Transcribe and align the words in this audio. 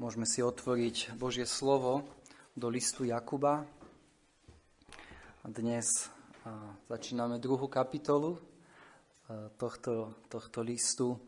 Môžeme 0.00 0.24
si 0.24 0.40
otvoriť 0.40 1.12
Božie 1.20 1.44
slovo 1.44 2.08
do 2.56 2.72
listu 2.72 3.04
Jakuba. 3.04 3.68
Dnes 5.44 6.08
začíname 6.88 7.36
druhú 7.36 7.68
kapitolu 7.68 8.40
tohto, 9.60 10.16
tohto 10.32 10.64
listu. 10.64 11.20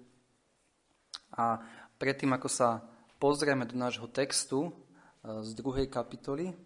A 1.37 1.61
predtým, 2.01 2.33
ako 2.33 2.49
sa 2.49 2.81
pozrieme 3.21 3.69
do 3.69 3.77
nášho 3.77 4.09
textu 4.09 4.73
z 5.21 5.53
druhej 5.53 5.93
kapitoly, 5.93 6.57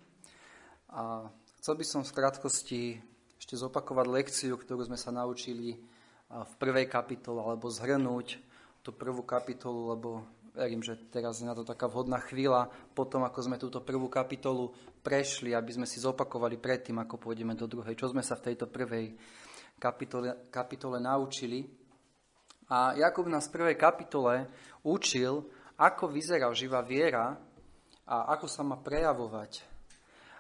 a 0.86 1.26
chcel 1.58 1.74
by 1.74 1.82
som 1.90 2.06
v 2.06 2.14
krátkosti 2.22 3.02
ešte 3.34 3.58
zopakovať 3.58 4.06
lekciu, 4.06 4.54
ktorú 4.54 4.86
sme 4.86 4.94
sa 4.94 5.10
naučili 5.10 5.74
v 6.30 6.52
prvej 6.54 6.86
kapitole, 6.86 7.42
alebo 7.42 7.66
zhrnúť 7.66 8.38
tú 8.86 8.94
prvú 8.94 9.26
kapitolu, 9.26 9.90
lebo 9.90 10.22
verím, 10.56 10.80
že 10.80 10.96
teraz 11.12 11.38
je 11.38 11.46
na 11.46 11.52
to 11.52 11.68
taká 11.68 11.84
vhodná 11.84 12.16
chvíľa, 12.24 12.72
potom 12.96 13.28
ako 13.28 13.38
sme 13.44 13.60
túto 13.60 13.84
prvú 13.84 14.08
kapitolu 14.08 14.72
prešli, 15.04 15.52
aby 15.52 15.76
sme 15.76 15.84
si 15.84 16.00
zopakovali 16.00 16.56
predtým, 16.56 16.96
ako 16.96 17.20
pôjdeme 17.20 17.52
do 17.52 17.68
druhej, 17.68 17.92
čo 17.92 18.08
sme 18.08 18.24
sa 18.24 18.40
v 18.40 18.50
tejto 18.50 18.72
prvej 18.72 19.12
kapitole, 19.76 20.48
kapitole 20.48 20.96
naučili. 20.96 21.68
A 22.72 22.96
Jakub 22.96 23.28
nás 23.28 23.46
v 23.46 23.60
prvej 23.60 23.76
kapitole 23.76 24.48
učil, 24.82 25.44
ako 25.76 26.08
vyzerá 26.08 26.48
živá 26.56 26.80
viera 26.80 27.36
a 28.08 28.16
ako 28.32 28.48
sa 28.48 28.64
má 28.64 28.80
prejavovať. 28.80 29.62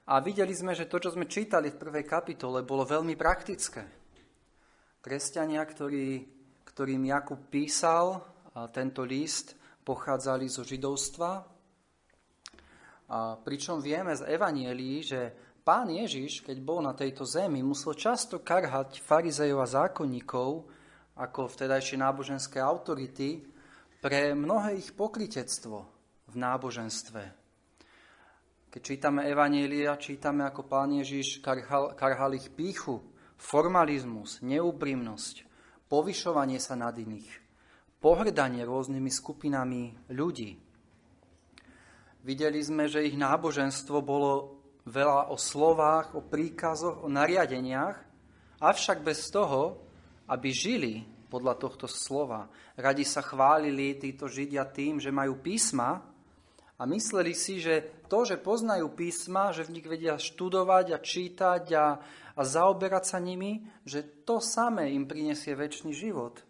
A 0.08 0.22
videli 0.24 0.54
sme, 0.56 0.72
že 0.72 0.88
to, 0.88 0.96
čo 0.96 1.12
sme 1.12 1.28
čítali 1.28 1.68
v 1.70 1.80
prvej 1.82 2.08
kapitole, 2.08 2.64
bolo 2.64 2.88
veľmi 2.88 3.14
praktické. 3.18 3.84
Kresťania, 5.02 5.62
ktorý, 5.62 6.24
ktorým 6.66 7.04
Jakub 7.06 7.46
písal 7.46 8.22
tento 8.72 9.04
list, 9.06 9.54
pochádzali 9.86 10.50
zo 10.50 10.66
židovstva. 10.66 11.46
A 13.06 13.38
pričom 13.38 13.78
vieme 13.78 14.18
z 14.18 14.26
Evanielí, 14.26 15.06
že 15.06 15.30
pán 15.62 15.86
Ježiš, 15.86 16.42
keď 16.42 16.58
bol 16.58 16.82
na 16.82 16.90
tejto 16.90 17.22
zemi, 17.22 17.62
musel 17.62 17.94
často 17.94 18.42
karhať 18.42 18.98
farizejov 18.98 19.62
a 19.62 19.70
zákonníkov, 19.70 20.66
ako 21.14 21.46
vtedajšie 21.46 22.02
náboženské 22.02 22.58
autority, 22.58 23.46
pre 24.02 24.34
mnohé 24.34 24.82
ich 24.82 24.90
pokritectvo 24.90 25.86
v 26.26 26.34
náboženstve. 26.34 27.22
Keď 28.74 28.80
čítame 28.82 29.24
Evanielia, 29.24 29.96
čítame, 29.96 30.44
ako 30.44 30.66
pán 30.66 30.92
Ježiš 30.98 31.40
karhal, 31.40 31.96
karhal 31.96 32.36
ich 32.36 32.52
píchu, 32.52 33.00
formalizmus, 33.38 34.44
neúprimnosť, 34.44 35.48
povyšovanie 35.88 36.60
sa 36.60 36.76
nad 36.76 36.92
iných 36.92 37.45
pohrdanie 38.00 38.62
rôznymi 38.62 39.10
skupinami 39.10 39.96
ľudí. 40.12 40.56
Videli 42.26 42.58
sme, 42.58 42.90
že 42.90 43.06
ich 43.06 43.14
náboženstvo 43.14 44.02
bolo 44.02 44.58
veľa 44.86 45.30
o 45.30 45.38
slovách, 45.38 46.14
o 46.18 46.22
príkazoch, 46.22 47.02
o 47.02 47.08
nariadeniach, 47.10 47.96
avšak 48.62 49.02
bez 49.02 49.30
toho, 49.30 49.82
aby 50.30 50.48
žili 50.50 50.94
podľa 51.26 51.58
tohto 51.58 51.86
slova. 51.90 52.46
Radi 52.78 53.02
sa 53.02 53.22
chválili 53.22 53.98
títo 53.98 54.30
Židia 54.30 54.66
tým, 54.70 55.02
že 55.02 55.10
majú 55.10 55.42
písma 55.42 56.02
a 56.78 56.82
mysleli 56.86 57.34
si, 57.34 57.58
že 57.58 58.06
to, 58.06 58.22
že 58.22 58.38
poznajú 58.38 58.94
písma, 58.94 59.50
že 59.50 59.66
v 59.66 59.78
nich 59.78 59.86
vedia 59.86 60.14
študovať 60.14 60.86
a 60.94 60.98
čítať 61.02 61.64
a, 61.74 61.86
a 62.38 62.40
zaoberať 62.46 63.04
sa 63.10 63.18
nimi, 63.18 63.66
že 63.82 64.22
to 64.22 64.38
samé 64.38 64.94
im 64.94 65.10
prinesie 65.10 65.58
väčší 65.58 65.90
život. 65.90 66.45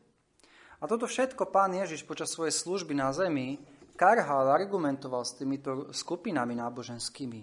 A 0.87 0.95
toto 0.95 1.11
všetko 1.11 1.51
pán 1.51 1.75
Ježiš 1.75 2.07
počas 2.07 2.31
svojej 2.31 2.55
služby 2.55 2.95
na 2.95 3.11
zemi 3.11 3.59
karhal, 3.99 4.47
argumentoval 4.55 5.27
s 5.27 5.35
týmito 5.35 5.91
skupinami 5.91 6.55
náboženskými. 6.55 7.43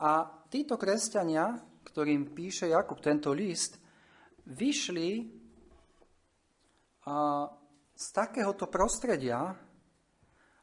A 0.00 0.24
títo 0.48 0.80
kresťania, 0.80 1.60
ktorým 1.84 2.32
píše 2.32 2.72
Jakub 2.72 2.96
tento 3.04 3.36
list, 3.36 3.76
vyšli 4.48 5.28
a, 7.04 7.44
z 7.92 8.06
takéhoto 8.08 8.72
prostredia 8.72 9.52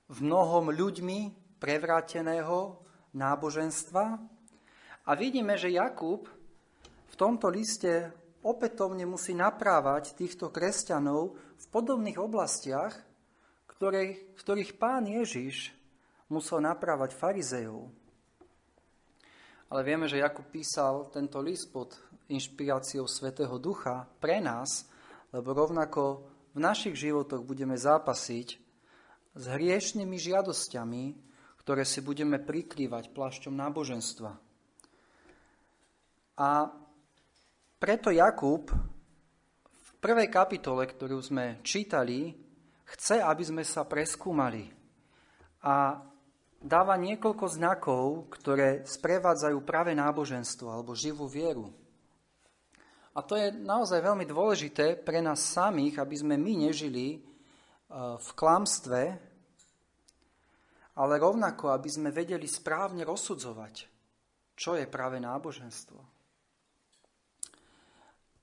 v 0.09 0.17
mnohom 0.25 0.73
ľuďmi 0.73 1.19
prevráteného 1.61 2.81
náboženstva. 3.13 4.17
A 5.05 5.11
vidíme, 5.13 5.53
že 5.61 5.77
Jakub 5.77 6.25
v 7.05 7.15
tomto 7.21 7.53
liste 7.53 8.09
opätovne 8.47 9.03
musí 9.03 9.35
naprávať 9.35 10.15
týchto 10.15 10.47
kresťanov 10.47 11.35
v 11.35 11.65
podobných 11.67 12.15
oblastiach, 12.15 12.95
ktoré, 13.67 14.31
ktorých 14.39 14.79
pán 14.79 15.03
Ježiš 15.05 15.75
musel 16.31 16.63
naprávať 16.63 17.11
farizejov. 17.11 17.91
Ale 19.67 19.81
vieme, 19.83 20.07
že 20.07 20.23
Jakub 20.23 20.47
písal 20.47 21.11
tento 21.11 21.43
list 21.43 21.67
pod 21.75 21.99
inšpiráciou 22.31 23.03
Svetého 23.03 23.59
Ducha 23.59 24.07
pre 24.23 24.39
nás, 24.39 24.87
lebo 25.35 25.51
rovnako 25.51 26.23
v 26.55 26.59
našich 26.63 26.95
životoch 26.95 27.43
budeme 27.43 27.75
zápasiť 27.75 28.47
s 29.37 29.43
hriešnými 29.43 30.15
žiadosťami, 30.15 31.03
ktoré 31.61 31.83
si 31.83 31.99
budeme 31.99 32.39
prikrývať 32.39 33.11
plášťom 33.11 33.53
náboženstva. 33.53 34.31
A 36.39 36.49
preto 37.77 38.09
Jakub 38.09 38.73
v 39.69 39.89
prvej 40.01 40.29
kapitole, 40.33 40.89
ktorú 40.89 41.21
sme 41.21 41.61
čítali, 41.61 42.33
chce, 42.89 43.21
aby 43.21 43.43
sme 43.45 43.63
sa 43.65 43.85
preskúmali 43.85 44.65
a 45.61 46.01
dáva 46.57 46.97
niekoľko 46.97 47.45
znakov, 47.45 48.33
ktoré 48.33 48.81
sprevádzajú 48.81 49.57
práve 49.61 49.93
náboženstvo 49.93 50.67
alebo 50.73 50.97
živú 50.97 51.29
vieru. 51.29 51.69
A 53.17 53.25
to 53.25 53.33
je 53.33 53.49
naozaj 53.49 54.01
veľmi 54.01 54.25
dôležité 54.29 54.97
pre 54.97 55.21
nás 55.21 55.41
samých, 55.41 55.97
aby 55.97 56.15
sme 56.17 56.35
my 56.37 56.69
nežili 56.69 57.17
e, 57.17 57.19
v 58.17 58.29
klamstve, 58.37 59.01
ale 60.97 61.13
rovnako, 61.17 61.73
aby 61.73 61.89
sme 61.89 62.09
vedeli 62.13 62.45
správne 62.45 63.01
rozsudzovať, 63.01 63.75
čo 64.53 64.77
je 64.77 64.85
práve 64.85 65.17
náboženstvo. 65.17 66.16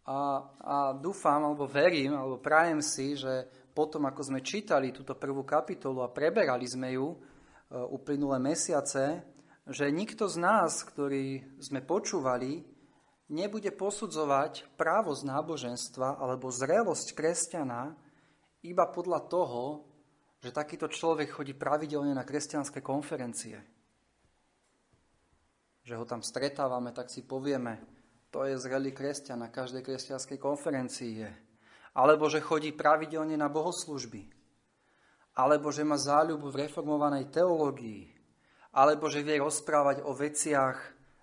A, 0.04 0.44
a 0.60 0.76
dúfam, 0.92 1.40
alebo 1.40 1.64
verím, 1.64 2.12
alebo 2.12 2.36
prajem 2.36 2.84
si, 2.84 3.16
že 3.16 3.48
potom, 3.72 4.04
ako 4.04 4.20
sme 4.20 4.40
čítali 4.44 4.92
túto 4.92 5.16
prvú 5.16 5.42
kapitolu 5.42 6.04
a 6.04 6.12
preberali 6.12 6.68
sme 6.68 6.92
ju 6.92 7.10
e, 7.10 7.16
uplynulé 7.72 8.36
mesiace, 8.38 9.24
že 9.64 9.88
nikto 9.88 10.28
z 10.28 10.36
nás, 10.38 10.84
ktorí 10.84 11.56
sme 11.56 11.80
počúvali, 11.80 12.60
nebude 13.32 13.72
posudzovať 13.72 14.76
právo 14.76 15.16
z 15.16 15.24
náboženstva 15.24 16.20
alebo 16.20 16.52
zrelosť 16.52 17.16
kresťana 17.16 17.96
iba 18.62 18.84
podľa 18.92 19.20
toho, 19.26 19.88
že 20.44 20.52
takýto 20.52 20.92
človek 20.92 21.32
chodí 21.32 21.56
pravidelne 21.56 22.12
na 22.12 22.28
kresťanské 22.28 22.84
konferencie. 22.84 23.56
Že 25.88 25.94
ho 25.96 26.04
tam 26.04 26.20
stretávame, 26.20 26.92
tak 26.92 27.08
si 27.08 27.24
povieme, 27.24 27.80
to 28.34 28.42
je 28.50 28.58
zrelý 28.58 28.90
kresťan 28.90 29.46
na 29.46 29.48
každej 29.54 29.86
kresťanskej 29.86 30.42
konferencii 30.42 31.22
je. 31.22 31.30
Alebo 31.94 32.26
že 32.26 32.42
chodí 32.42 32.74
pravidelne 32.74 33.38
na 33.38 33.46
bohoslužby. 33.46 34.26
Alebo 35.38 35.70
že 35.70 35.86
má 35.86 35.94
záľubu 35.94 36.50
v 36.50 36.66
reformovanej 36.66 37.30
teológii. 37.30 38.10
Alebo 38.74 39.06
že 39.06 39.22
vie 39.22 39.38
rozprávať 39.38 40.02
o 40.02 40.10
veciach 40.10 40.74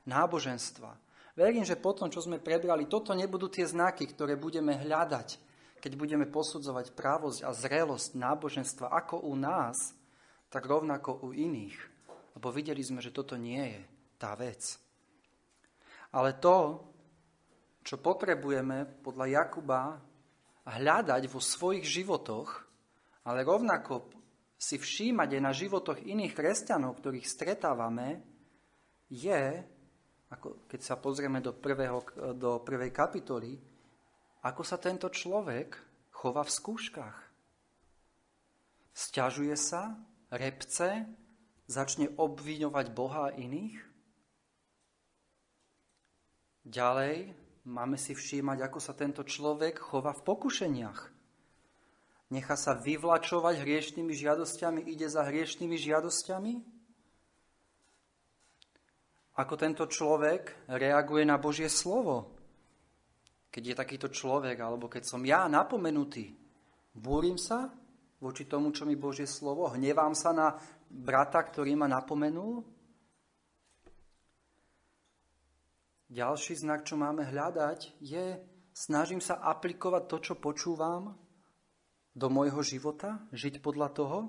náboženstva. 0.07 0.95
Verím, 1.35 1.67
že 1.67 1.75
potom, 1.75 2.07
čo 2.07 2.23
sme 2.23 2.39
prebrali, 2.39 2.88
toto 2.88 3.11
nebudú 3.11 3.51
tie 3.51 3.67
znaky, 3.67 4.07
ktoré 4.07 4.39
budeme 4.39 4.79
hľadať, 4.79 5.35
keď 5.83 5.91
budeme 5.99 6.23
posudzovať 6.23 6.95
právosť 6.95 7.43
a 7.43 7.51
zrelosť 7.51 8.16
náboženstva 8.16 8.88
ako 8.88 9.28
u 9.28 9.35
nás, 9.35 9.91
tak 10.47 10.63
rovnako 10.63 11.28
u 11.28 11.35
iných. 11.35 11.75
Lebo 12.40 12.55
videli 12.55 12.79
sme, 12.79 13.03
že 13.03 13.11
toto 13.11 13.35
nie 13.35 13.59
je 13.59 13.81
tá 14.16 14.31
vec. 14.40 14.79
Ale 16.11 16.35
to, 16.40 16.87
čo 17.81 17.97
potrebujeme 17.97 18.85
podľa 19.01 19.25
Jakuba 19.41 19.97
hľadať 20.66 21.23
vo 21.25 21.41
svojich 21.41 21.85
životoch, 21.85 22.49
ale 23.25 23.41
rovnako 23.41 24.09
si 24.61 24.78
všímať 24.78 25.29
aj 25.37 25.41
na 25.41 25.53
životoch 25.53 25.97
iných 26.05 26.37
kresťanov, 26.37 27.01
ktorých 27.01 27.25
stretávame, 27.25 28.22
je, 29.09 29.66
ako 30.29 30.69
keď 30.69 30.79
sa 30.85 30.95
pozrieme 31.01 31.41
do, 31.41 31.57
prvého, 31.57 32.05
do 32.37 32.61
prvej 32.61 32.93
kapitoly, 32.93 33.57
ako 34.45 34.61
sa 34.61 34.77
tento 34.77 35.09
človek 35.09 35.75
chová 36.13 36.45
v 36.45 36.53
skúškach. 36.53 37.17
Sťažuje 38.93 39.55
sa, 39.57 39.97
repce, 40.29 41.09
začne 41.66 42.13
obviňovať 42.13 42.85
Boha 42.93 43.34
iných. 43.34 43.77
Ďalej 46.61 47.41
Máme 47.61 47.93
si 47.93 48.17
všímať, 48.17 48.58
ako 48.66 48.79
sa 48.81 48.97
tento 48.97 49.22
človek 49.22 49.78
chová 49.78 50.17
v 50.17 50.25
pokušeniach. 50.25 50.99
Nechá 52.34 52.55
sa 52.58 52.73
vyvlačovať 52.73 53.61
hriešnými 53.61 54.16
žiadosťami, 54.16 54.87
ide 54.87 55.05
za 55.05 55.22
hriešnými 55.28 55.78
žiadosťami? 55.78 56.53
Ako 59.37 59.53
tento 59.59 59.85
človek 59.85 60.72
reaguje 60.72 61.23
na 61.28 61.37
Božie 61.37 61.69
slovo? 61.69 62.34
Keď 63.52 63.63
je 63.63 63.75
takýto 63.75 64.08
človek, 64.09 64.58
alebo 64.58 64.87
keď 64.87 65.03
som 65.05 65.22
ja 65.22 65.46
napomenutý, 65.46 66.34
búrim 66.96 67.35
sa 67.35 67.69
voči 68.23 68.47
tomu, 68.47 68.73
čo 68.73 68.87
mi 68.87 68.96
Božie 68.97 69.28
slovo, 69.28 69.69
hnevám 69.69 70.16
sa 70.17 70.31
na 70.31 70.55
brata, 70.87 71.43
ktorý 71.43 71.78
ma 71.78 71.85
napomenul? 71.85 72.80
Ďalší 76.11 76.59
znak, 76.59 76.84
čo 76.84 76.99
máme 76.99 77.23
hľadať, 77.23 77.96
je, 78.03 78.35
snažím 78.75 79.23
sa 79.23 79.40
aplikovať 79.47 80.03
to, 80.11 80.17
čo 80.19 80.34
počúvam 80.35 81.16
do 82.11 82.28
môjho 82.28 82.59
života, 82.67 83.23
žiť 83.31 83.63
podľa 83.63 83.87
toho. 83.96 84.19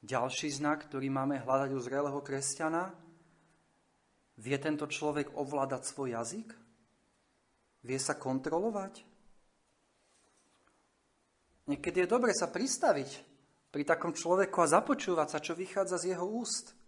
Ďalší 0.00 0.48
znak, 0.56 0.88
ktorý 0.88 1.12
máme 1.12 1.44
hľadať 1.44 1.76
u 1.76 1.80
zrelého 1.84 2.24
kresťana, 2.24 2.96
vie 4.40 4.56
tento 4.56 4.88
človek 4.88 5.36
ovládať 5.36 5.84
svoj 5.84 6.16
jazyk? 6.16 6.48
Vie 7.84 8.00
sa 8.00 8.16
kontrolovať? 8.16 9.04
Niekedy 11.68 12.08
je 12.08 12.08
dobre 12.08 12.32
sa 12.32 12.48
pristaviť 12.48 13.10
pri 13.68 13.84
takom 13.84 14.16
človeku 14.16 14.56
a 14.64 14.72
započúvať 14.72 15.28
sa, 15.36 15.44
čo 15.44 15.52
vychádza 15.52 16.00
z 16.00 16.16
jeho 16.16 16.24
úst. 16.24 16.79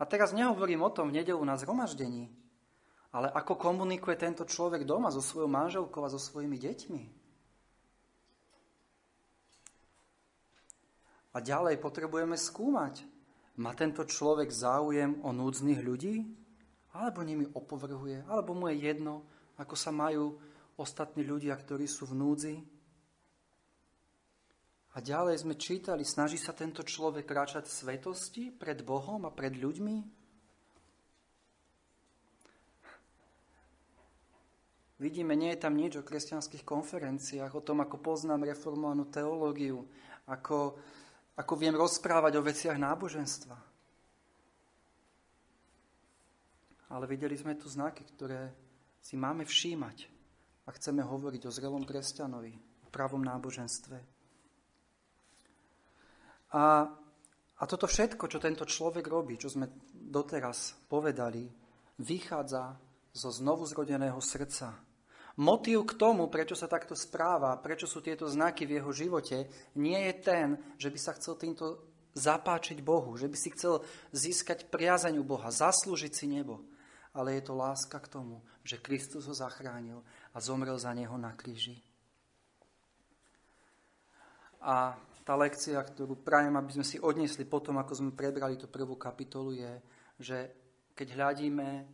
A 0.00 0.08
teraz 0.08 0.32
nehovorím 0.32 0.80
o 0.80 0.90
tom 0.90 1.12
v 1.12 1.20
nedelu 1.20 1.44
na 1.44 1.60
zhromaždení, 1.60 2.32
ale 3.12 3.28
ako 3.28 3.60
komunikuje 3.60 4.16
tento 4.16 4.48
človek 4.48 4.88
doma 4.88 5.12
so 5.12 5.20
svojou 5.20 5.52
manželkou 5.52 6.00
a 6.00 6.08
so 6.08 6.16
svojimi 6.16 6.56
deťmi? 6.56 7.02
A 11.30 11.38
ďalej 11.38 11.78
potrebujeme 11.78 12.34
skúmať. 12.34 13.06
Má 13.60 13.76
tento 13.76 14.02
človek 14.02 14.50
záujem 14.50 15.20
o 15.20 15.30
núdznych 15.30 15.78
ľudí? 15.84 16.26
Alebo 16.96 17.22
nimi 17.22 17.46
opovrhuje? 17.46 18.26
Alebo 18.26 18.56
mu 18.56 18.66
je 18.72 18.82
jedno, 18.82 19.22
ako 19.60 19.76
sa 19.78 19.94
majú 19.94 20.40
ostatní 20.74 21.22
ľudia, 21.22 21.54
ktorí 21.54 21.86
sú 21.86 22.08
v 22.10 22.18
núdzi? 22.18 22.54
A 24.90 24.98
ďalej 24.98 25.46
sme 25.46 25.54
čítali, 25.54 26.02
snaží 26.02 26.34
sa 26.34 26.50
tento 26.50 26.82
človek 26.82 27.22
kráčať 27.22 27.70
svetosti 27.70 28.50
pred 28.50 28.82
Bohom 28.82 29.22
a 29.22 29.30
pred 29.30 29.54
ľuďmi? 29.54 29.96
Vidíme, 35.00 35.32
nie 35.32 35.54
je 35.56 35.62
tam 35.62 35.78
nič 35.78 35.96
o 35.96 36.04
kresťanských 36.04 36.66
konferenciách, 36.66 37.54
o 37.56 37.64
tom, 37.64 37.80
ako 37.80 38.02
poznám 38.02 38.44
reformovanú 38.44 39.08
teológiu, 39.08 39.88
ako, 40.28 40.76
ako 41.40 41.52
viem 41.56 41.72
rozprávať 41.72 42.36
o 42.36 42.44
veciach 42.44 42.76
náboženstva. 42.76 43.56
Ale 46.90 47.04
videli 47.06 47.38
sme 47.38 47.56
tu 47.56 47.70
znaky, 47.70 48.04
ktoré 48.12 48.52
si 49.00 49.16
máme 49.16 49.48
všímať 49.48 50.10
a 50.66 50.74
chceme 50.76 51.00
hovoriť 51.00 51.48
o 51.48 51.54
zrelom 51.54 51.86
kresťanovi, 51.88 52.52
o 52.84 52.88
pravom 52.92 53.24
náboženstve. 53.24 54.19
A, 56.54 56.88
a 57.56 57.62
toto 57.66 57.86
všetko, 57.86 58.26
čo 58.26 58.42
tento 58.42 58.66
človek 58.66 59.06
robí, 59.06 59.38
čo 59.38 59.50
sme 59.50 59.70
doteraz 59.92 60.74
povedali, 60.90 61.46
vychádza 62.02 62.74
zo 63.14 63.30
znovuzrodeného 63.30 64.18
srdca, 64.18 64.90
Motív 65.40 65.88
k 65.88 65.96
tomu, 65.96 66.28
prečo 66.28 66.52
sa 66.52 66.68
takto 66.68 66.92
správa, 66.92 67.56
prečo 67.56 67.88
sú 67.88 68.04
tieto 68.04 68.28
znaky 68.28 68.68
v 68.68 68.76
jeho 68.76 68.92
živote, 68.92 69.48
nie 69.80 69.96
je 70.10 70.14
ten, 70.20 70.48
že 70.76 70.92
by 70.92 70.98
sa 71.00 71.16
chcel 71.16 71.40
týmto 71.40 71.80
zapáčiť 72.12 72.84
Bohu, 72.84 73.16
že 73.16 73.24
by 73.24 73.36
si 73.40 73.48
chcel 73.56 73.80
získať 74.12 74.68
priazeň 74.68 75.16
u 75.16 75.24
Boha, 75.24 75.48
zaslúžiť 75.48 76.12
si 76.12 76.26
nebo. 76.28 76.60
Ale 77.16 77.40
je 77.40 77.42
to 77.46 77.56
láska 77.56 77.98
k 78.04 78.10
tomu, 78.10 78.44
že 78.62 78.82
Kristus 78.82 79.26
ho 79.26 79.34
zachránil 79.34 80.04
a 80.34 80.38
zomrel 80.44 80.76
za 80.76 80.92
neho 80.92 81.14
na 81.16 81.32
kríži. 81.32 81.80
A 84.60 84.92
tá 85.30 85.38
lekcia, 85.38 85.78
ktorú 85.78 86.26
prajem, 86.26 86.58
aby 86.58 86.74
sme 86.74 86.82
si 86.82 86.98
odniesli 86.98 87.46
potom, 87.46 87.78
ako 87.78 87.94
sme 87.94 88.10
prebrali 88.18 88.58
tú 88.58 88.66
prvú 88.66 88.98
kapitolu, 88.98 89.54
je, 89.54 89.72
že 90.18 90.38
keď 90.98 91.06
hľadíme 91.14 91.86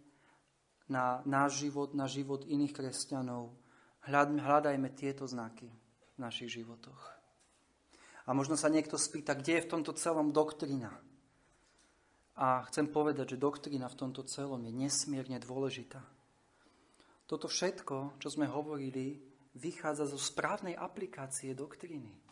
na 0.88 1.20
náš 1.28 1.68
život, 1.68 1.92
na 1.92 2.08
život 2.08 2.48
iných 2.48 2.72
kresťanov. 2.72 3.52
Hľadajme 4.08 4.88
tieto 4.96 5.28
znaky 5.28 5.68
v 5.68 6.18
našich 6.18 6.48
životoch. 6.48 7.12
A 8.24 8.32
možno 8.32 8.56
sa 8.56 8.72
niekto 8.72 8.96
spýta, 8.96 9.36
kde 9.36 9.60
je 9.60 9.64
v 9.68 9.72
tomto 9.76 9.92
celom 10.00 10.32
doktrina. 10.32 10.96
A 12.40 12.64
chcem 12.72 12.88
povedať, 12.88 13.36
že 13.36 13.44
doktrina 13.44 13.92
v 13.92 14.00
tomto 14.00 14.24
celom 14.24 14.64
je 14.64 14.72
nesmierne 14.72 15.36
dôležitá. 15.44 16.00
Toto 17.28 17.52
všetko, 17.52 18.16
čo 18.16 18.32
sme 18.32 18.48
hovorili, 18.48 19.20
vychádza 19.60 20.08
zo 20.08 20.16
správnej 20.16 20.72
aplikácie 20.72 21.52
doktriny. 21.52 22.25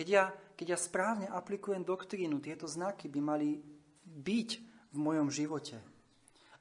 Keď 0.00 0.08
ja, 0.08 0.32
keď 0.56 0.66
ja 0.72 0.78
správne 0.80 1.28
aplikujem 1.28 1.84
doktrínu, 1.84 2.40
tieto 2.40 2.64
znaky 2.64 3.04
by 3.12 3.20
mali 3.20 3.60
byť 4.08 4.50
v 4.88 4.96
mojom 4.96 5.28
živote. 5.28 5.76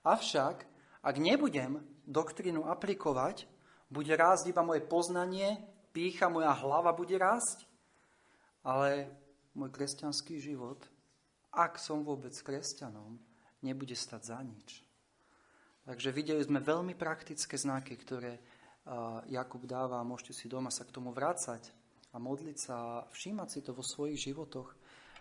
Avšak 0.04 0.68
ak 1.00 1.16
nebudem 1.16 1.80
doktrínu 2.04 2.68
aplikovať, 2.68 3.48
bude 3.88 4.12
rásť 4.12 4.52
iba 4.52 4.60
moje 4.60 4.84
poznanie, 4.84 5.56
pícha, 5.96 6.28
moja 6.28 6.52
hlava 6.52 6.92
bude 6.92 7.16
rásť, 7.16 7.64
ale 8.60 9.08
môj 9.56 9.72
kresťanský 9.72 10.36
život, 10.44 10.84
ak 11.56 11.80
som 11.80 12.04
vôbec 12.04 12.36
kresťanom, 12.36 13.16
nebude 13.64 13.96
stať 13.96 14.36
za 14.36 14.40
nič. 14.44 14.84
Takže 15.88 16.12
videli 16.12 16.44
sme 16.44 16.60
veľmi 16.60 16.92
praktické 16.92 17.56
znaky, 17.56 17.96
ktoré 17.96 18.44
Jakub 19.32 19.64
dáva 19.64 20.04
a 20.04 20.08
môžete 20.08 20.36
si 20.36 20.52
doma 20.52 20.76
sa 20.76 20.84
k 20.84 20.92
tomu 20.92 21.16
vrácať 21.16 21.79
a 22.10 22.18
modliť 22.18 22.58
sa 22.58 22.76
a 22.76 23.06
všímať 23.10 23.48
si 23.50 23.60
to 23.62 23.72
vo 23.78 23.86
svojich 23.86 24.32
životoch 24.32 24.70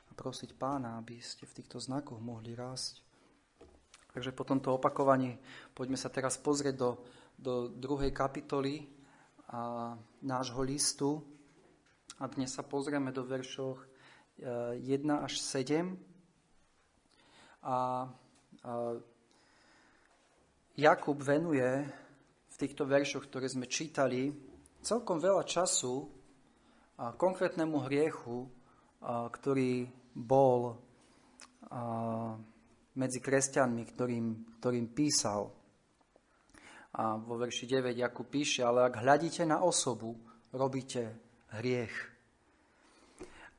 a 0.08 0.12
prosiť 0.16 0.56
pána, 0.56 0.96
aby 0.96 1.20
ste 1.20 1.44
v 1.44 1.56
týchto 1.60 1.76
znakoch 1.76 2.20
mohli 2.20 2.56
rásť. 2.56 3.04
Takže 4.16 4.32
po 4.32 4.48
tomto 4.48 4.74
opakovaní 4.80 5.36
poďme 5.76 6.00
sa 6.00 6.08
teraz 6.08 6.40
pozrieť 6.40 6.74
do, 6.74 6.90
do 7.36 7.68
druhej 7.68 8.08
kapitoly 8.10 8.88
a, 9.52 9.94
nášho 10.24 10.64
listu. 10.64 11.20
A 12.18 12.26
dnes 12.26 12.50
sa 12.50 12.64
pozrieme 12.64 13.12
do 13.12 13.22
veršoch 13.22 13.78
1 14.40 14.80
e, 14.80 14.98
až 15.12 15.32
7. 15.38 15.92
A, 17.62 17.68
a 17.68 17.76
Jakub 20.78 21.18
venuje 21.20 21.66
v 22.48 22.56
týchto 22.56 22.86
veršoch, 22.86 23.26
ktoré 23.28 23.50
sme 23.50 23.66
čítali, 23.66 24.30
celkom 24.82 25.18
veľa 25.18 25.42
času 25.42 26.17
konkrétnemu 26.98 27.78
hriechu, 27.86 28.50
ktorý 29.06 29.86
bol 30.18 30.74
medzi 32.98 33.22
kresťanmi, 33.22 33.82
ktorým, 33.94 34.26
ktorým 34.58 34.90
písal. 34.90 35.54
A 36.98 37.14
vo 37.14 37.38
verši 37.38 37.70
9 37.70 37.94
Jakub 37.94 38.26
píše, 38.26 38.66
ale 38.66 38.90
ak 38.90 38.98
hľadíte 38.98 39.46
na 39.46 39.62
osobu, 39.62 40.18
robíte 40.50 41.14
hriech. 41.54 41.94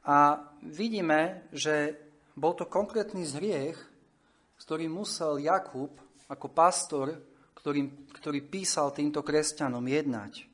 A 0.04 0.44
vidíme, 0.66 1.48
že 1.56 1.96
bol 2.36 2.58
to 2.58 2.68
konkrétny 2.68 3.24
zhriech, 3.24 3.80
s 4.60 4.62
ktorým 4.68 4.92
musel 4.92 5.40
Jakub 5.40 5.96
ako 6.28 6.48
pastor, 6.52 7.16
ktorý, 7.56 8.12
ktorý 8.12 8.40
písal 8.44 8.92
týmto 8.92 9.24
kresťanom, 9.24 9.86
jednať. 9.88 10.49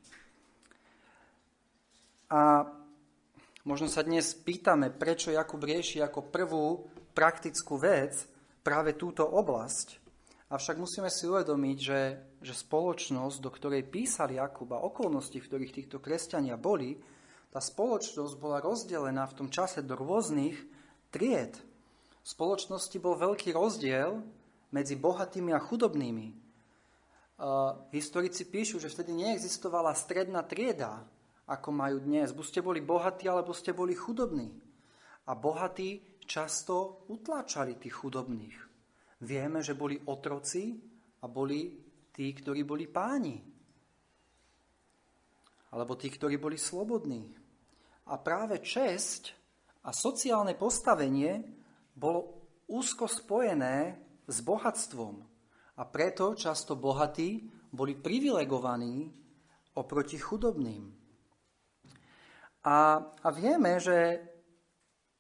A 2.29 2.65
možno 3.65 3.86
sa 3.86 4.01
dnes 4.01 4.34
pýtame, 4.34 4.89
prečo 4.89 5.29
Jakub 5.29 5.62
rieši 5.62 6.01
ako 6.01 6.29
prvú 6.34 6.89
praktickú 7.13 7.77
vec 7.77 8.25
práve 8.65 8.98
túto 8.98 9.22
oblasť. 9.25 10.01
Avšak 10.46 10.77
musíme 10.77 11.10
si 11.10 11.25
uvedomiť, 11.25 11.77
že, 11.77 12.01
že 12.41 12.53
spoločnosť, 12.53 13.38
do 13.41 13.50
ktorej 13.50 13.89
písali 13.89 14.38
Jakub 14.38 14.70
a 14.74 14.82
okolnosti, 14.82 15.38
v 15.38 15.48
ktorých 15.50 15.75
týchto 15.82 15.98
kresťania 15.98 16.58
boli, 16.58 16.98
tá 17.50 17.63
spoločnosť 17.63 18.34
bola 18.38 18.62
rozdelená 18.62 19.25
v 19.32 19.38
tom 19.41 19.48
čase 19.50 19.82
do 19.82 19.96
rôznych 19.96 20.60
tried. 21.10 21.55
V 22.22 22.27
spoločnosti 22.27 22.98
bol 23.00 23.15
veľký 23.15 23.55
rozdiel 23.55 24.22
medzi 24.74 24.98
bohatými 24.98 25.55
a 25.55 25.62
chudobnými. 25.62 26.27
Uh, 27.36 27.75
historici 27.96 28.48
píšu, 28.48 28.79
že 28.79 28.91
vtedy 28.91 29.15
neexistovala 29.15 29.96
stredná 29.96 30.44
trieda, 30.44 31.03
ako 31.46 31.70
majú 31.70 32.02
dnes. 32.02 32.34
Buď 32.34 32.46
ste 32.46 32.62
boli 32.66 32.82
bohatí, 32.82 33.30
alebo 33.30 33.54
ste 33.54 33.74
boli 33.74 33.94
chudobní. 33.94 34.50
A 35.30 35.34
bohatí 35.38 36.22
často 36.25 37.06
utláčali 37.10 37.78
tých 37.78 38.02
chudobných. 38.02 38.58
Vieme, 39.22 39.62
že 39.62 39.78
boli 39.78 39.98
otroci 40.10 40.74
a 41.22 41.25
boli 41.30 41.78
tí, 42.14 42.34
ktorí 42.34 42.66
boli 42.66 42.86
páni. 42.90 43.38
Alebo 45.74 45.94
tí, 45.98 46.10
ktorí 46.10 46.38
boli 46.38 46.58
slobodní. 46.58 47.34
A 48.10 48.14
práve 48.22 48.62
česť 48.62 49.34
a 49.86 49.94
sociálne 49.94 50.54
postavenie 50.58 51.42
bolo 51.94 52.46
úzko 52.70 53.06
spojené 53.06 53.98
s 54.25 54.38
bohatstvom. 54.42 55.16
A 55.75 55.84
preto 55.86 56.34
často 56.34 56.74
bohatí 56.74 57.46
boli 57.70 57.94
privilegovaní 57.94 59.12
oproti 59.75 60.16
chudobným. 60.16 61.04
A, 62.65 62.98
a 62.98 63.27
vieme, 63.29 63.77
že, 63.77 64.25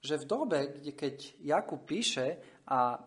že 0.01 0.17
v 0.17 0.25
dobe, 0.25 0.59
kde 0.81 0.91
keď 0.97 1.15
Jakub 1.45 1.85
píše, 1.85 2.41
a 2.65 2.97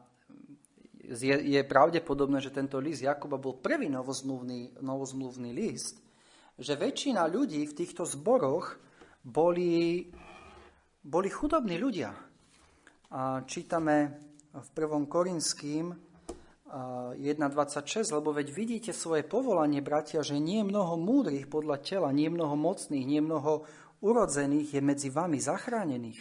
je, 1.03 1.35
je 1.35 1.61
pravdepodobné, 1.67 2.39
že 2.39 2.55
tento 2.55 2.79
list 2.79 3.03
Jakuba 3.03 3.41
bol 3.41 3.59
prvý 3.59 3.91
novozmluvný, 3.91 4.79
novozmluvný 4.79 5.51
list, 5.51 5.99
že 6.55 6.79
väčšina 6.79 7.27
ľudí 7.27 7.67
v 7.67 7.77
týchto 7.77 8.07
zboroch 8.07 8.79
boli, 9.27 10.07
boli 11.03 11.29
chudobní 11.31 11.75
ľudia. 11.79 12.15
A 13.09 13.43
čítame 13.43 14.21
v 14.53 14.69
1. 14.75 15.09
Korinským 15.09 15.97
1.26, 16.69 18.13
lebo 18.13 18.37
veď 18.37 18.53
vidíte 18.53 18.93
svoje 18.93 19.25
povolanie, 19.25 19.81
bratia, 19.81 20.21
že 20.21 20.37
nie 20.37 20.61
mnoho 20.61 21.01
múdrych 21.01 21.49
podľa 21.49 21.81
tela, 21.81 22.13
nie 22.13 22.29
mnoho 22.29 22.53
mocných, 22.61 23.09
nie 23.09 23.25
mnoho 23.25 23.65
urodzených 24.01 24.79
je 24.79 24.81
medzi 24.83 25.09
vami 25.11 25.39
zachránených. 25.39 26.21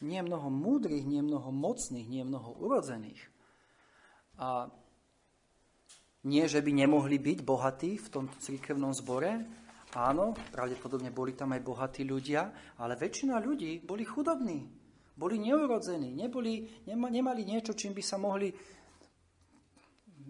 Nie 0.00 0.24
mnoho 0.24 0.48
múdrych, 0.48 1.04
nie 1.04 1.20
mnoho 1.20 1.52
mocných, 1.52 2.08
nie 2.08 2.24
mnoho 2.24 2.56
urodzených. 2.56 3.20
A 4.40 4.72
nie, 6.24 6.44
že 6.48 6.60
by 6.60 6.72
nemohli 6.72 7.20
byť 7.20 7.38
bohatí 7.44 7.96
v 7.96 8.08
tom 8.08 8.24
cirkevnom 8.40 8.92
zbore, 8.92 9.44
áno, 9.96 10.36
pravdepodobne 10.52 11.08
boli 11.12 11.32
tam 11.32 11.56
aj 11.56 11.64
bohatí 11.64 12.02
ľudia, 12.04 12.76
ale 12.80 12.96
väčšina 12.96 13.40
ľudí 13.40 13.80
boli 13.84 14.04
chudobní, 14.04 14.68
boli 15.16 15.36
neurodzení, 15.40 16.12
neboli, 16.12 16.84
nema, 16.88 17.08
nemali 17.08 17.44
niečo, 17.44 17.72
čím 17.72 17.96
by 17.96 18.02
sa 18.04 18.16
mohli 18.20 18.52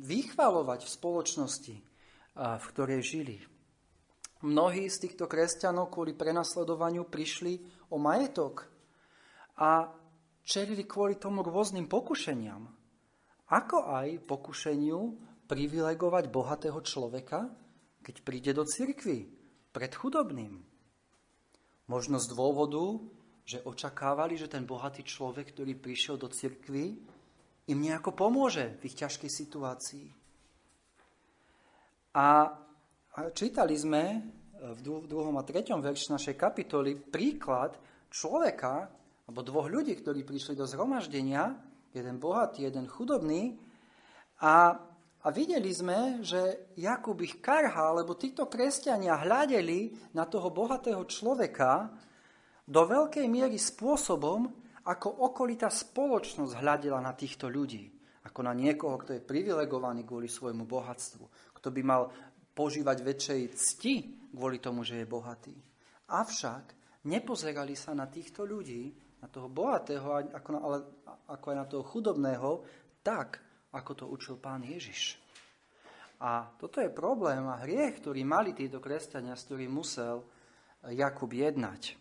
vychvalovať 0.00 0.80
v 0.86 0.90
spoločnosti, 0.90 1.76
v 2.38 2.64
ktorej 2.70 3.00
žili. 3.02 3.36
Mnohí 4.40 4.88
z 4.88 5.04
týchto 5.04 5.28
kresťanov 5.28 5.92
kvôli 5.92 6.16
prenasledovaniu 6.16 7.04
prišli 7.04 7.60
o 7.92 8.00
majetok 8.00 8.64
a 9.60 9.92
čelili 10.40 10.88
kvôli 10.88 11.20
tomu 11.20 11.44
rôznym 11.44 11.84
pokušeniam. 11.84 12.64
Ako 13.52 13.84
aj 13.84 14.24
pokušeniu 14.24 14.98
privilegovať 15.44 16.32
bohatého 16.32 16.80
človeka, 16.80 17.52
keď 18.00 18.16
príde 18.24 18.52
do 18.56 18.64
cirkvy 18.64 19.28
pred 19.76 19.92
chudobným. 19.92 20.62
Možno 21.90 22.16
z 22.16 22.32
dôvodu, 22.32 22.96
že 23.44 23.60
očakávali, 23.66 24.38
že 24.38 24.48
ten 24.48 24.64
bohatý 24.64 25.02
človek, 25.04 25.52
ktorý 25.52 25.74
prišiel 25.76 26.16
do 26.16 26.30
cirkvy, 26.32 26.96
im 27.68 27.78
nejako 27.78 28.16
pomôže 28.16 28.78
v 28.80 28.88
ich 28.88 28.96
ťažkej 28.96 29.30
situácii. 29.30 30.06
A 32.14 32.56
čítali 33.34 33.76
sme 33.76 34.04
v 34.60 34.80
druhom 35.08 35.36
a 35.36 35.44
treťom 35.44 35.80
verši 35.80 36.12
našej 36.12 36.36
kapitoly 36.36 36.96
príklad 36.96 37.76
človeka, 38.12 38.88
alebo 39.28 39.40
dvoch 39.40 39.68
ľudí, 39.70 39.96
ktorí 39.96 40.24
prišli 40.24 40.58
do 40.58 40.68
zhromaždenia, 40.68 41.54
jeden 41.92 42.16
bohatý, 42.18 42.68
jeden 42.68 42.86
chudobný, 42.86 43.56
a, 44.40 44.72
a 45.20 45.28
videli 45.28 45.68
sme, 45.68 46.24
že 46.24 46.72
Jakub 46.80 47.20
ich 47.20 47.44
karha, 47.44 47.92
lebo 47.92 48.16
títo 48.16 48.48
kresťania 48.48 49.20
hľadeli 49.20 50.12
na 50.16 50.24
toho 50.24 50.48
bohatého 50.48 51.04
človeka 51.04 51.92
do 52.64 52.82
veľkej 52.88 53.26
miery 53.28 53.60
spôsobom, 53.60 54.48
ako 54.88 55.08
okolitá 55.28 55.68
spoločnosť 55.68 56.56
hľadela 56.56 57.04
na 57.04 57.12
týchto 57.12 57.52
ľudí. 57.52 57.92
Ako 58.24 58.44
na 58.44 58.52
niekoho, 58.56 59.00
kto 59.00 59.16
je 59.16 59.24
privilegovaný 59.24 60.04
kvôli 60.04 60.28
svojmu 60.28 60.64
bohatstvu. 60.64 61.52
Kto 61.56 61.68
by 61.68 61.82
mal 61.84 62.02
požívať 62.60 63.00
väčšej 63.00 63.42
cti 63.56 63.94
kvôli 64.36 64.60
tomu, 64.60 64.84
že 64.84 65.00
je 65.00 65.08
bohatý. 65.08 65.56
Avšak 66.12 66.76
nepozerali 67.08 67.72
sa 67.72 67.96
na 67.96 68.04
týchto 68.04 68.44
ľudí, 68.44 68.92
na 69.24 69.32
toho 69.32 69.48
bohatého, 69.48 70.28
ako, 70.36 70.48
na, 70.52 70.60
ale, 70.60 70.78
ako 71.32 71.46
aj 71.48 71.56
na 71.56 71.64
toho 71.64 71.84
chudobného, 71.88 72.50
tak, 73.00 73.40
ako 73.72 73.90
to 73.96 74.04
učil 74.12 74.36
pán 74.36 74.60
Ježiš. 74.60 75.16
A 76.20 76.52
toto 76.60 76.84
je 76.84 76.92
problém 76.92 77.40
a 77.48 77.64
hriech, 77.64 78.04
ktorý 78.04 78.28
mali 78.28 78.52
títo 78.52 78.76
kresťania, 78.76 79.40
s 79.40 79.48
ktorým 79.48 79.72
musel 79.72 80.20
Jakub 80.92 81.32
jednať. 81.32 81.96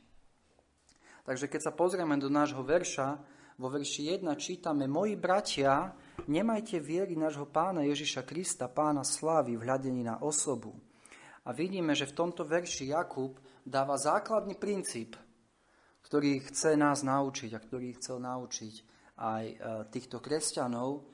Takže 1.23 1.47
keď 1.47 1.71
sa 1.71 1.71
pozrieme 1.71 2.19
do 2.19 2.27
nášho 2.27 2.59
verša, 2.59 3.15
vo 3.59 3.67
verši 3.71 4.19
1 4.19 4.27
čítame 4.35 4.91
Moji 4.91 5.15
bratia, 5.15 5.91
nemajte 6.27 6.81
viery 6.81 7.15
nášho 7.15 7.45
pána 7.47 7.85
Ježiša 7.85 8.25
Krista, 8.25 8.67
pána 8.67 9.05
slávy 9.05 9.55
v 9.55 9.63
hľadení 9.63 10.03
na 10.03 10.19
osobu. 10.19 10.75
A 11.47 11.55
vidíme, 11.55 11.95
že 11.95 12.09
v 12.09 12.17
tomto 12.17 12.43
verši 12.43 12.91
Jakub 12.91 13.39
dáva 13.63 13.95
základný 13.95 14.59
princíp, 14.59 15.15
ktorý 16.03 16.43
chce 16.49 16.75
nás 16.75 17.05
naučiť 17.05 17.53
a 17.55 17.63
ktorý 17.63 17.95
chcel 18.01 18.17
naučiť 18.19 18.73
aj 19.19 19.43
e, 19.45 19.55
týchto 19.93 20.17
kresťanov. 20.19 21.05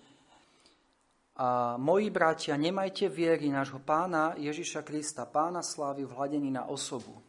A 1.35 1.75
moji 1.75 2.07
bratia, 2.09 2.55
nemajte 2.55 3.11
viery 3.11 3.51
nášho 3.51 3.83
pána 3.83 4.39
Ježiša 4.39 4.87
Krista, 4.87 5.27
pána 5.27 5.59
slávy 5.59 6.07
v 6.07 6.15
hľadení 6.15 6.49
na 6.49 6.71
osobu. 6.71 7.19
E, 7.19 7.21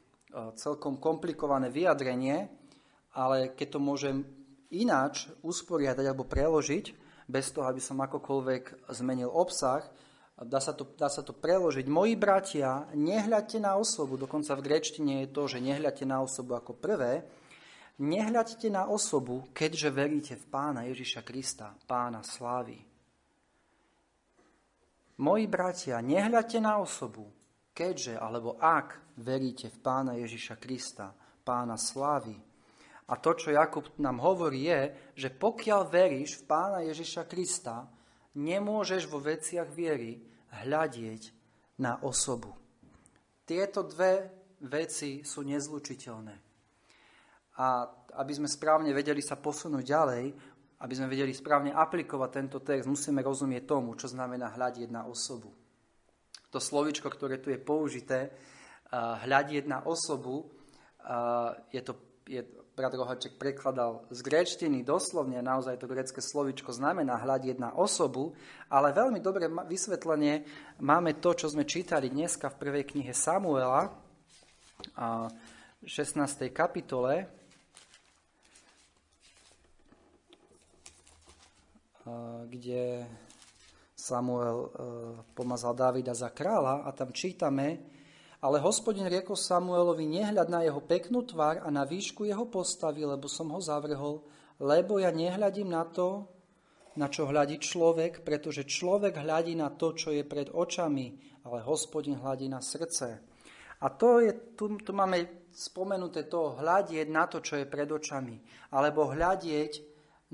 celkom 0.54 1.02
komplikované 1.02 1.68
vyjadrenie, 1.68 2.47
ale 3.18 3.52
keď 3.52 3.68
to 3.76 3.80
môžem 3.83 4.16
ináč 4.71 5.26
usporiadať 5.42 6.04
alebo 6.06 6.26
preložiť, 6.26 7.05
bez 7.26 7.50
toho, 7.50 7.66
aby 7.66 7.83
som 7.83 7.99
akokoľvek 7.99 8.90
zmenil 8.95 9.28
obsah, 9.30 9.83
dá 10.38 10.62
sa 10.62 10.76
to, 10.76 10.87
dá 10.95 11.11
sa 11.11 11.26
to 11.26 11.35
preložiť. 11.35 11.87
Moji 11.90 12.14
bratia, 12.14 12.87
nehľadte 12.95 13.59
na 13.59 13.75
osobu, 13.75 14.14
dokonca 14.14 14.54
v 14.54 14.64
grečtine 14.64 15.26
je 15.26 15.28
to, 15.35 15.42
že 15.50 15.59
nehľadte 15.59 16.06
na 16.06 16.23
osobu 16.23 16.54
ako 16.54 16.78
prvé, 16.78 17.26
nehľadte 17.99 18.68
na 18.68 18.87
osobu, 18.87 19.49
keďže 19.56 19.88
veríte 19.90 20.35
v 20.37 20.45
Pána 20.47 20.87
Ježiša 20.87 21.25
Krista, 21.25 21.75
Pána 21.88 22.21
slávy. 22.21 22.78
Moji 25.16 25.49
bratia, 25.49 26.04
nehľadte 26.04 26.61
na 26.61 26.76
osobu, 26.76 27.33
keďže 27.73 28.21
alebo 28.21 28.61
ak 28.61 29.16
veríte 29.16 29.73
v 29.73 29.78
Pána 29.80 30.21
Ježiša 30.21 30.61
Krista, 30.61 31.16
Pána 31.40 31.80
slávy. 31.80 32.46
A 33.06 33.14
to, 33.22 33.38
čo 33.38 33.54
Jakub 33.54 33.86
nám 34.02 34.18
hovorí, 34.18 34.66
je, 34.66 34.80
že 35.14 35.28
pokiaľ 35.30 35.80
veríš 35.86 36.42
v 36.42 36.46
Pána 36.50 36.82
Ježiša 36.82 37.30
Krista, 37.30 37.86
nemôžeš 38.34 39.06
vo 39.06 39.22
veciach 39.22 39.70
viery 39.70 40.18
hľadieť 40.66 41.22
na 41.78 42.02
osobu. 42.02 42.50
Tieto 43.46 43.86
dve 43.86 44.26
veci 44.66 45.22
sú 45.22 45.46
nezlučiteľné. 45.46 46.34
A 47.62 47.66
aby 48.16 48.32
sme 48.34 48.48
správne 48.50 48.90
vedeli 48.90 49.22
sa 49.22 49.38
posunúť 49.38 49.84
ďalej, 49.84 50.25
aby 50.76 50.92
sme 50.92 51.08
vedeli 51.08 51.32
správne 51.32 51.72
aplikovať 51.72 52.30
tento 52.32 52.58
text, 52.60 52.84
musíme 52.84 53.25
rozumieť 53.25 53.64
tomu, 53.64 53.96
čo 53.96 54.12
znamená 54.12 54.52
hľadieť 54.52 54.90
na 54.92 55.08
osobu. 55.08 55.54
To 56.52 56.58
slovičko, 56.60 57.08
ktoré 57.08 57.40
tu 57.40 57.48
je 57.48 57.60
použité, 57.60 58.34
hľadieť 58.92 59.64
na 59.68 59.84
osobu, 59.88 60.52
je 61.72 61.80
to, 61.80 61.92
je, 62.28 62.44
brat 62.76 62.92
Rohaček 62.92 63.40
prekladal 63.40 64.04
z 64.12 64.21
gréčtiny 64.21 64.85
doslovne, 64.85 65.40
naozaj 65.40 65.80
to 65.80 65.88
grecké 65.88 66.21
slovičko 66.21 66.76
znamená 66.76 67.16
hľadieť 67.16 67.56
na 67.56 67.73
osobu, 67.73 68.37
ale 68.68 68.92
veľmi 68.92 69.16
dobre 69.25 69.49
vysvetlenie 69.49 70.45
máme 70.85 71.16
to, 71.16 71.33
čo 71.33 71.49
sme 71.49 71.64
čítali 71.64 72.12
dneska 72.12 72.52
v 72.52 72.61
prvej 72.61 72.85
knihe 72.85 73.16
Samuela, 73.16 73.97
16. 74.92 76.52
kapitole, 76.52 77.25
kde 82.45 83.09
Samuel 83.97 84.68
pomazal 85.33 85.73
Davida 85.73 86.12
za 86.12 86.28
kráľa 86.28 86.85
a 86.85 86.92
tam 86.92 87.09
čítame, 87.09 87.96
ale 88.47 88.62
hospodin 88.62 89.11
riekol 89.11 89.35
Samuelovi, 89.35 90.07
nehľad 90.07 90.47
na 90.47 90.62
jeho 90.62 90.79
peknú 90.79 91.26
tvár 91.26 91.67
a 91.67 91.69
na 91.75 91.83
výšku 91.83 92.23
jeho 92.23 92.47
postavy, 92.47 93.03
lebo 93.03 93.26
som 93.26 93.50
ho 93.50 93.59
zavrhol, 93.59 94.23
lebo 94.62 95.03
ja 95.03 95.11
nehľadím 95.11 95.75
na 95.75 95.83
to, 95.83 96.31
na 96.95 97.11
čo 97.11 97.26
hľadí 97.26 97.59
človek, 97.59 98.23
pretože 98.23 98.62
človek 98.62 99.19
hľadí 99.19 99.59
na 99.59 99.75
to, 99.75 99.99
čo 99.99 100.15
je 100.15 100.23
pred 100.23 100.55
očami, 100.55 101.19
ale 101.43 101.67
hospodin 101.67 102.23
hľadí 102.23 102.47
na 102.47 102.62
srdce. 102.62 103.19
A 103.83 103.87
to 103.91 104.23
je, 104.23 104.31
tu, 104.55 104.79
tu 104.79 104.95
máme 104.95 105.50
spomenuté 105.50 106.31
to 106.31 106.55
hľadieť 106.55 107.11
na 107.11 107.26
to, 107.26 107.43
čo 107.43 107.59
je 107.59 107.67
pred 107.67 107.91
očami, 107.91 108.38
alebo 108.71 109.11
hľadieť 109.11 109.83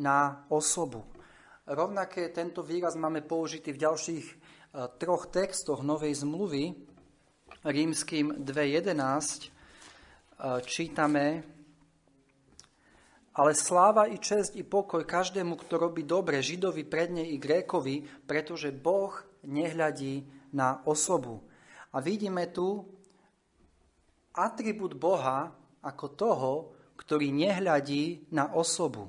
na 0.04 0.45
osobu. 0.52 1.00
Rovnaké 1.64 2.28
tento 2.28 2.61
výraz 2.61 2.92
máme 2.92 3.25
použitý 3.25 3.73
v 3.73 3.83
ďalších 3.88 4.26
uh, 4.28 4.92
troch 5.00 5.33
textoch 5.33 5.81
Novej 5.81 6.23
zmluvy, 6.23 6.91
rímským 7.61 8.40
2.11 8.40 9.52
čítame 10.64 11.44
ale 13.32 13.56
sláva 13.56 14.04
i 14.12 14.21
čest 14.21 14.61
i 14.61 14.64
pokoj 14.64 15.09
každému, 15.09 15.56
kto 15.56 15.80
robí 15.80 16.04
dobre, 16.04 16.44
Židovi 16.44 16.85
predne 16.85 17.25
i 17.25 17.40
Grékovi, 17.40 18.04
pretože 18.28 18.68
Boh 18.68 19.16
nehľadí 19.49 20.28
na 20.52 20.85
osobu. 20.85 21.40
A 21.97 22.04
vidíme 22.04 22.52
tu 22.52 22.85
atribút 24.37 24.92
Boha 25.00 25.49
ako 25.80 26.06
toho, 26.12 26.52
ktorý 27.00 27.32
nehľadí 27.32 28.28
na 28.37 28.52
osobu. 28.52 29.09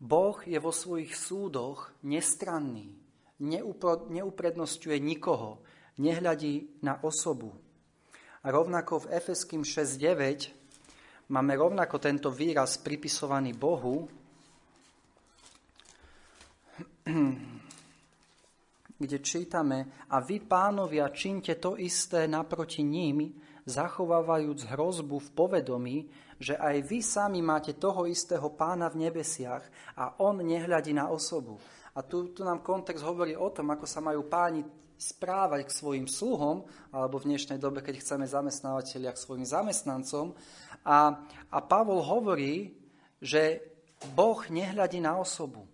Boh 0.00 0.40
je 0.48 0.56
vo 0.56 0.72
svojich 0.72 1.12
súdoch 1.12 1.92
nestranný, 2.00 2.96
neuprednostňuje 4.08 4.96
nikoho, 4.96 5.60
nehľadí 6.00 6.80
na 6.80 6.96
osobu. 7.04 7.52
A 8.40 8.48
rovnako 8.48 9.04
v 9.04 9.20
Efeským 9.20 9.60
6.9 9.60 11.28
máme 11.28 11.52
rovnako 11.60 12.00
tento 12.00 12.32
výraz 12.32 12.80
pripisovaný 12.80 13.52
Bohu, 13.52 14.08
kde 19.00 19.18
čítame 19.20 20.08
a 20.08 20.20
vy 20.24 20.40
pánovia 20.40 21.12
činte 21.12 21.56
to 21.60 21.76
isté 21.76 22.24
naproti 22.24 22.80
ním, 22.80 23.32
zachovávajúc 23.68 24.72
hrozbu 24.72 25.16
v 25.20 25.30
povedomí, 25.36 25.98
že 26.40 26.56
aj 26.56 26.76
vy 26.88 26.98
sami 27.04 27.44
máte 27.44 27.76
toho 27.76 28.08
istého 28.08 28.48
pána 28.56 28.88
v 28.88 29.08
nebesiach 29.08 29.64
a 29.96 30.16
on 30.24 30.40
nehľadí 30.40 30.96
na 30.96 31.12
osobu. 31.12 31.60
A 31.92 32.00
tu, 32.00 32.32
tu 32.32 32.40
nám 32.40 32.64
kontext 32.64 33.04
hovorí 33.04 33.36
o 33.36 33.52
tom, 33.52 33.68
ako 33.68 33.84
sa 33.84 34.00
majú 34.00 34.24
páni 34.24 34.64
správať 35.00 35.64
k 35.64 35.72
svojim 35.72 36.06
sluhom, 36.06 36.68
alebo 36.92 37.16
v 37.16 37.32
dnešnej 37.32 37.56
dobe, 37.56 37.80
keď 37.80 38.04
chceme 38.04 38.28
zamestnávateľia 38.28 39.16
k 39.16 39.22
svojim 39.24 39.48
zamestnancom. 39.48 40.36
A, 40.84 41.24
a 41.48 41.58
Pavol 41.64 42.04
hovorí, 42.04 42.76
že 43.16 43.64
Boh 44.12 44.44
nehľadí 44.44 45.00
na 45.00 45.16
osobu, 45.16 45.64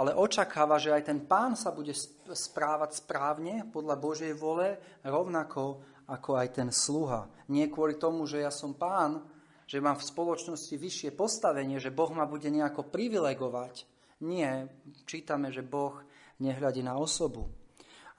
ale 0.00 0.16
očakáva, 0.16 0.80
že 0.80 0.96
aj 0.96 1.12
ten 1.12 1.20
pán 1.28 1.60
sa 1.60 1.68
bude 1.76 1.92
správať 2.32 3.04
správne 3.04 3.68
podľa 3.68 4.00
Božej 4.00 4.32
vole, 4.32 4.80
rovnako 5.04 5.84
ako 6.08 6.40
aj 6.40 6.48
ten 6.56 6.72
sluha. 6.72 7.28
Nie 7.52 7.68
kvôli 7.68 8.00
tomu, 8.00 8.24
že 8.24 8.40
ja 8.40 8.48
som 8.48 8.72
pán, 8.72 9.20
že 9.68 9.76
mám 9.76 10.00
v 10.00 10.08
spoločnosti 10.08 10.72
vyššie 10.72 11.12
postavenie, 11.12 11.76
že 11.76 11.92
Boh 11.92 12.08
ma 12.16 12.24
bude 12.24 12.48
nejako 12.48 12.88
privilegovať. 12.88 13.84
Nie, 14.24 14.72
čítame, 15.04 15.52
že 15.52 15.60
Boh 15.60 16.00
nehľadí 16.40 16.82
na 16.82 16.96
osobu. 16.96 17.48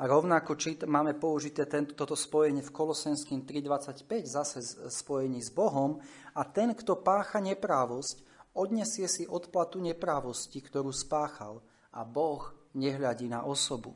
A 0.01 0.09
rovnako 0.09 0.57
čít, 0.57 0.81
máme 0.89 1.13
použité 1.13 1.69
tento, 1.69 1.93
toto 1.93 2.17
spojenie 2.17 2.65
v 2.65 2.73
Kolosenským 2.73 3.45
3.25, 3.45 4.25
zase 4.25 4.57
spojení 4.89 5.45
s 5.45 5.53
Bohom. 5.53 6.01
A 6.33 6.41
ten, 6.41 6.73
kto 6.73 6.97
pácha 7.05 7.37
neprávosť, 7.37 8.25
odnesie 8.57 9.05
si 9.05 9.29
odplatu 9.29 9.77
neprávosti, 9.77 10.57
ktorú 10.57 10.89
spáchal. 10.89 11.61
A 11.93 12.01
Boh 12.01 12.49
nehľadí 12.73 13.29
na 13.29 13.45
osobu. 13.45 13.93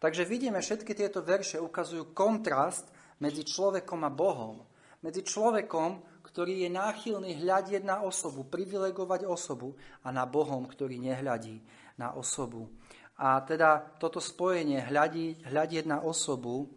Takže 0.00 0.24
vidíme, 0.24 0.60
všetky 0.64 0.96
tieto 0.96 1.20
verše 1.20 1.60
ukazujú 1.60 2.16
kontrast 2.16 2.88
medzi 3.20 3.44
človekom 3.44 4.08
a 4.08 4.10
Bohom. 4.12 4.64
Medzi 5.04 5.20
človekom, 5.20 6.24
ktorý 6.24 6.64
je 6.64 6.70
náchylný 6.72 7.44
hľadieť 7.44 7.84
na 7.84 8.00
osobu, 8.00 8.44
privilegovať 8.48 9.28
osobu 9.28 9.76
a 10.00 10.08
na 10.12 10.24
Bohom, 10.24 10.64
ktorý 10.64 10.96
nehľadí 11.00 11.60
na 12.00 12.12
osobu. 12.12 12.72
A 13.16 13.40
teda 13.40 13.96
toto 13.96 14.20
spojenie 14.20 14.84
hľadí, 14.84 15.40
hľadieť 15.48 15.84
na 15.88 16.04
osobu, 16.04 16.68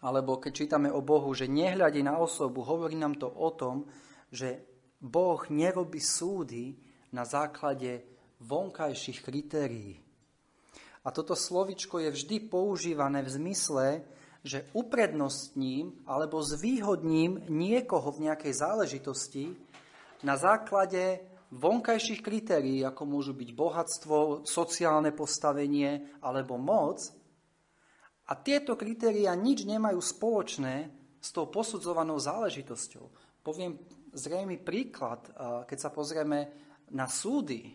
alebo 0.00 0.40
keď 0.40 0.52
čítame 0.64 0.88
o 0.88 1.04
Bohu, 1.04 1.28
že 1.36 1.44
nehľadí 1.44 2.00
na 2.00 2.16
osobu, 2.16 2.64
hovorí 2.64 2.96
nám 2.96 3.20
to 3.20 3.28
o 3.28 3.52
tom, 3.52 3.84
že 4.32 4.64
Boh 5.00 5.40
nerobí 5.52 6.00
súdy 6.00 6.76
na 7.12 7.28
základe 7.28 8.04
vonkajších 8.40 9.20
kritérií. 9.20 10.00
A 11.04 11.08
toto 11.12 11.36
slovičko 11.36 12.00
je 12.00 12.12
vždy 12.12 12.36
používané 12.48 13.24
v 13.24 13.32
zmysle, 13.32 13.86
že 14.40 14.68
uprednostním 14.72 16.04
alebo 16.08 16.40
zvýhodním 16.40 17.44
niekoho 17.52 18.12
v 18.16 18.28
nejakej 18.28 18.52
záležitosti 18.56 19.52
na 20.24 20.36
základe 20.40 21.20
vonkajších 21.50 22.22
kritérií, 22.22 22.86
ako 22.86 23.02
môžu 23.06 23.34
byť 23.34 23.50
bohatstvo, 23.54 24.46
sociálne 24.46 25.10
postavenie 25.10 26.18
alebo 26.22 26.54
moc. 26.54 27.02
A 28.30 28.38
tieto 28.38 28.78
kritéria 28.78 29.34
nič 29.34 29.66
nemajú 29.66 29.98
spoločné 29.98 30.88
s 31.18 31.34
tou 31.34 31.50
posudzovanou 31.50 32.22
záležitosťou. 32.22 33.04
Poviem 33.42 33.74
zrejmy 34.14 34.62
príklad, 34.62 35.26
keď 35.66 35.78
sa 35.78 35.90
pozrieme 35.90 36.54
na 36.94 37.10
súdy. 37.10 37.74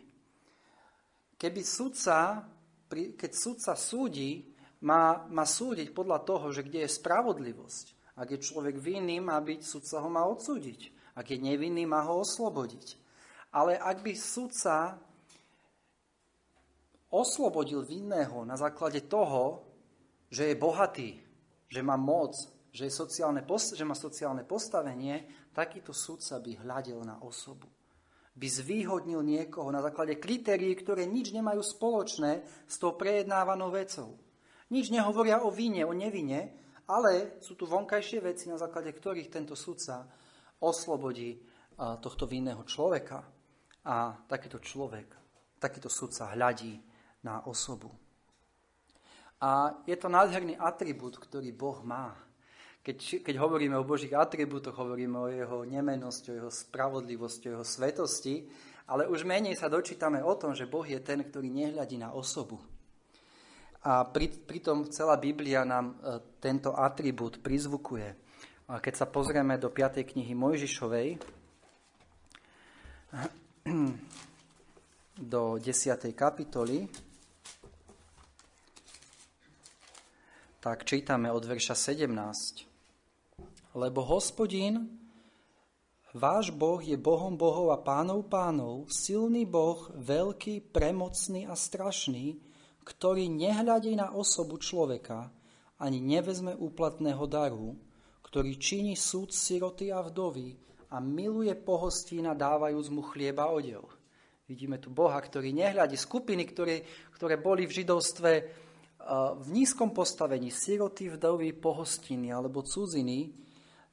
Keby 1.36 1.62
sudca, 1.64 2.48
keď 2.92 3.32
sudca 3.36 3.76
súdi, 3.76 4.56
má, 4.88 5.28
má 5.28 5.44
súdiť 5.44 5.92
podľa 5.92 6.24
toho, 6.24 6.52
že 6.56 6.64
kde 6.64 6.88
je 6.88 6.96
spravodlivosť. 6.96 8.16
Ak 8.16 8.32
je 8.32 8.40
človek 8.40 8.80
vinný, 8.80 9.20
má 9.20 9.36
byť, 9.44 9.60
sudca 9.60 10.00
ho 10.00 10.08
má 10.08 10.24
odsúdiť. 10.24 10.96
Ak 11.20 11.28
je 11.28 11.40
nevinný, 11.40 11.84
má 11.84 12.08
ho 12.08 12.24
oslobodiť. 12.24 13.05
Ale 13.56 13.80
ak 13.80 14.04
by 14.04 14.12
sudca 14.12 15.00
oslobodil 17.16 17.88
vinného 17.88 18.44
na 18.44 18.60
základe 18.60 19.08
toho, 19.08 19.64
že 20.28 20.52
je 20.52 20.56
bohatý, 20.60 21.10
že 21.72 21.80
má 21.80 21.96
moc, 21.96 22.36
že, 22.76 22.92
je 22.92 22.94
sociálne, 22.94 23.48
že 23.48 23.88
má 23.88 23.96
sociálne 23.96 24.44
postavenie, 24.44 25.24
takýto 25.56 25.96
sudca 25.96 26.44
by 26.44 26.52
hľadel 26.68 27.00
na 27.08 27.24
osobu. 27.24 27.72
By 28.36 28.48
zvýhodnil 28.52 29.24
niekoho 29.24 29.72
na 29.72 29.80
základe 29.80 30.20
kritérií, 30.20 30.76
ktoré 30.76 31.08
nič 31.08 31.32
nemajú 31.32 31.64
spoločné 31.64 32.44
s 32.68 32.76
tou 32.76 33.00
prejednávanou 33.00 33.72
vecou. 33.72 34.20
Nič 34.76 34.92
nehovoria 34.92 35.40
o 35.40 35.56
vine, 35.56 35.88
o 35.88 35.96
nevine, 35.96 36.52
ale 36.92 37.40
sú 37.40 37.56
tu 37.56 37.64
vonkajšie 37.64 38.20
veci, 38.20 38.52
na 38.52 38.60
základe 38.60 38.92
ktorých 38.92 39.32
tento 39.32 39.56
sudca 39.56 40.04
oslobodí 40.60 41.40
tohto 41.80 42.28
vinného 42.28 42.68
človeka. 42.68 43.35
A 43.86 44.18
takýto 44.26 44.58
človek, 44.58 45.06
takýto 45.62 45.90
sudca 45.90 46.34
hľadí 46.34 46.82
na 47.22 47.46
osobu. 47.46 47.94
A 49.42 49.82
je 49.86 49.94
to 50.00 50.10
nádherný 50.10 50.58
atribút, 50.58 51.22
ktorý 51.22 51.54
Boh 51.54 51.86
má. 51.86 52.18
Keď, 52.86 53.26
keď 53.26 53.36
hovoríme 53.42 53.78
o 53.78 53.86
Božích 53.86 54.14
atribútoch, 54.14 54.78
hovoríme 54.78 55.18
o 55.18 55.28
jeho 55.30 55.66
nemenosti, 55.66 56.30
o 56.34 56.38
jeho 56.38 56.52
spravodlivosti, 56.54 57.50
o 57.50 57.62
jeho 57.62 57.66
svetosti, 57.66 58.46
ale 58.86 59.10
už 59.10 59.26
menej 59.26 59.58
sa 59.58 59.66
dočítame 59.70 60.22
o 60.22 60.34
tom, 60.38 60.54
že 60.54 60.70
Boh 60.70 60.86
je 60.86 61.02
ten, 61.02 61.26
ktorý 61.26 61.50
nehľadí 61.50 61.98
na 61.98 62.14
osobu. 62.14 62.62
A 63.86 64.06
pri, 64.06 64.30
pritom 64.30 64.86
celá 64.90 65.18
Biblia 65.18 65.66
nám 65.66 65.94
e, 65.94 66.22
tento 66.42 66.74
atribút 66.74 67.42
prizvukuje. 67.42 68.18
A 68.66 68.82
keď 68.82 69.06
sa 69.06 69.06
pozrieme 69.06 69.62
do 69.62 69.70
5. 69.70 70.02
knihy 70.02 70.34
Mojžišovej, 70.34 71.22
do 75.18 75.58
10. 75.58 76.14
kapitoly, 76.14 76.86
tak 80.62 80.86
čítame 80.86 81.34
od 81.34 81.42
verša 81.42 81.74
17. 81.74 82.06
Lebo 83.74 84.06
hospodín, 84.06 84.86
váš 86.14 86.54
Boh 86.54 86.78
je 86.78 86.94
Bohom 86.94 87.34
Bohov 87.34 87.74
a 87.74 87.82
pánov 87.82 88.30
pánov, 88.30 88.86
silný 88.94 89.50
Boh, 89.50 89.90
veľký, 89.98 90.70
premocný 90.70 91.50
a 91.50 91.58
strašný, 91.58 92.38
ktorý 92.86 93.26
nehľadí 93.34 93.98
na 93.98 94.14
osobu 94.14 94.62
človeka, 94.62 95.34
ani 95.82 96.06
nevezme 96.06 96.54
úplatného 96.54 97.26
daru, 97.26 97.74
ktorý 98.30 98.62
činí 98.62 98.94
súd 98.94 99.34
siroty 99.34 99.90
a 99.90 100.06
vdovy 100.06 100.54
a 100.90 101.02
miluje 101.02 101.54
pohostína 101.56 102.38
dávajúc 102.38 102.90
mu 102.90 103.02
chlieba 103.02 103.50
odev. 103.50 103.86
Vidíme 104.46 104.78
tu 104.78 104.94
Boha, 104.94 105.18
ktorý 105.18 105.50
nehľadí 105.58 105.98
skupiny, 105.98 106.46
ktoré, 106.46 106.86
ktoré 107.18 107.42
boli 107.42 107.66
v 107.66 107.82
židovstve 107.82 108.32
eh, 108.38 108.46
v 109.34 109.48
nízkom 109.50 109.90
postavení, 109.90 110.54
siroty, 110.54 111.10
vdovy, 111.10 111.58
pohostiny 111.58 112.30
alebo 112.30 112.62
cudziny, 112.62 113.34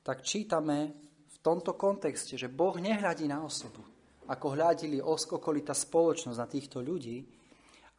tak 0.05 0.21
čítame 0.21 0.93
v 1.33 1.37
tomto 1.41 1.73
kontexte, 1.79 2.37
že 2.37 2.53
Boh 2.53 2.77
nehľadí 2.77 3.25
na 3.31 3.41
osobu, 3.41 3.81
ako 4.29 4.47
hľadili 4.53 5.01
okolitá 5.01 5.73
spoločnosť 5.73 6.39
na 6.39 6.49
týchto 6.51 6.85
ľudí, 6.85 7.25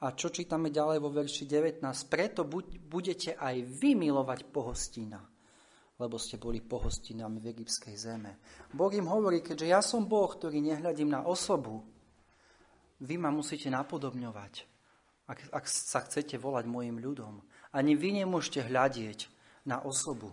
a 0.03 0.11
čo 0.11 0.27
čítame 0.27 0.67
ďalej 0.67 0.99
vo 0.99 1.15
verši 1.15 1.47
19? 1.47 1.79
Preto 2.11 2.43
budete 2.43 3.39
aj 3.39 3.55
vy 3.63 3.95
milovať 3.95 4.51
pohostina, 4.51 5.23
lebo 6.03 6.19
ste 6.19 6.35
boli 6.35 6.59
pohostinami 6.59 7.39
v 7.39 7.55
egyptskej 7.55 7.95
zeme. 7.95 8.35
Boh 8.75 8.91
im 8.91 9.07
hovorí, 9.07 9.39
keďže 9.39 9.67
ja 9.71 9.79
som 9.79 10.03
Boh, 10.03 10.27
ktorý 10.27 10.59
nehľadím 10.59 11.15
na 11.15 11.23
osobu, 11.23 11.79
vy 12.99 13.15
ma 13.15 13.31
musíte 13.31 13.71
napodobňovať, 13.71 14.67
ak, 15.31 15.39
ak 15.55 15.65
sa 15.67 16.03
chcete 16.03 16.35
volať 16.35 16.67
mojim 16.67 16.99
ľudom. 16.99 17.39
Ani 17.71 17.95
vy 17.95 18.19
nemôžete 18.19 18.67
hľadieť 18.67 19.31
na 19.63 19.79
osobu. 19.79 20.27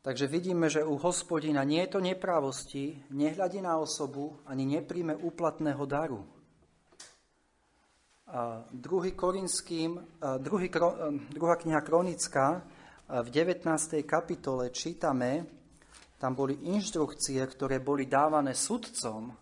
Takže 0.00 0.26
vidíme, 0.26 0.66
že 0.72 0.80
u 0.80 0.96
hospodina 0.96 1.60
nie 1.60 1.84
je 1.84 1.92
to 1.92 2.00
neprávosti, 2.00 3.04
nehľadí 3.12 3.60
na 3.60 3.76
osobu, 3.76 4.40
ani 4.48 4.64
nepríjme 4.64 5.12
úplatného 5.12 5.84
daru. 5.84 6.24
A 8.30 8.62
druhý 8.70 9.12
Korinským, 9.12 10.00
druhý, 10.38 10.70
druhá 11.34 11.58
kniha 11.58 11.82
Kronická 11.82 12.62
v 13.10 13.28
19. 13.34 13.66
kapitole 14.06 14.70
čítame, 14.70 15.42
tam 16.14 16.38
boli 16.38 16.70
inštrukcie, 16.70 17.42
ktoré 17.42 17.82
boli 17.82 18.06
dávané 18.06 18.54
sudcom, 18.54 19.34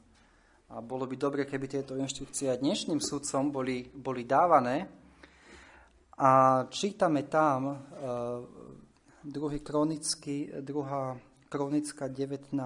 a 0.69 0.81
bolo 0.81 1.05
by 1.05 1.17
dobre, 1.21 1.45
keby 1.45 1.69
tieto 1.69 1.93
inštrukcie 1.93 2.49
dnešným 2.57 3.01
sudcom 3.01 3.53
boli, 3.53 3.85
boli 3.89 4.25
dávané. 4.25 4.89
A 6.17 6.65
čítame 6.73 7.29
tam 7.29 7.61
uh, 7.69 7.77
druhý 9.21 9.61
kronický, 9.61 10.49
druhá 10.65 11.21
kronická 11.49 12.09
19, 12.09 12.57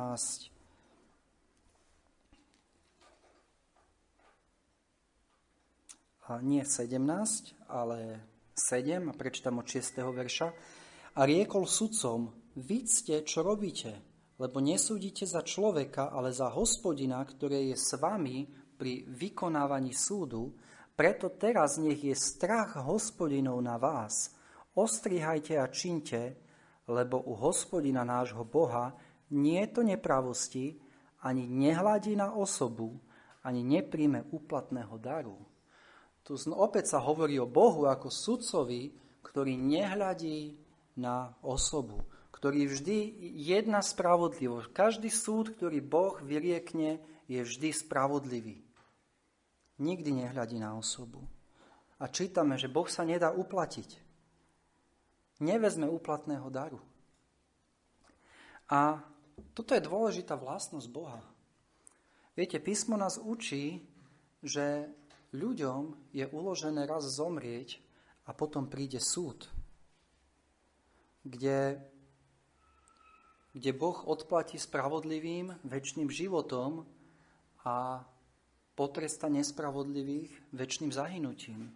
a 6.27 6.39
nie 6.43 6.63
17, 6.63 7.55
ale 7.67 8.23
7, 8.55 9.11
a 9.11 9.13
prečítam 9.15 9.59
od 9.59 9.67
6. 9.67 9.99
verša. 9.99 10.51
A 11.13 11.29
riekol 11.29 11.69
sudcom, 11.69 12.33
vidste, 12.57 13.21
čo 13.21 13.45
robíte, 13.45 14.01
lebo 14.41 14.65
nesúdite 14.65 15.29
za 15.29 15.45
človeka, 15.45 16.09
ale 16.09 16.33
za 16.33 16.49
hospodina, 16.49 17.21
ktoré 17.21 17.69
je 17.69 17.77
s 17.77 18.01
vami 18.01 18.49
pri 18.81 19.05
vykonávaní 19.05 19.93
súdu, 19.93 20.57
preto 20.97 21.29
teraz 21.37 21.77
nech 21.77 22.01
je 22.01 22.17
strach 22.17 22.81
hospodinov 22.81 23.61
na 23.61 23.77
vás. 23.77 24.33
Ostrihajte 24.73 25.61
a 25.61 25.69
činte, 25.69 26.41
lebo 26.89 27.21
u 27.29 27.37
hospodina 27.37 28.09
nášho 28.09 28.49
Boha 28.49 28.97
nie 29.37 29.61
je 29.69 29.69
to 29.69 29.85
nepravosti, 29.85 30.81
ani 31.29 31.45
nehľadí 31.45 32.17
na 32.17 32.33
osobu, 32.33 32.97
ani 33.45 33.61
nepríjme 33.61 34.33
úplatného 34.33 34.97
daru. 34.97 35.37
Tu 36.25 36.41
opäť 36.57 36.97
sa 36.97 37.05
hovorí 37.05 37.37
o 37.37 37.45
Bohu 37.45 37.85
ako 37.85 38.09
sudcovi, 38.09 38.97
ktorý 39.21 39.61
nehľadí 39.61 40.62
na 40.99 41.33
osobu, 41.41 42.05
ktorý 42.35 42.69
vždy 42.69 42.99
jedna 43.39 43.81
spravodlivosť. 43.81 44.69
Každý 44.75 45.09
súd, 45.09 45.55
ktorý 45.55 45.79
Boh 45.79 46.19
vyriekne, 46.21 47.01
je 47.31 47.41
vždy 47.41 47.71
spravodlivý. 47.73 48.61
Nikdy 49.81 50.27
nehľadí 50.27 50.59
na 50.61 50.77
osobu. 50.77 51.23
A 52.03 52.11
čítame, 52.11 52.59
že 52.59 52.69
Boh 52.69 52.91
sa 52.91 53.07
nedá 53.07 53.31
uplatiť. 53.31 53.95
Nevezme 55.39 55.87
úplatného 55.87 56.51
daru. 56.51 56.83
A 58.69 59.01
toto 59.55 59.73
je 59.73 59.83
dôležitá 59.83 60.35
vlastnosť 60.35 60.89
Boha. 60.91 61.23
Viete, 62.35 62.59
písmo 62.59 62.99
nás 62.99 63.21
učí, 63.21 63.85
že 64.43 64.91
ľuďom 65.31 66.11
je 66.11 66.25
uložené 66.27 66.89
raz 66.89 67.07
zomrieť 67.07 67.79
a 68.27 68.35
potom 68.35 68.67
príde 68.67 68.99
súd 68.99 69.47
kde, 71.23 71.79
kde 73.55 73.71
Boh 73.73 73.99
odplatí 74.07 74.59
spravodlivým 74.59 75.55
väčšným 75.63 76.11
životom 76.11 76.87
a 77.63 78.03
potresta 78.75 79.31
nespravodlivých 79.31 80.55
väčšným 80.55 80.91
zahynutím. 80.91 81.71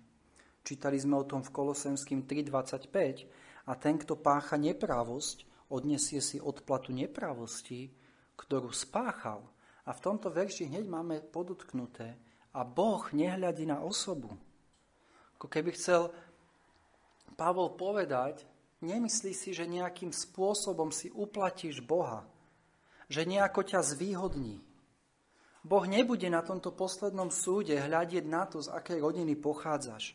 Čítali 0.66 0.98
sme 0.98 1.22
o 1.22 1.28
tom 1.28 1.46
v 1.46 1.54
Kolosenským 1.54 2.26
3.25 2.26 3.70
a 3.70 3.72
ten, 3.78 3.94
kto 4.02 4.18
pácha 4.18 4.59
neprávosť, 4.59 5.46
odnesie 5.70 6.18
si 6.18 6.42
odplatu 6.42 6.90
neprávosti, 6.90 7.94
ktorú 8.35 8.74
spáchal. 8.74 9.46
A 9.87 9.94
v 9.94 10.02
tomto 10.02 10.35
verši 10.35 10.66
hneď 10.66 10.90
máme 10.90 11.22
podotknuté 11.22 12.18
a 12.50 12.66
Boh 12.66 13.06
nehľadí 13.14 13.68
na 13.68 13.78
osobu. 13.78 14.35
Ako 15.38 15.46
keby 15.46 15.76
chcel 15.78 16.11
Pavol 17.38 17.76
povedať, 17.78 18.42
Nemyslí 18.84 19.32
si, 19.32 19.56
že 19.56 19.64
nejakým 19.64 20.12
spôsobom 20.12 20.92
si 20.92 21.08
uplatíš 21.08 21.80
Boha, 21.80 22.28
že 23.08 23.24
nejako 23.24 23.64
ťa 23.64 23.80
zvýhodní. 23.80 24.60
Boh 25.66 25.84
nebude 25.88 26.28
na 26.28 26.44
tomto 26.44 26.70
poslednom 26.70 27.32
súde 27.32 27.74
hľadieť 27.74 28.24
na 28.28 28.46
to, 28.46 28.62
z 28.62 28.70
akej 28.70 29.02
rodiny 29.02 29.34
pochádzaš. 29.34 30.14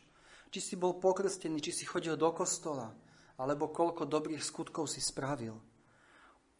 Či 0.52 0.60
si 0.62 0.74
bol 0.78 0.96
pokrstený, 0.96 1.60
či 1.60 1.72
si 1.74 1.84
chodil 1.84 2.16
do 2.16 2.30
kostola, 2.32 2.94
alebo 3.36 3.68
koľko 3.68 4.06
dobrých 4.08 4.40
skutkov 4.40 4.88
si 4.88 5.02
spravil. 5.02 5.58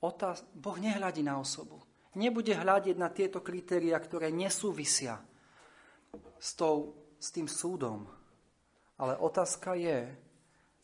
Otáz, 0.03 0.43
boh 0.53 0.77
nehľadí 0.77 1.23
na 1.23 1.39
osobu. 1.39 1.81
Nebude 2.19 2.53
hľadiť 2.53 2.97
na 2.99 3.09
tieto 3.09 3.41
kritéria, 3.41 3.97
ktoré 3.97 4.29
nesúvisia 4.29 5.23
s, 6.37 6.53
tou, 6.53 6.93
s 7.17 7.33
tým 7.33 7.49
súdom. 7.49 8.05
Ale 9.01 9.17
otázka 9.17 9.79
je, 9.79 10.13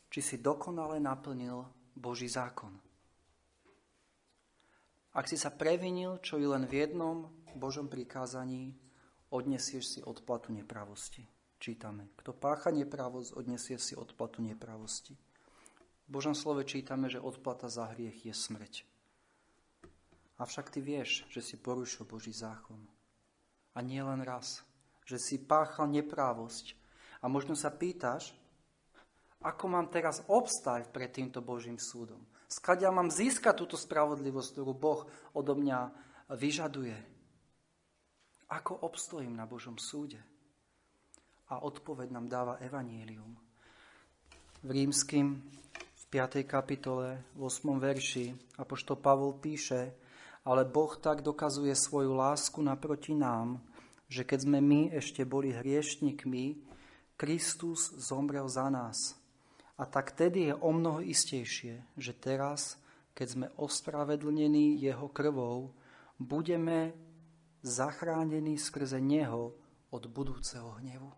či 0.08 0.20
si 0.24 0.36
dokonale 0.40 1.00
naplnil 1.00 1.64
Boží 1.96 2.28
zákon. 2.28 2.72
Ak 5.16 5.26
si 5.26 5.36
sa 5.40 5.50
previnil, 5.50 6.20
čo 6.20 6.38
i 6.38 6.46
len 6.46 6.68
v 6.68 6.84
jednom 6.84 7.32
Božom 7.56 7.90
prikázaní, 7.90 8.76
odnesieš 9.34 9.98
si 9.98 10.00
odplatu 10.04 10.52
nepravosti. 10.52 11.26
Čítame. 11.58 12.14
Kto 12.14 12.30
pácha 12.38 12.70
nepravosť, 12.70 13.34
odnesie 13.34 13.82
si 13.82 13.98
odplatu 13.98 14.38
nepravosti. 14.38 15.18
V 16.06 16.08
Božom 16.08 16.38
slove 16.38 16.62
čítame, 16.62 17.10
že 17.10 17.18
odplata 17.18 17.66
za 17.66 17.90
hriech 17.90 18.30
je 18.30 18.32
smrť. 18.32 18.86
Avšak 20.38 20.70
ty 20.70 20.78
vieš, 20.78 21.26
že 21.34 21.42
si 21.42 21.58
porušil 21.58 22.06
Boží 22.06 22.30
zákon. 22.30 22.78
A 23.74 23.82
nie 23.82 23.98
len 23.98 24.22
raz. 24.22 24.62
Že 25.02 25.18
si 25.18 25.36
páchal 25.42 25.90
neprávosť. 25.90 26.78
A 27.18 27.26
možno 27.26 27.58
sa 27.58 27.74
pýtaš, 27.74 28.38
ako 29.38 29.64
mám 29.70 29.86
teraz 29.86 30.26
obstať 30.26 30.90
pred 30.90 31.14
týmto 31.14 31.38
Božím 31.38 31.78
súdom? 31.78 32.18
Skadia 32.50 32.90
mám 32.90 33.12
získať 33.12 33.54
túto 33.60 33.76
spravodlivosť, 33.78 34.48
ktorú 34.56 34.72
Boh 34.74 35.00
odo 35.36 35.54
mňa 35.54 35.92
vyžaduje? 36.32 36.96
Ako 38.48 38.82
obstojím 38.82 39.36
na 39.36 39.44
Božom 39.44 39.76
súde? 39.76 40.18
A 41.52 41.60
odpoveď 41.60 42.08
nám 42.10 42.26
dáva 42.26 42.60
Evangelium. 42.64 43.36
V 44.64 44.68
rímským 44.72 45.38
v 45.76 46.04
5. 46.08 46.42
kapitole, 46.48 47.20
v 47.36 47.40
8. 47.46 47.76
verši, 47.76 48.32
apoštol 48.56 48.96
Pavol 48.96 49.36
píše, 49.36 49.92
ale 50.48 50.64
Boh 50.64 50.96
tak 50.96 51.20
dokazuje 51.20 51.76
svoju 51.76 52.16
lásku 52.16 52.56
naproti 52.64 53.12
nám, 53.12 53.60
že 54.08 54.24
keď 54.24 54.48
sme 54.48 54.58
my 54.64 54.80
ešte 54.96 55.28
boli 55.28 55.52
hriešnikmi, 55.52 56.64
Kristus 57.20 57.92
zomrel 58.00 58.48
za 58.48 58.72
nás. 58.72 59.17
A 59.78 59.86
tak 59.86 60.10
tedy 60.12 60.50
je 60.50 60.54
o 60.58 60.74
mnoho 60.74 60.98
istejšie, 61.06 61.86
že 61.94 62.12
teraz, 62.18 62.82
keď 63.14 63.26
sme 63.30 63.46
ospravedlnení 63.54 64.74
jeho 64.82 65.06
krvou, 65.06 65.70
budeme 66.18 66.98
zachránení 67.62 68.58
skrze 68.58 68.98
neho 68.98 69.54
od 69.94 70.02
budúceho 70.10 70.82
hnevu. 70.82 71.14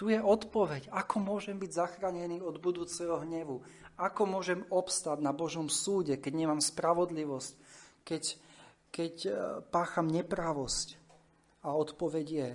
Tu 0.00 0.10
je 0.10 0.18
odpoveď, 0.18 0.88
ako 0.90 1.22
môžem 1.22 1.60
byť 1.60 1.70
zachránený 1.70 2.42
od 2.42 2.58
budúceho 2.58 3.22
hnevu, 3.22 3.62
ako 4.00 4.22
môžem 4.24 4.64
obstať 4.72 5.20
na 5.20 5.30
Božom 5.30 5.68
súde, 5.68 6.16
keď 6.18 6.32
nemám 6.32 6.58
spravodlivosť, 6.64 7.52
keď, 8.02 8.22
keď 8.90 9.14
e, 9.28 9.30
pácham 9.70 10.10
nepravosť. 10.10 10.98
A 11.62 11.78
odpoveď 11.78 12.26
je 12.26 12.48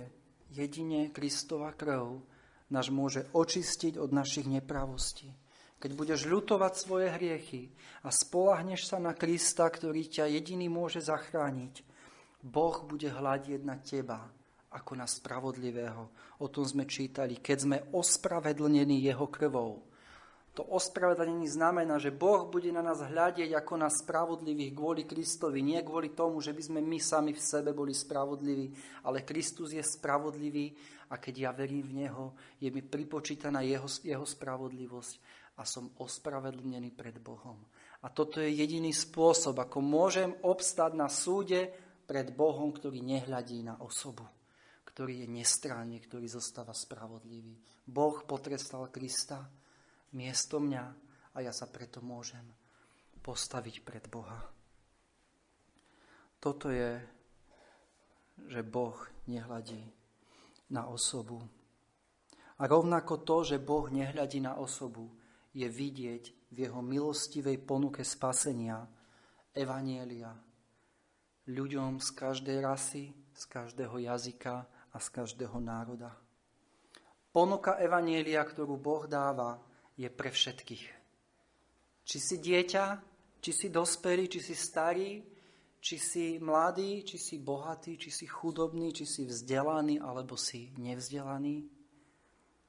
jedine 0.52 1.08
Kristova 1.08 1.72
krv, 1.72 2.20
nás 2.68 2.92
môže 2.92 3.24
očistiť 3.32 3.96
od 3.96 4.12
našich 4.12 4.44
nepravostí. 4.44 5.32
Keď 5.78 5.90
budeš 5.94 6.26
ľutovať 6.26 6.72
svoje 6.74 7.06
hriechy 7.08 7.70
a 8.02 8.10
spolahneš 8.10 8.90
sa 8.90 8.98
na 8.98 9.14
Krista, 9.14 9.70
ktorý 9.70 10.10
ťa 10.10 10.26
jediný 10.26 10.66
môže 10.66 10.98
zachrániť, 10.98 11.86
Boh 12.42 12.82
bude 12.86 13.10
hľadieť 13.10 13.62
na 13.62 13.78
teba 13.78 14.26
ako 14.68 14.92
na 15.00 15.06
spravodlivého. 15.08 16.12
O 16.44 16.46
tom 16.52 16.66
sme 16.66 16.84
čítali, 16.84 17.40
keď 17.40 17.56
sme 17.58 17.78
ospravedlnení 17.94 19.00
jeho 19.00 19.26
krvou. 19.32 19.87
To 20.58 20.66
ospravedlnenie 20.74 21.46
znamená, 21.46 22.02
že 22.02 22.10
Boh 22.10 22.50
bude 22.50 22.74
na 22.74 22.82
nás 22.82 22.98
hľadieť 22.98 23.54
ako 23.54 23.78
na 23.78 23.86
spravodlivých 23.86 24.74
kvôli 24.74 25.06
Kristovi. 25.06 25.62
Nie 25.62 25.86
kvôli 25.86 26.10
tomu, 26.18 26.42
že 26.42 26.50
by 26.50 26.58
sme 26.66 26.80
my 26.82 26.98
sami 26.98 27.30
v 27.30 27.38
sebe 27.38 27.70
boli 27.70 27.94
spravodliví, 27.94 28.74
ale 29.06 29.22
Kristus 29.22 29.70
je 29.70 29.78
spravodlivý 29.86 30.74
a 31.14 31.22
keď 31.22 31.34
ja 31.38 31.50
verím 31.54 31.86
v 31.86 31.96
Neho, 32.02 32.34
je 32.58 32.74
mi 32.74 32.82
pripočítaná 32.82 33.62
Jeho, 33.62 33.86
jeho 34.02 34.26
spravodlivosť 34.26 35.14
a 35.58 35.62
som 35.62 35.94
ospravedlnený 35.94 36.90
pred 36.90 37.22
Bohom. 37.22 37.62
A 38.02 38.10
toto 38.10 38.42
je 38.42 38.50
jediný 38.50 38.90
spôsob, 38.90 39.62
ako 39.62 39.78
môžem 39.78 40.34
obstať 40.42 40.98
na 40.98 41.06
súde 41.06 41.70
pred 42.02 42.34
Bohom, 42.34 42.74
ktorý 42.74 42.98
nehľadí 42.98 43.62
na 43.62 43.78
osobu, 43.78 44.26
ktorý 44.90 45.22
je 45.22 45.28
nestranný, 45.38 46.02
ktorý 46.02 46.26
zostáva 46.26 46.74
spravodlivý. 46.74 47.54
Boh 47.86 48.26
potrestal 48.26 48.90
Krista 48.90 49.46
miesto 50.12 50.60
mňa 50.62 50.84
a 51.34 51.38
ja 51.44 51.52
sa 51.52 51.68
preto 51.68 52.00
môžem 52.00 52.44
postaviť 53.20 53.84
pred 53.84 54.04
Boha. 54.08 54.40
Toto 56.38 56.70
je, 56.70 57.02
že 58.46 58.62
Boh 58.62 58.96
nehľadí 59.26 59.82
na 60.70 60.86
osobu. 60.86 61.42
A 62.58 62.66
rovnako 62.66 63.22
to, 63.26 63.54
že 63.54 63.62
Boh 63.62 63.90
nehľadí 63.90 64.38
na 64.38 64.54
osobu, 64.58 65.10
je 65.54 65.66
vidieť 65.66 66.54
v 66.54 66.56
jeho 66.68 66.80
milostivej 66.80 67.58
ponuke 67.66 68.06
spasenia, 68.06 68.86
evanielia, 69.50 70.30
ľuďom 71.50 71.98
z 71.98 72.08
každej 72.14 72.58
rasy, 72.62 73.10
z 73.34 73.42
každého 73.50 73.98
jazyka 73.98 74.66
a 74.66 74.96
z 75.02 75.08
každého 75.10 75.58
národa. 75.58 76.14
Ponuka 77.34 77.76
evanielia, 77.82 78.42
ktorú 78.46 78.78
Boh 78.78 79.04
dáva, 79.10 79.58
je 79.98 80.06
pre 80.06 80.30
všetkých. 80.30 80.84
Či 82.06 82.18
si 82.22 82.36
dieťa, 82.38 82.84
či 83.42 83.50
si 83.50 83.66
dospelý, 83.68 84.30
či 84.30 84.40
si 84.40 84.54
starý, 84.54 85.20
či 85.82 85.96
si 85.98 86.38
mladý, 86.38 87.02
či 87.02 87.18
si 87.18 87.36
bohatý, 87.42 87.98
či 87.98 88.10
si 88.14 88.26
chudobný, 88.30 88.94
či 88.94 89.04
si 89.04 89.26
vzdelaný, 89.26 89.98
alebo 89.98 90.38
si 90.38 90.70
nevzdelaný. 90.78 91.66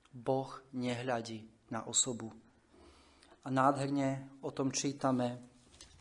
Boh 0.09 0.49
nehľadí 0.73 1.69
na 1.69 1.85
osobu. 1.85 2.33
A 3.45 3.53
nádherne 3.53 4.41
o 4.41 4.49
tom 4.49 4.73
čítame 4.73 5.37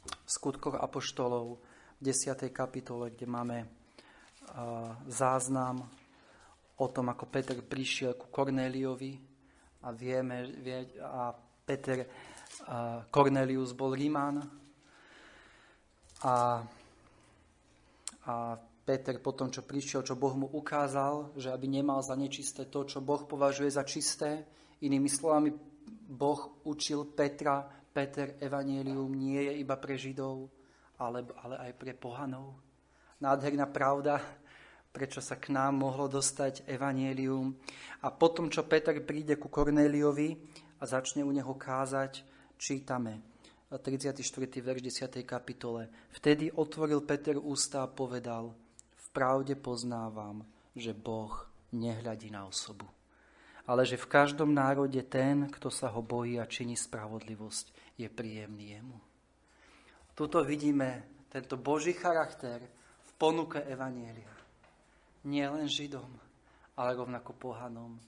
v 0.09 0.29
skutkoch 0.33 0.81
Apoštolov 0.81 1.61
v 2.01 2.03
10. 2.09 2.49
kapitole, 2.49 3.12
kde 3.12 3.29
máme 3.29 3.69
záznam 5.07 5.85
o 6.81 6.87
tom, 6.88 7.12
ako 7.12 7.29
Peter 7.29 7.61
prišiel 7.61 8.17
ku 8.17 8.33
Kornéliovi 8.33 9.28
a 9.83 9.93
vieme, 9.93 10.51
vie, 10.59 10.99
a 11.03 11.35
Peter, 11.64 12.07
a 12.67 13.05
Cornelius 13.11 13.73
bol 13.73 13.95
Ríman. 13.95 14.43
A 16.25 16.35
a 18.29 18.61
Peter 18.61 19.17
potom, 19.21 19.49
čo 19.49 19.64
prišiel, 19.64 20.05
čo 20.05 20.17
Boh 20.17 20.37
mu 20.37 20.49
ukázal, 20.53 21.33
že 21.41 21.49
aby 21.49 21.64
nemal 21.64 22.05
za 22.05 22.12
nečisté 22.12 22.69
to, 22.69 22.85
čo 22.85 23.01
Boh 23.01 23.25
považuje 23.25 23.73
za 23.73 23.85
čisté, 23.88 24.45
inými 24.85 25.09
slovami, 25.09 25.49
Boh 26.09 26.61
učil 26.69 27.09
Petra, 27.17 27.64
Peter, 27.88 28.37
evanielium 28.37 29.09
nie 29.17 29.41
je 29.49 29.53
iba 29.64 29.81
pre 29.81 29.97
Židov, 29.97 30.49
ale, 31.01 31.25
ale 31.41 31.57
aj 31.69 31.73
pre 31.81 31.97
pohanov. 31.97 32.61
Nádherná 33.25 33.64
pravda, 33.73 34.21
prečo 34.92 35.20
sa 35.22 35.37
k 35.37 35.53
nám 35.55 35.79
mohlo 35.79 36.09
dostať 36.09 36.66
evanielium. 36.66 37.55
A 38.03 38.11
potom, 38.11 38.51
čo 38.51 38.66
Peter 38.66 38.96
príde 39.05 39.38
ku 39.38 39.53
Kornéliovi 39.53 40.35
a 40.81 40.85
začne 40.87 41.22
u 41.22 41.31
neho 41.31 41.55
kázať, 41.55 42.24
čítame. 42.59 43.22
34. 43.68 44.16
verš 44.64 44.81
10. 44.81 45.29
kapitole. 45.29 45.92
Vtedy 46.16 46.48
otvoril 46.48 47.05
Peter 47.05 47.37
ústa 47.37 47.85
a 47.85 47.92
povedal, 47.92 48.57
v 48.96 49.07
pravde 49.12 49.61
poznávam, 49.61 50.40
že 50.72 50.96
Boh 50.96 51.44
nehľadí 51.77 52.33
na 52.33 52.48
osobu, 52.48 52.88
ale 53.68 53.85
že 53.85 54.01
v 54.01 54.09
každom 54.09 54.57
národe 54.57 55.05
ten, 55.05 55.53
kto 55.53 55.68
sa 55.68 55.92
ho 55.92 56.01
bojí 56.01 56.40
a 56.40 56.48
činí 56.48 56.81
spravodlivosť, 56.81 57.98
je 58.01 58.09
príjemný 58.09 58.81
jemu. 58.81 58.96
Tuto 60.16 60.40
vidíme 60.40 61.05
tento 61.29 61.61
Boží 61.61 61.92
charakter 61.92 62.64
v 63.05 63.11
ponuke 63.20 63.61
Evanielia. 63.68 64.38
Nie 65.29 65.53
len 65.53 65.69
Židom, 65.69 66.09
ale 66.81 66.97
rovnako 66.97 67.37
pohanom. 67.37 68.01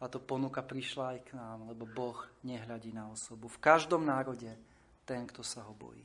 A 0.00 0.08
to 0.08 0.16
ponuka 0.16 0.64
prišla 0.64 1.04
aj 1.16 1.20
k 1.28 1.30
nám, 1.36 1.68
lebo 1.68 1.84
Boh 1.84 2.16
nehľadí 2.40 2.92
na 2.92 3.12
osobu. 3.12 3.52
V 3.52 3.60
každom 3.60 4.08
národe 4.08 4.48
ten, 5.04 5.28
kto 5.28 5.44
sa 5.44 5.64
ho 5.68 5.76
bojí. 5.76 6.04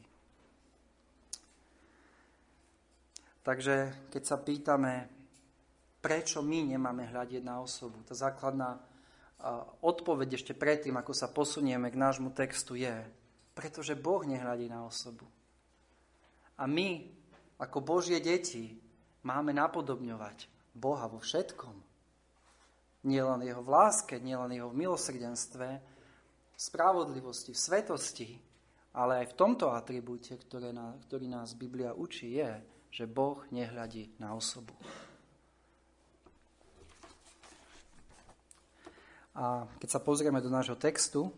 Takže 3.43 4.08
keď 4.12 4.24
sa 4.24 4.38
pýtame, 4.39 5.08
prečo 6.04 6.43
my 6.43 6.76
nemáme 6.76 7.08
hľadiť 7.08 7.43
na 7.43 7.63
osobu, 7.63 8.04
tá 8.04 8.12
základná 8.15 8.80
odpoveď 9.80 10.36
ešte 10.36 10.52
predtým, 10.52 11.00
ako 11.00 11.15
sa 11.15 11.32
posunieme 11.32 11.88
k 11.88 12.00
nášmu 12.00 12.36
textu 12.36 12.76
je, 12.76 12.93
pretože 13.56 13.95
Boh 13.95 14.24
nehľadí 14.28 14.67
na 14.67 14.84
osobu. 14.84 15.24
A 16.60 16.67
my, 16.67 17.08
ako 17.56 17.80
Božie 17.80 18.19
deti, 18.19 18.76
máme 19.23 19.51
napodobňovať 19.55 20.47
Boha 20.75 21.10
vo 21.12 21.19
všetkom. 21.19 21.75
Nielen 23.08 23.41
jeho 23.47 23.63
v 23.63 23.69
láske, 23.71 24.19
nielen 24.19 24.51
jeho 24.51 24.67
v 24.67 24.79
milosrdenstve, 24.86 25.67
v 26.55 26.60
spravodlivosti, 26.60 27.55
v 27.55 27.60
svetosti, 27.60 28.29
ale 28.91 29.23
aj 29.23 29.32
v 29.32 29.38
tomto 29.39 29.71
atribúte, 29.71 30.36
ktoré 30.36 30.75
na, 30.75 30.99
ktorý 31.08 31.32
nás 31.32 31.55
Biblia 31.55 31.95
učí, 31.95 32.36
je, 32.36 32.60
že 32.91 33.08
Boh 33.08 33.39
nehľadí 33.53 34.19
na 34.19 34.36
osobu. 34.36 34.75
A 39.39 39.63
keď 39.79 39.89
sa 39.89 40.03
pozrieme 40.03 40.43
do 40.43 40.51
nášho 40.51 40.75
textu, 40.75 41.32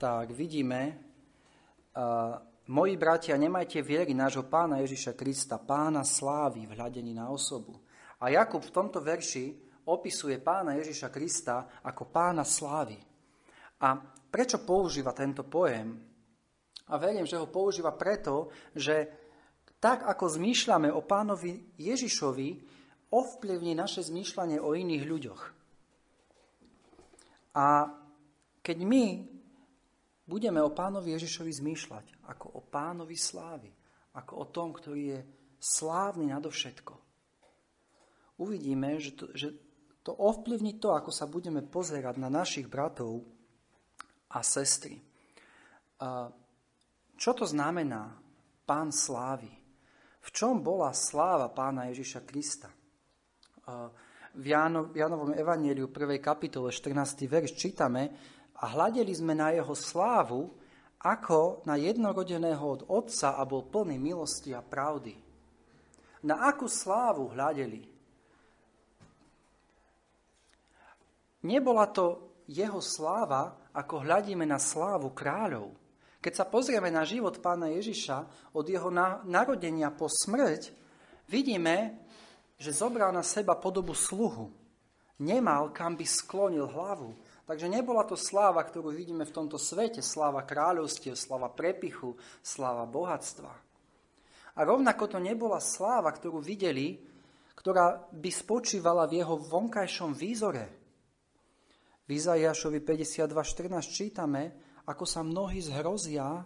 tak 0.00 0.32
vidíme, 0.32 0.96
moji 2.68 2.94
bratia, 2.96 3.36
nemajte 3.36 3.82
viery 3.82 4.12
nášho 4.14 4.46
pána 4.46 4.80
Ježiša 4.84 5.12
Krista, 5.18 5.60
pána 5.60 6.04
slávy 6.04 6.68
v 6.68 6.74
hľadení 6.76 7.12
na 7.16 7.28
osobu. 7.28 7.76
A 8.20 8.30
Jakub 8.32 8.64
v 8.64 8.74
tomto 8.74 9.04
verši 9.04 9.52
opisuje 9.88 10.40
pána 10.40 10.80
Ježiša 10.80 11.08
Krista 11.12 11.80
ako 11.84 12.08
pána 12.08 12.44
slávy. 12.46 12.96
A 13.84 14.14
Prečo 14.34 14.66
používa 14.66 15.14
tento 15.14 15.46
pojem? 15.46 15.94
A 16.90 16.98
verím, 16.98 17.22
že 17.22 17.38
ho 17.38 17.46
používa 17.46 17.94
preto, 17.94 18.50
že 18.74 19.06
tak 19.78 20.02
ako 20.10 20.26
zmýšľame 20.26 20.90
o 20.90 21.06
pánovi 21.06 21.78
Ježišovi, 21.78 22.48
ovplyvní 23.14 23.78
naše 23.78 24.02
zmýšľanie 24.02 24.58
o 24.58 24.74
iných 24.74 25.04
ľuďoch. 25.06 25.42
A 27.54 27.94
keď 28.58 28.78
my 28.82 29.04
budeme 30.24 30.60
o 30.64 30.72
pánovi 30.72 31.12
Ježišovi 31.14 31.52
zmýšľať 31.52 32.06
ako 32.32 32.46
o 32.56 32.60
pánovi 32.64 33.16
slávy, 33.16 33.70
ako 34.16 34.32
o 34.40 34.46
tom, 34.48 34.72
ktorý 34.72 35.02
je 35.16 35.20
slávny 35.60 36.32
nadovšetko, 36.32 36.94
uvidíme, 38.40 39.00
že 39.00 39.16
to, 39.16 39.24
že 39.32 39.48
to 40.04 40.12
ovplyvní 40.12 40.76
to, 40.76 40.92
ako 40.92 41.08
sa 41.08 41.24
budeme 41.24 41.64
pozerať 41.64 42.20
na 42.20 42.28
našich 42.28 42.68
bratov 42.68 43.24
a 44.28 44.44
sestry. 44.44 45.00
Čo 47.16 47.30
to 47.32 47.48
znamená 47.48 48.12
pán 48.68 48.92
slávy? 48.92 49.48
V 50.20 50.28
čom 50.28 50.60
bola 50.60 50.92
sláva 50.92 51.48
pána 51.48 51.88
Ježiša 51.88 52.20
Krista? 52.28 52.68
V 54.34 54.44
Janovom 54.92 55.32
evanieliu 55.32 55.88
1. 55.88 56.20
kapitole 56.20 56.68
14. 56.68 57.24
verš 57.24 57.56
čítame 57.56 58.12
a 58.64 58.72
hľadeli 58.72 59.12
sme 59.12 59.36
na 59.36 59.52
jeho 59.52 59.76
slávu 59.76 60.48
ako 61.04 61.60
na 61.68 61.76
jednorodeného 61.76 62.64
od 62.64 62.80
Otca 62.88 63.36
a 63.36 63.44
bol 63.44 63.68
plný 63.68 64.00
milosti 64.00 64.56
a 64.56 64.64
pravdy. 64.64 65.12
Na 66.24 66.48
akú 66.48 66.64
slávu 66.64 67.28
hľadeli? 67.36 67.84
Nebola 71.44 71.84
to 71.92 72.40
jeho 72.48 72.80
sláva, 72.80 73.68
ako 73.76 74.00
hľadíme 74.00 74.48
na 74.48 74.56
slávu 74.56 75.12
kráľov. 75.12 75.76
Keď 76.24 76.32
sa 76.32 76.48
pozrieme 76.48 76.88
na 76.88 77.04
život 77.04 77.36
pána 77.44 77.68
Ježiša 77.68 78.48
od 78.56 78.64
jeho 78.64 78.88
narodenia 79.28 79.92
po 79.92 80.08
smrť, 80.08 80.72
vidíme, 81.28 82.00
že 82.56 82.72
zobral 82.72 83.12
na 83.12 83.20
seba 83.20 83.60
podobu 83.60 83.92
sluhu. 83.92 84.48
Nemal, 85.20 85.68
kam 85.76 86.00
by 86.00 86.06
sklonil 86.08 86.64
hlavu. 86.64 87.12
Takže 87.44 87.68
nebola 87.68 88.08
to 88.08 88.16
sláva, 88.16 88.64
ktorú 88.64 88.88
vidíme 88.88 89.28
v 89.28 89.36
tomto 89.36 89.60
svete, 89.60 90.00
sláva 90.00 90.48
kráľovstiev, 90.48 91.12
sláva 91.12 91.52
prepichu, 91.52 92.16
sláva 92.40 92.88
bohatstva. 92.88 93.52
A 94.54 94.60
rovnako 94.64 95.12
to 95.12 95.18
nebola 95.20 95.60
sláva, 95.60 96.08
ktorú 96.08 96.40
videli, 96.40 97.04
ktorá 97.52 98.08
by 98.08 98.30
spočívala 98.32 99.04
v 99.04 99.20
jeho 99.20 99.36
vonkajšom 99.36 100.16
výzore, 100.16 100.84
v 102.04 102.20
Izaiášovi 102.20 102.84
52.14 102.84 103.80
čítame, 103.88 104.52
ako 104.84 105.08
sa 105.08 105.24
mnohí 105.24 105.64
zhrozia, 105.64 106.44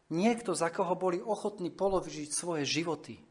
Niekto, 0.10 0.58
za 0.58 0.73
koho 0.73 0.97
boli 0.97 1.21
ochotní 1.21 1.69
položiť 1.69 2.34
svoje 2.34 2.65
životy. 2.65 3.21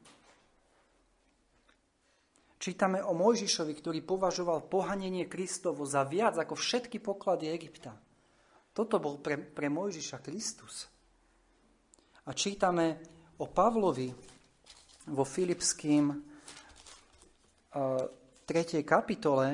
Čítame 2.58 2.98
o 2.98 3.14
Mojžišovi, 3.14 3.70
ktorý 3.70 4.02
považoval 4.02 4.66
pohanenie 4.66 5.30
Kristovo 5.30 5.86
za 5.86 6.02
viac 6.02 6.34
ako 6.34 6.58
všetky 6.58 6.98
poklady 6.98 7.54
Egypta. 7.54 7.94
Toto 8.74 8.98
bol 8.98 9.22
pre, 9.22 9.38
pre 9.38 9.70
Mojžiša 9.70 10.18
Kristus. 10.18 10.90
A 12.26 12.34
čítame 12.34 12.98
o 13.38 13.46
Pavlovi 13.46 14.10
vo 15.14 15.22
Filipským 15.22 16.10
3. 17.72 18.82
kapitole, 18.82 19.46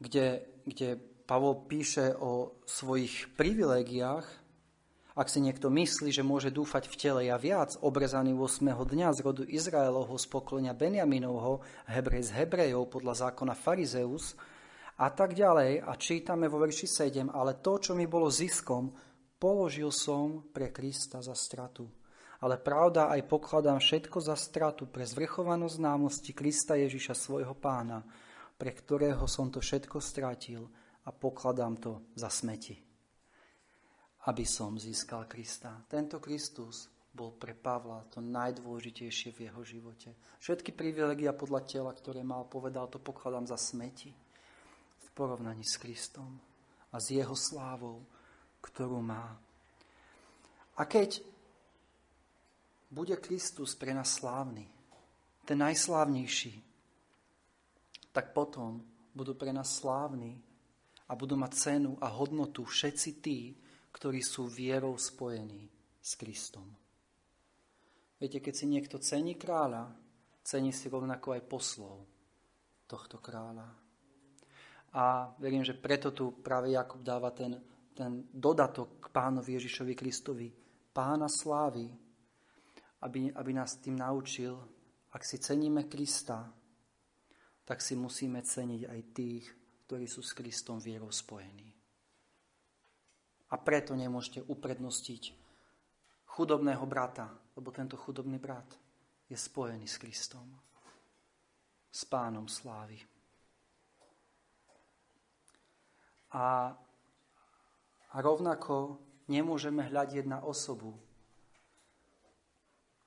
kde, 0.00 0.26
kde 0.64 0.88
Pavol 1.28 1.68
píše 1.68 2.16
o 2.16 2.64
svojich 2.64 3.28
privilégiách. 3.36 4.24
Ak 5.18 5.26
si 5.26 5.42
niekto 5.42 5.66
myslí, 5.66 6.14
že 6.14 6.22
môže 6.22 6.54
dúfať 6.54 6.86
v 6.86 6.94
tele 6.94 7.20
ja 7.26 7.34
viac, 7.34 7.74
obrezaný 7.82 8.38
8. 8.38 8.70
dňa 8.70 9.10
z 9.10 9.26
rodu 9.26 9.42
Izraelovho 9.42 10.14
z 10.14 10.30
pokolenia 10.30 10.78
Benjaminovho, 10.78 11.58
Hebrej 11.90 12.30
z 12.30 12.38
Hebrejov 12.38 12.86
podľa 12.86 13.26
zákona 13.26 13.58
Farizeus 13.58 14.38
a 14.94 15.10
tak 15.10 15.34
ďalej. 15.34 15.82
A 15.82 15.98
čítame 15.98 16.46
vo 16.46 16.62
verši 16.62 16.86
7, 16.86 17.34
ale 17.34 17.58
to, 17.58 17.82
čo 17.82 17.98
mi 17.98 18.06
bolo 18.06 18.30
ziskom, 18.30 18.94
položil 19.42 19.90
som 19.90 20.54
pre 20.54 20.70
Krista 20.70 21.18
za 21.18 21.34
stratu. 21.34 21.90
Ale 22.38 22.62
pravda 22.62 23.10
aj 23.10 23.26
pokladám 23.26 23.82
všetko 23.82 24.22
za 24.22 24.38
stratu 24.38 24.86
pre 24.86 25.02
zvrchovanosť 25.02 25.82
známosti 25.82 26.30
Krista 26.30 26.78
Ježiša 26.78 27.18
svojho 27.18 27.58
pána, 27.58 28.06
pre 28.54 28.70
ktorého 28.70 29.26
som 29.26 29.50
to 29.50 29.58
všetko 29.58 29.98
stratil 29.98 30.70
a 31.02 31.10
pokladám 31.10 31.74
to 31.74 32.06
za 32.14 32.30
smeti, 32.30 32.78
aby 34.28 34.44
som 34.44 34.76
získal 34.76 35.24
Krista. 35.24 35.72
Tento 35.88 36.20
Kristus 36.20 36.92
bol 37.08 37.32
pre 37.32 37.56
Pavla 37.56 38.04
to 38.12 38.20
najdôležitejšie 38.20 39.32
v 39.32 39.48
jeho 39.48 39.62
živote. 39.64 40.12
Všetky 40.44 40.76
privilegia 40.76 41.32
podľa 41.32 41.64
tela, 41.64 41.90
ktoré 41.96 42.20
mal, 42.20 42.44
povedal, 42.44 42.92
to 42.92 43.00
pokladám 43.00 43.48
za 43.48 43.56
smeti 43.56 44.12
v 45.00 45.08
porovnaní 45.16 45.64
s 45.64 45.80
Kristom 45.80 46.36
a 46.92 47.00
s 47.00 47.08
jeho 47.08 47.32
slávou, 47.32 48.04
ktorú 48.60 49.00
má. 49.00 49.32
A 50.76 50.84
keď 50.84 51.24
bude 52.92 53.16
Kristus 53.16 53.72
pre 53.72 53.96
nás 53.96 54.12
slávny, 54.20 54.68
ten 55.48 55.56
najslávnejší, 55.56 56.60
tak 58.12 58.36
potom 58.36 58.84
budú 59.16 59.32
pre 59.32 59.56
nás 59.56 59.80
slávni 59.80 60.36
a 61.08 61.16
budú 61.16 61.40
mať 61.40 61.52
cenu 61.56 61.96
a 62.04 62.12
hodnotu 62.12 62.68
všetci 62.68 63.10
tí, 63.24 63.56
ktorí 63.92 64.20
sú 64.20 64.46
vierou 64.46 64.94
spojení 64.96 65.68
s 65.98 66.14
Kristom. 66.14 66.66
Viete, 68.18 68.42
keď 68.42 68.54
si 68.54 68.66
niekto 68.66 68.98
cení 68.98 69.38
kráľa, 69.38 69.94
cení 70.42 70.74
si 70.74 70.90
rovnako 70.90 71.38
aj 71.38 71.42
poslov 71.46 71.96
tohto 72.88 73.22
kráľa. 73.22 73.68
A 74.96 75.30
verím, 75.38 75.62
že 75.62 75.76
preto 75.76 76.10
tu 76.10 76.40
práve 76.40 76.72
Jakub 76.72 77.04
dáva 77.04 77.30
ten, 77.30 77.60
ten 77.94 78.26
dodatok 78.32 78.98
k 79.04 79.06
pánovi 79.12 79.60
Ježišovi 79.60 79.94
Kristovi, 79.94 80.48
pána 80.90 81.28
slávy, 81.30 81.86
aby, 83.04 83.30
aby 83.30 83.50
nás 83.54 83.78
tým 83.78 84.00
naučil, 84.00 84.58
ak 85.14 85.22
si 85.22 85.38
ceníme 85.38 85.86
Krista, 85.86 86.50
tak 87.62 87.78
si 87.84 87.94
musíme 87.94 88.42
ceniť 88.42 88.82
aj 88.88 89.00
tých, 89.14 89.44
ktorí 89.86 90.08
sú 90.08 90.24
s 90.24 90.32
Kristom 90.34 90.80
vierou 90.80 91.12
spojení. 91.12 91.77
A 93.48 93.56
preto 93.56 93.96
nemôžete 93.96 94.44
uprednostiť 94.44 95.32
chudobného 96.38 96.84
brata, 96.84 97.32
lebo 97.56 97.72
tento 97.72 97.96
chudobný 97.96 98.38
brat 98.38 98.68
je 99.28 99.36
spojený 99.36 99.88
s 99.88 99.96
Kristom, 99.98 100.46
s 101.88 102.04
pánom 102.04 102.46
slávy. 102.46 103.00
A, 106.36 106.76
rovnako 108.20 109.00
nemôžeme 109.32 109.84
hľadiť 109.88 110.28
na 110.28 110.44
osobu, 110.44 110.92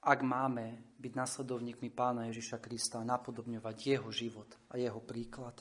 ak 0.01 0.25
máme 0.25 0.97
byť 0.97 1.13
nasledovníkmi 1.13 1.93
pána 1.93 2.25
Ježiša 2.33 2.57
Krista 2.57 2.97
a 2.97 3.05
napodobňovať 3.05 3.75
jeho 3.77 4.09
život 4.09 4.49
a 4.73 4.81
jeho 4.81 4.97
príklad. 4.97 5.53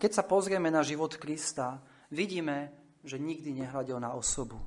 Keď 0.00 0.10
sa 0.16 0.24
pozrieme 0.24 0.72
na 0.72 0.80
život 0.80 1.12
Krista, 1.20 1.76
vidíme, 2.08 2.81
že 3.02 3.18
nikdy 3.18 3.62
nehľadil 3.62 3.98
na 3.98 4.14
osobu. 4.14 4.58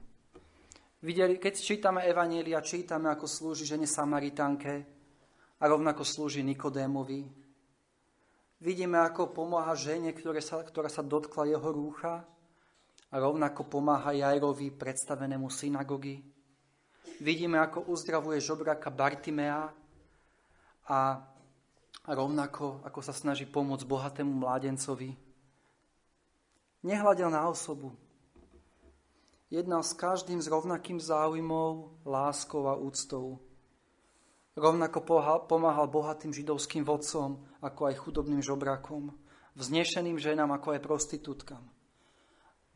Videli, 1.05 1.37
keď 1.39 1.53
čítame 1.55 2.01
Evanielia, 2.07 2.65
čítame, 2.65 3.11
ako 3.13 3.29
slúži 3.29 3.63
žene 3.67 3.85
Samaritánke 3.85 4.73
a 5.59 5.63
rovnako 5.69 6.01
slúži 6.01 6.41
Nikodémovi. 6.41 7.29
Vidíme, 8.63 8.97
ako 9.03 9.29
pomáha 9.35 9.75
žene, 9.77 10.15
ktoré 10.15 10.41
sa, 10.41 10.63
ktorá 10.63 10.89
sa 10.89 11.05
dotkla 11.05 11.51
jeho 11.51 11.69
rúcha 11.69 12.25
a 13.11 13.15
rovnako 13.21 13.69
pomáha 13.69 14.17
Jajrovi, 14.17 14.73
predstavenému 14.73 15.47
synagogy. 15.51 16.25
Vidíme, 17.21 17.61
ako 17.61 17.87
uzdravuje 17.93 18.41
žobraka 18.41 18.91
Bartimea 18.91 19.71
a 20.89 20.99
rovnako 22.09 22.81
ako 22.83 22.99
sa 23.01 23.13
snaží 23.13 23.45
pomôcť 23.45 23.85
bohatému 23.87 24.33
mládencovi. 24.41 25.15
Nehľadel 26.85 27.29
na 27.33 27.49
osobu. 27.49 28.04
Jednal 29.55 29.87
s 29.87 29.95
každým 29.95 30.43
s 30.43 30.51
rovnakým 30.51 30.99
záujmom, 30.99 32.03
láskou 32.03 32.67
a 32.67 32.75
úctou. 32.75 33.39
Rovnako 34.59 34.99
pomáhal 35.47 35.87
bohatým 35.87 36.35
židovským 36.35 36.83
vodcom, 36.83 37.39
ako 37.63 37.87
aj 37.87 37.95
chudobným 38.03 38.43
žobrakom, 38.43 39.15
vznešeným 39.55 40.19
ženám, 40.19 40.59
ako 40.59 40.75
aj 40.75 40.83
prostitútkam. 40.83 41.63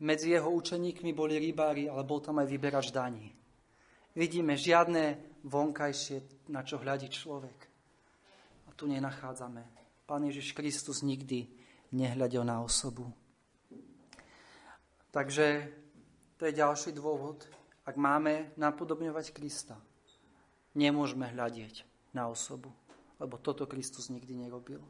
Medzi 0.00 0.32
jeho 0.32 0.48
učeníkmi 0.48 1.12
boli 1.12 1.36
rybári, 1.36 1.84
ale 1.84 2.00
bol 2.00 2.24
tam 2.24 2.40
aj 2.40 2.48
vyberač 2.48 2.88
daní. 2.88 3.28
Vidíme 4.16 4.56
žiadne 4.56 5.20
vonkajšie, 5.44 6.48
na 6.48 6.64
čo 6.64 6.80
hľadí 6.80 7.12
človek 7.12 7.70
tu 8.80 8.88
nenachádzame. 8.88 9.60
Pán 10.08 10.24
Ježiš 10.24 10.56
Kristus 10.56 11.04
nikdy 11.04 11.44
nehľadil 11.92 12.40
na 12.48 12.64
osobu. 12.64 13.12
Takže 15.12 15.68
to 16.40 16.48
je 16.48 16.56
ďalší 16.56 16.96
dôvod. 16.96 17.44
Ak 17.84 18.00
máme 18.00 18.56
napodobňovať 18.56 19.36
Krista, 19.36 19.76
nemôžeme 20.72 21.28
hľadieť 21.28 21.84
na 22.16 22.32
osobu, 22.32 22.72
lebo 23.20 23.36
toto 23.36 23.68
Kristus 23.68 24.08
nikdy 24.08 24.48
nerobil. 24.48 24.80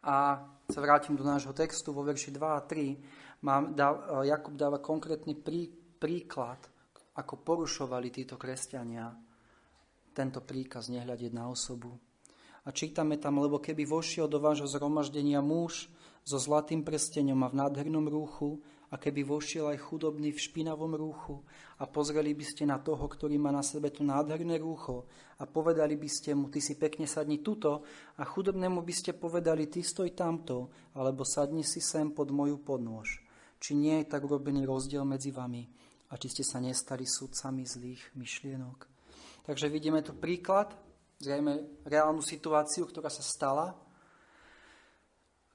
A 0.00 0.40
sa 0.72 0.80
vrátim 0.80 1.12
do 1.12 1.20
nášho 1.20 1.52
textu 1.52 1.92
vo 1.92 2.00
verši 2.00 2.32
2 2.32 2.40
a 2.40 2.64
3. 2.64 3.44
Mám, 3.44 3.76
dá, 3.76 3.92
Jakub 4.24 4.56
dáva 4.56 4.80
konkrétny 4.80 5.36
prí, 5.36 5.68
príklad, 6.00 6.64
ako 7.20 7.44
porušovali 7.44 8.08
títo 8.08 8.40
kresťania 8.40 9.12
tento 10.16 10.40
príkaz 10.40 10.88
nehľadiť 10.88 11.36
na 11.36 11.52
osobu. 11.52 11.92
A 12.64 12.72
čítame 12.72 13.20
tam, 13.20 13.44
lebo 13.44 13.60
keby 13.60 13.84
vošiel 13.84 14.32
do 14.32 14.40
vášho 14.40 14.64
zhromaždenia 14.64 15.44
muž 15.44 15.92
so 16.24 16.40
zlatým 16.40 16.80
prstenom 16.88 17.44
a 17.44 17.52
v 17.52 17.58
nádhernom 17.60 18.08
rúchu 18.08 18.64
a 18.90 18.98
keby 18.98 19.22
vošiel 19.22 19.70
aj 19.70 19.86
chudobný 19.86 20.34
v 20.34 20.42
špinavom 20.42 20.98
rúchu 20.98 21.38
a 21.78 21.86
pozreli 21.86 22.34
by 22.34 22.42
ste 22.42 22.66
na 22.66 22.82
toho, 22.82 23.06
ktorý 23.06 23.38
má 23.38 23.54
na 23.54 23.62
sebe 23.62 23.94
to 23.94 24.02
nádherné 24.02 24.58
rúcho 24.58 25.06
a 25.38 25.46
povedali 25.46 25.94
by 25.94 26.10
ste 26.10 26.34
mu, 26.34 26.50
ty 26.50 26.58
si 26.58 26.74
pekne 26.74 27.06
sadni 27.06 27.38
tuto 27.38 27.86
a 28.18 28.22
chudobnému 28.26 28.82
by 28.82 28.94
ste 28.94 29.14
povedali, 29.14 29.70
ty 29.70 29.86
stoj 29.86 30.10
tamto, 30.12 30.74
alebo 30.98 31.22
sadni 31.22 31.62
si 31.62 31.78
sem 31.78 32.10
pod 32.10 32.34
moju 32.34 32.58
podnôž. 32.58 33.22
Či 33.62 33.78
nie 33.78 34.02
je 34.02 34.10
tak 34.10 34.26
urobený 34.26 34.66
rozdiel 34.66 35.06
medzi 35.06 35.30
vami 35.30 35.70
a 36.10 36.18
či 36.18 36.26
ste 36.26 36.42
sa 36.42 36.58
nestali 36.58 37.06
sudcami 37.06 37.62
zlých 37.62 38.18
myšlienok. 38.18 38.90
Takže 39.46 39.70
vidíme 39.70 40.02
tu 40.02 40.18
príklad, 40.18 40.74
zrejme 41.22 41.84
reálnu 41.86 42.24
situáciu, 42.24 42.90
ktorá 42.90 43.06
sa 43.06 43.22
stala 43.22 43.76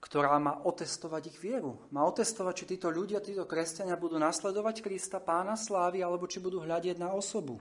ktorá 0.06 0.38
má 0.38 0.62
otestovať 0.62 1.34
ich 1.34 1.38
vieru. 1.42 1.82
Má 1.90 2.06
otestovať, 2.06 2.54
či 2.54 2.66
títo 2.78 2.94
ľudia, 2.94 3.26
títo 3.26 3.50
kresťania 3.50 3.98
budú 3.98 4.22
nasledovať 4.22 4.86
Krista, 4.86 5.18
pána 5.18 5.58
slávy, 5.58 6.06
alebo 6.06 6.30
či 6.30 6.38
budú 6.38 6.62
hľadieť 6.62 7.02
na 7.02 7.10
osobu. 7.18 7.58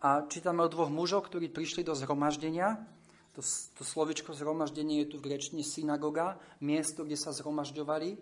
A 0.00 0.24
čítame 0.24 0.64
o 0.64 0.72
dvoch 0.72 0.88
mužov, 0.88 1.28
ktorí 1.28 1.52
prišli 1.52 1.84
do 1.84 1.92
zhromaždenia. 1.92 2.80
To, 3.36 3.44
to 3.76 3.82
slovičko 3.84 4.32
zhromaždenie 4.32 5.04
je 5.04 5.12
tu 5.12 5.16
v 5.20 5.28
grečtine 5.28 5.60
synagoga, 5.60 6.40
miesto, 6.64 7.04
kde 7.04 7.20
sa 7.20 7.28
zhromažďovali 7.36 8.10
e, 8.12 8.18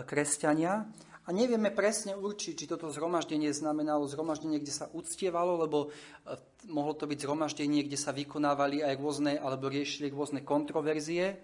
kresťania. 0.00 0.88
A 1.24 1.28
nevieme 1.32 1.72
presne 1.72 2.16
určiť, 2.16 2.52
či 2.56 2.64
toto 2.68 2.88
zhromaždenie 2.88 3.52
znamenalo 3.52 4.08
zhromaždenie, 4.08 4.60
kde 4.64 4.72
sa 4.72 4.88
uctievalo, 4.96 5.60
lebo 5.60 5.78
e, 5.88 6.40
mohlo 6.72 6.96
to 6.96 7.04
byť 7.04 7.20
zhromaždenie, 7.20 7.84
kde 7.84 8.00
sa 8.00 8.16
vykonávali 8.16 8.80
aj 8.80 8.94
rôzne, 8.96 9.36
alebo 9.36 9.68
riešili 9.68 10.08
rôzne 10.08 10.40
kontroverzie 10.40 11.36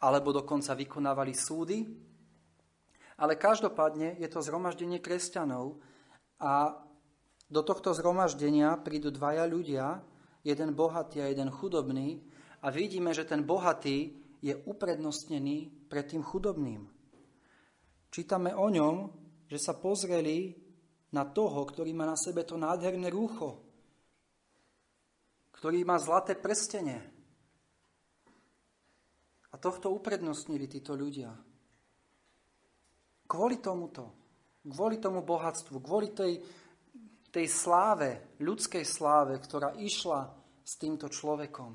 alebo 0.00 0.34
dokonca 0.34 0.74
vykonávali 0.74 1.34
súdy. 1.36 1.86
Ale 3.20 3.38
každopádne 3.38 4.18
je 4.18 4.26
to 4.26 4.42
zhromaždenie 4.42 4.98
kresťanov 4.98 5.78
a 6.42 6.82
do 7.46 7.62
tohto 7.62 7.94
zhromaždenia 7.94 8.74
prídu 8.82 9.14
dvaja 9.14 9.46
ľudia, 9.46 10.02
jeden 10.42 10.74
bohatý 10.74 11.22
a 11.22 11.30
jeden 11.30 11.48
chudobný 11.54 12.20
a 12.64 12.74
vidíme, 12.74 13.14
že 13.14 13.22
ten 13.22 13.46
bohatý 13.46 14.18
je 14.42 14.52
uprednostnený 14.66 15.88
pred 15.88 16.04
tým 16.10 16.26
chudobným. 16.26 16.90
Čítame 18.10 18.52
o 18.52 18.66
ňom, 18.68 19.08
že 19.46 19.62
sa 19.62 19.78
pozreli 19.78 20.52
na 21.14 21.22
toho, 21.22 21.62
ktorý 21.62 21.94
má 21.94 22.10
na 22.10 22.18
sebe 22.18 22.42
to 22.42 22.58
nádherné 22.58 23.06
rúcho, 23.08 23.62
ktorý 25.54 25.86
má 25.86 25.96
zlaté 26.02 26.34
prstenie, 26.34 27.13
a 29.54 29.56
tohto 29.56 29.94
uprednostnili 29.94 30.66
títo 30.66 30.98
ľudia. 30.98 31.30
Kvôli 33.30 33.62
tomuto, 33.62 34.10
kvôli 34.66 34.98
tomu 34.98 35.22
bohatstvu, 35.22 35.78
kvôli 35.78 36.10
tej, 36.10 36.42
tej 37.30 37.46
sláve, 37.46 38.34
ľudskej 38.42 38.82
sláve, 38.82 39.38
ktorá 39.38 39.78
išla 39.78 40.26
s 40.58 40.74
týmto 40.74 41.06
človekom. 41.06 41.72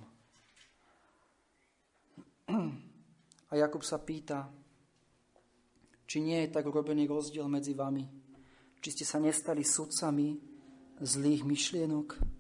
A 3.50 3.52
Jakub 3.56 3.82
sa 3.88 3.98
pýta, 4.04 4.52
či 6.04 6.20
nie 6.20 6.46
je 6.46 6.54
tak 6.54 6.68
urobený 6.68 7.08
rozdiel 7.08 7.48
medzi 7.48 7.78
vami, 7.78 8.04
či 8.84 8.90
ste 8.92 9.06
sa 9.08 9.24
nestali 9.24 9.64
sudcami 9.64 10.36
zlých 11.00 11.48
myšlienok. 11.48 12.39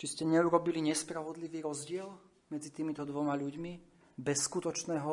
Či 0.00 0.16
ste 0.16 0.24
neurobili 0.24 0.80
nespravodlivý 0.80 1.60
rozdiel 1.60 2.08
medzi 2.48 2.72
týmito 2.72 3.04
dvoma 3.04 3.36
ľuďmi 3.36 3.72
bez 4.16 4.48
skutočného 4.48 5.12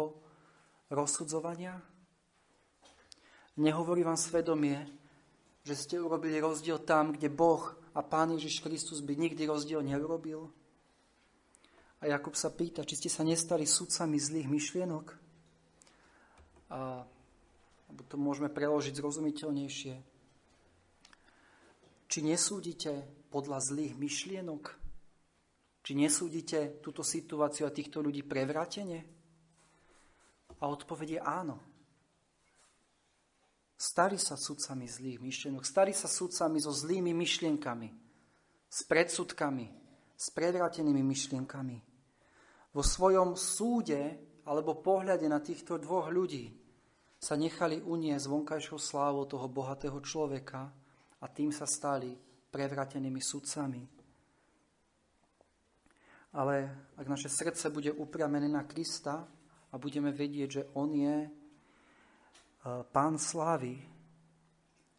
rozsudzovania? 0.88 1.76
Nehovorí 3.60 4.08
vám 4.08 4.16
svedomie, 4.16 4.88
že 5.68 5.76
ste 5.76 6.00
urobili 6.00 6.40
rozdiel 6.40 6.80
tam, 6.88 7.12
kde 7.12 7.28
Boh 7.28 7.76
a 7.92 8.00
Pán 8.00 8.32
Ježiš 8.40 8.64
Kristus 8.64 9.04
by 9.04 9.20
nikdy 9.20 9.44
rozdiel 9.44 9.84
neurobil? 9.84 10.48
A 12.00 12.08
Jakub 12.08 12.40
sa 12.40 12.48
pýta, 12.48 12.88
či 12.88 12.96
ste 12.96 13.12
sa 13.12 13.28
nestali 13.28 13.68
sudcami 13.68 14.16
zlých 14.16 14.48
myšlienok? 14.48 15.06
A, 16.72 17.04
to 18.08 18.16
môžeme 18.16 18.48
preložiť 18.48 18.96
zrozumiteľnejšie. 18.96 19.94
Či 22.08 22.20
nesúdite 22.24 23.17
podľa 23.38 23.62
zlých 23.62 23.94
myšlienok? 23.94 24.64
Či 25.86 25.92
nesúdite 25.94 26.82
túto 26.82 27.06
situáciu 27.06 27.70
a 27.70 27.76
týchto 27.76 28.02
ľudí 28.02 28.26
prevrátene? 28.26 29.06
A 30.58 30.66
odpovedie 30.66 31.22
áno. 31.22 31.62
Stali 33.78 34.18
sa 34.18 34.34
sudcami 34.34 34.90
zlých 34.90 35.22
myšlienok, 35.22 35.62
stali 35.62 35.94
sa 35.94 36.10
sudcami 36.10 36.58
so 36.58 36.74
zlými 36.74 37.14
myšlienkami, 37.14 37.94
s 38.66 38.80
predsudkami, 38.90 39.70
s 40.18 40.34
prevrátenými 40.34 41.06
myšlienkami. 41.06 41.78
Vo 42.74 42.82
svojom 42.82 43.38
súde 43.38 44.18
alebo 44.50 44.82
pohľade 44.82 45.30
na 45.30 45.38
týchto 45.38 45.78
dvoch 45.78 46.10
ľudí 46.10 46.58
sa 47.22 47.38
nechali 47.38 47.86
uniesť 47.86 48.26
vonkajšou 48.26 48.82
slávou 48.82 49.30
toho 49.30 49.46
bohatého 49.46 50.02
človeka 50.02 50.74
a 51.22 51.26
tým 51.30 51.54
sa 51.54 51.70
stali 51.70 52.27
prevratenými 52.52 53.22
sudcami. 53.22 53.84
Ale 56.38 56.56
ak 56.98 57.08
naše 57.08 57.30
srdce 57.32 57.70
bude 57.74 57.92
upriamené 57.92 58.46
na 58.52 58.68
Krista 58.68 59.26
a 59.72 59.76
budeme 59.80 60.12
vedieť, 60.12 60.50
že 60.50 60.64
On 60.76 60.92
je 60.92 61.26
e, 61.26 61.30
Pán 62.92 63.18
slávy 63.18 63.80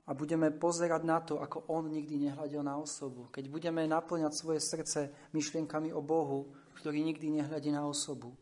a 0.09 0.11
budeme 0.17 0.49
pozerať 0.51 1.03
na 1.05 1.21
to, 1.21 1.39
ako 1.39 1.69
On 1.69 1.85
nikdy 1.85 2.17
nehľadil 2.27 2.65
na 2.65 2.81
osobu, 2.81 3.29
keď 3.29 3.53
budeme 3.53 3.85
naplňať 3.85 4.33
svoje 4.33 4.61
srdce 4.65 5.31
myšlienkami 5.37 5.93
o 5.93 6.01
Bohu, 6.01 6.49
ktorý 6.81 7.05
nikdy 7.05 7.39
nehľadí 7.39 7.69
na 7.71 7.85
osobu, 7.85 8.33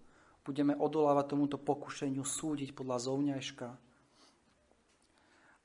budeme 0.46 0.78
odolávať 0.78 1.34
tomuto 1.34 1.58
pokušeniu 1.58 2.22
súdiť 2.22 2.70
podľa 2.70 3.10
zovňajška. 3.10 3.68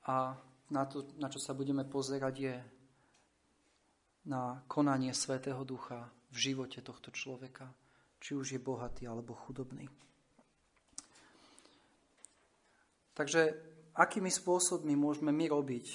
A 0.10 0.34
na 0.74 0.84
to, 0.90 1.06
na 1.22 1.30
čo 1.30 1.38
sa 1.38 1.54
budeme 1.54 1.86
pozerať, 1.86 2.34
je 2.34 2.56
na 4.32 4.64
konanie 4.72 5.12
Svetého 5.12 5.60
Ducha 5.68 6.08
v 6.32 6.38
živote 6.40 6.80
tohto 6.80 7.12
človeka, 7.12 7.68
či 8.24 8.40
už 8.40 8.56
je 8.56 8.64
bohatý 8.64 9.04
alebo 9.12 9.36
chudobný. 9.36 9.92
Takže 13.12 13.52
akými 13.92 14.32
spôsobmi 14.32 14.96
môžeme 14.96 15.36
my 15.36 15.52
robiť? 15.52 15.86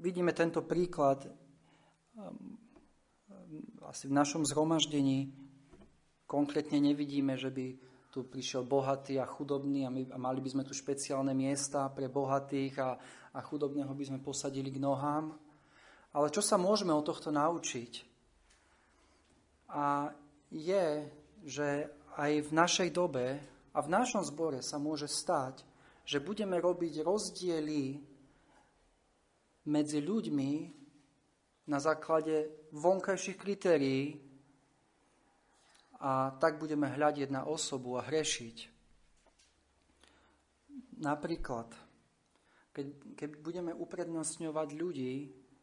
Vidíme 0.00 0.32
tento 0.32 0.64
príklad 0.64 1.28
asi 3.84 4.08
v 4.08 4.16
našom 4.16 4.48
zhromaždení. 4.48 5.28
Konkrétne 6.24 6.80
nevidíme, 6.80 7.36
že 7.36 7.52
by 7.52 7.66
tu 8.08 8.24
prišiel 8.24 8.64
bohatý 8.64 9.20
a 9.20 9.28
chudobný 9.28 9.84
a, 9.84 9.92
my, 9.92 10.08
a 10.08 10.16
mali 10.16 10.40
by 10.40 10.48
sme 10.48 10.64
tu 10.64 10.72
špeciálne 10.72 11.36
miesta 11.36 11.92
pre 11.92 12.08
bohatých 12.08 12.74
a, 12.80 12.90
a 13.36 13.40
chudobného 13.44 13.92
by 13.92 14.04
sme 14.08 14.18
posadili 14.24 14.72
k 14.72 14.80
nohám. 14.80 15.36
Ale 16.16 16.32
čo 16.32 16.40
sa 16.40 16.56
môžeme 16.56 16.92
od 16.94 17.04
tohto 17.04 17.28
naučiť? 17.28 17.92
A 19.68 20.08
je, 20.48 21.04
že 21.44 21.92
aj 22.16 22.32
v 22.48 22.50
našej 22.50 22.88
dobe 22.90 23.36
a 23.76 23.78
v 23.84 23.92
našom 23.92 24.24
zbore 24.24 24.64
sa 24.64 24.80
môže 24.80 25.06
stať, 25.06 25.62
že 26.08 26.24
budeme 26.24 26.56
robiť 26.56 27.04
rozdiely 27.04 28.00
medzi 29.68 30.00
ľuďmi 30.00 30.52
na 31.68 31.78
základe 31.78 32.48
vonkajších 32.72 33.36
kritérií 33.36 34.16
a 36.00 36.32
tak 36.40 36.56
budeme 36.56 36.88
hľadiť 36.88 37.28
na 37.28 37.44
osobu 37.44 38.00
a 38.00 38.06
hrešiť. 38.08 38.56
Napríklad, 40.98 41.68
keď, 42.72 42.86
keď 43.14 43.30
budeme 43.44 43.72
uprednostňovať 43.76 44.68
ľudí 44.74 45.14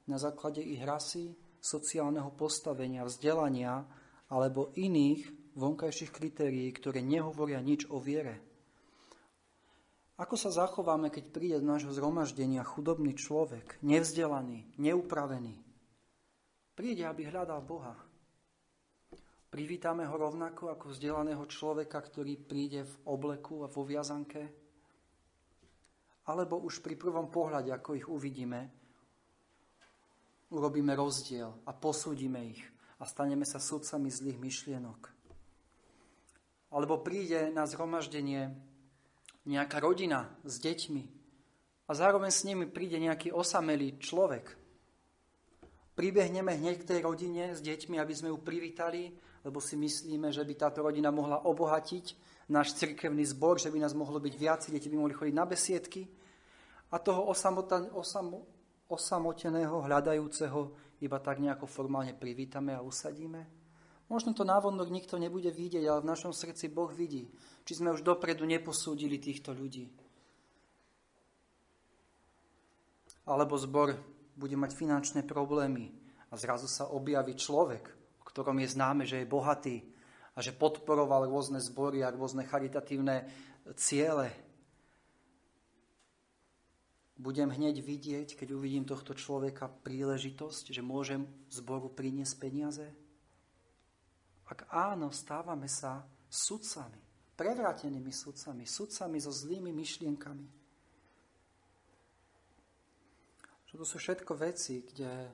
na 0.06 0.18
základe 0.22 0.62
ich 0.62 0.82
rasy, 0.82 1.34
sociálneho 1.62 2.30
postavenia, 2.38 3.06
vzdelania 3.06 3.86
alebo 4.30 4.70
iných 4.78 5.54
vonkajších 5.58 6.14
kritérií, 6.14 6.70
ktoré 6.70 7.02
nehovoria 7.02 7.58
nič 7.64 7.90
o 7.90 7.98
viere. 7.98 8.38
Ako 10.16 10.40
sa 10.40 10.48
zachováme, 10.48 11.12
keď 11.12 11.26
príde 11.34 11.58
do 11.60 11.68
nášho 11.76 11.92
zhromaždenia 11.92 12.64
chudobný 12.64 13.18
človek, 13.20 13.82
nevzdelaný, 13.84 14.64
neupravený? 14.80 15.60
Príde, 16.72 17.04
aby 17.04 17.28
hľadal 17.28 17.60
Boha. 17.64 17.96
Privítame 19.52 20.08
ho 20.08 20.16
rovnako 20.16 20.72
ako 20.72 20.92
vzdelaného 20.92 21.44
človeka, 21.48 22.00
ktorý 22.00 22.40
príde 22.40 22.84
v 22.84 22.96
obleku 23.08 23.64
a 23.64 23.72
vo 23.72 23.88
viazanke? 23.88 24.44
Alebo 26.28 26.64
už 26.64 26.84
pri 26.84 26.96
prvom 26.96 27.28
pohľade, 27.32 27.72
ako 27.72 27.96
ich 27.96 28.08
uvidíme, 28.08 28.85
urobíme 30.50 30.94
rozdiel 30.94 31.54
a 31.66 31.72
posúdime 31.74 32.54
ich 32.54 32.62
a 33.00 33.04
staneme 33.04 33.44
sa 33.44 33.60
sudcami 33.60 34.10
zlých 34.10 34.40
myšlienok. 34.40 35.02
Alebo 36.76 37.02
príde 37.02 37.54
na 37.54 37.64
zhromaždenie 37.66 38.52
nejaká 39.46 39.80
rodina 39.80 40.34
s 40.44 40.58
deťmi 40.60 41.04
a 41.86 41.92
zároveň 41.94 42.32
s 42.34 42.44
nimi 42.44 42.66
príde 42.66 42.98
nejaký 42.98 43.30
osamelý 43.30 44.02
človek. 44.02 44.58
Pribehneme 45.96 46.58
hneď 46.60 46.84
k 46.84 46.90
tej 46.92 47.00
rodine 47.06 47.56
s 47.56 47.64
deťmi, 47.64 47.96
aby 48.02 48.14
sme 48.14 48.34
ju 48.34 48.38
privítali, 48.42 49.16
lebo 49.46 49.62
si 49.62 49.78
myslíme, 49.78 50.34
že 50.34 50.44
by 50.44 50.54
táto 50.58 50.84
rodina 50.84 51.14
mohla 51.14 51.46
obohatiť 51.46 52.06
náš 52.50 52.76
cirkevný 52.76 53.24
zbor, 53.26 53.62
že 53.62 53.72
by 53.72 53.80
nás 53.80 53.94
mohlo 53.94 54.20
byť 54.20 54.34
viac, 54.36 54.62
deti 54.66 54.90
by 54.90 54.98
mohli 54.98 55.14
chodiť 55.14 55.36
na 55.38 55.46
besiedky. 55.46 56.10
A 56.92 56.98
toho 57.02 57.30
osamo, 57.30 58.46
osamoteného, 58.90 59.82
hľadajúceho 59.82 60.74
iba 61.02 61.18
tak 61.20 61.42
nejako 61.42 61.66
formálne 61.66 62.14
privítame 62.16 62.72
a 62.72 62.86
usadíme. 62.86 63.46
Možno 64.06 64.38
to 64.38 64.46
návonok 64.46 64.94
nikto 64.94 65.18
nebude 65.18 65.50
vidieť, 65.50 65.82
ale 65.90 66.06
v 66.06 66.12
našom 66.14 66.30
srdci 66.30 66.70
Boh 66.70 66.94
vidí, 66.94 67.26
či 67.66 67.74
sme 67.74 67.90
už 67.90 68.06
dopredu 68.06 68.46
neposúdili 68.46 69.18
týchto 69.18 69.50
ľudí. 69.50 69.90
Alebo 73.26 73.58
zbor 73.58 73.98
bude 74.38 74.54
mať 74.54 74.78
finančné 74.78 75.26
problémy 75.26 75.90
a 76.30 76.38
zrazu 76.38 76.70
sa 76.70 76.86
objaví 76.94 77.34
človek, 77.34 77.90
ktorom 78.22 78.62
je 78.62 78.70
známe, 78.70 79.04
že 79.10 79.26
je 79.26 79.32
bohatý 79.32 79.82
a 80.38 80.44
že 80.46 80.54
podporoval 80.54 81.26
rôzne 81.26 81.58
zbory 81.58 82.06
a 82.06 82.14
rôzne 82.14 82.46
charitatívne 82.46 83.26
ciele. 83.74 84.30
Budem 87.16 87.48
hneď 87.48 87.80
vidieť, 87.80 88.36
keď 88.36 88.52
uvidím 88.52 88.84
tohto 88.84 89.16
človeka, 89.16 89.72
príležitosť, 89.72 90.76
že 90.76 90.84
môžem 90.84 91.24
zboru 91.48 91.88
priniesť 91.88 92.36
peniaze? 92.38 92.88
Ak 94.46 94.68
áno, 94.70 95.10
stávame 95.16 95.72
sa 95.72 96.04
sudcami, 96.28 97.00
prevrátenými 97.40 98.12
sudcami, 98.12 98.68
sudcami 98.68 99.18
so 99.24 99.32
zlými 99.32 99.72
myšlienkami. 99.72 100.48
Čo 103.72 103.74
to 103.80 103.86
sú 103.88 103.98
všetko 103.98 104.36
veci, 104.36 104.84
kde 104.84 105.32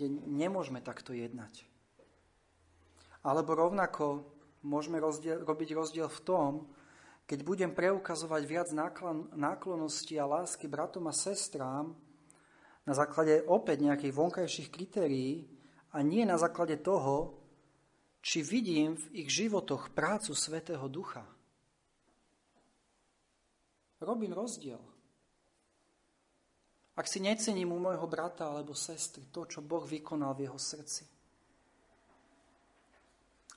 kde 0.00 0.06
nemôžeme 0.24 0.80
takto 0.80 1.12
jednať. 1.12 1.68
Alebo 3.20 3.52
rovnako 3.52 4.24
môžeme 4.64 4.96
rozdiel, 4.96 5.44
robiť 5.44 5.76
rozdiel 5.76 6.08
v 6.08 6.20
tom, 6.24 6.52
keď 7.30 7.46
budem 7.46 7.70
preukazovať 7.70 8.42
viac 8.42 8.68
náklonosti 9.38 10.18
a 10.18 10.26
lásky 10.26 10.66
bratom 10.66 11.06
a 11.06 11.14
sestrám 11.14 11.94
na 12.82 12.90
základe 12.90 13.46
opäť 13.46 13.86
nejakých 13.86 14.18
vonkajších 14.18 14.68
kritérií 14.74 15.46
a 15.94 16.02
nie 16.02 16.26
na 16.26 16.34
základe 16.34 16.74
toho, 16.82 17.38
či 18.18 18.42
vidím 18.42 18.98
v 18.98 19.22
ich 19.22 19.30
životoch 19.30 19.94
prácu 19.94 20.34
Svetého 20.34 20.82
Ducha. 20.90 21.22
Robím 24.02 24.34
rozdiel. 24.34 24.82
Ak 26.98 27.06
si 27.06 27.22
necením 27.22 27.70
u 27.70 27.78
môjho 27.78 28.10
brata 28.10 28.50
alebo 28.50 28.74
sestry 28.74 29.30
to, 29.30 29.46
čo 29.46 29.62
Boh 29.62 29.86
vykonal 29.86 30.34
v 30.34 30.50
jeho 30.50 30.58
srdci. 30.58 31.06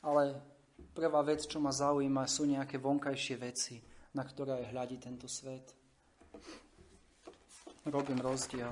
Ale 0.05 0.52
prvá 0.93 1.21
vec, 1.21 1.45
čo 1.45 1.57
ma 1.61 1.73
zaujíma, 1.73 2.29
sú 2.29 2.45
nejaké 2.45 2.77
vonkajšie 2.77 3.35
veci, 3.39 3.81
na 4.13 4.23
ktoré 4.23 4.69
hľadí 4.69 4.97
tento 5.01 5.25
svet. 5.25 5.73
Robím 7.89 8.19
rozdiel. 8.23 8.71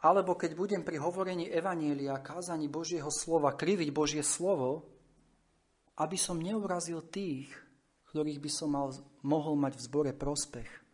Alebo 0.00 0.32
keď 0.32 0.56
budem 0.56 0.80
pri 0.80 0.96
hovorení 0.96 1.52
Evanielia 1.52 2.16
a 2.16 2.24
kázaní 2.24 2.72
Božieho 2.72 3.12
slova 3.12 3.52
kriviť 3.52 3.88
Božie 3.92 4.24
slovo, 4.24 4.88
aby 6.00 6.16
som 6.16 6.40
neurazil 6.40 7.04
tých, 7.12 7.52
ktorých 8.08 8.40
by 8.40 8.50
som 8.50 8.72
mal, 8.72 8.88
mohol 9.20 9.60
mať 9.60 9.76
v 9.76 9.84
zbore 9.84 10.12
prospech 10.16 10.90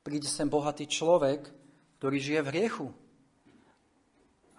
príde 0.00 0.26
sem 0.26 0.48
bohatý 0.48 0.88
človek, 0.88 1.46
ktorý 2.00 2.16
žije 2.18 2.40
v 2.42 2.50
hriechu. 2.52 2.86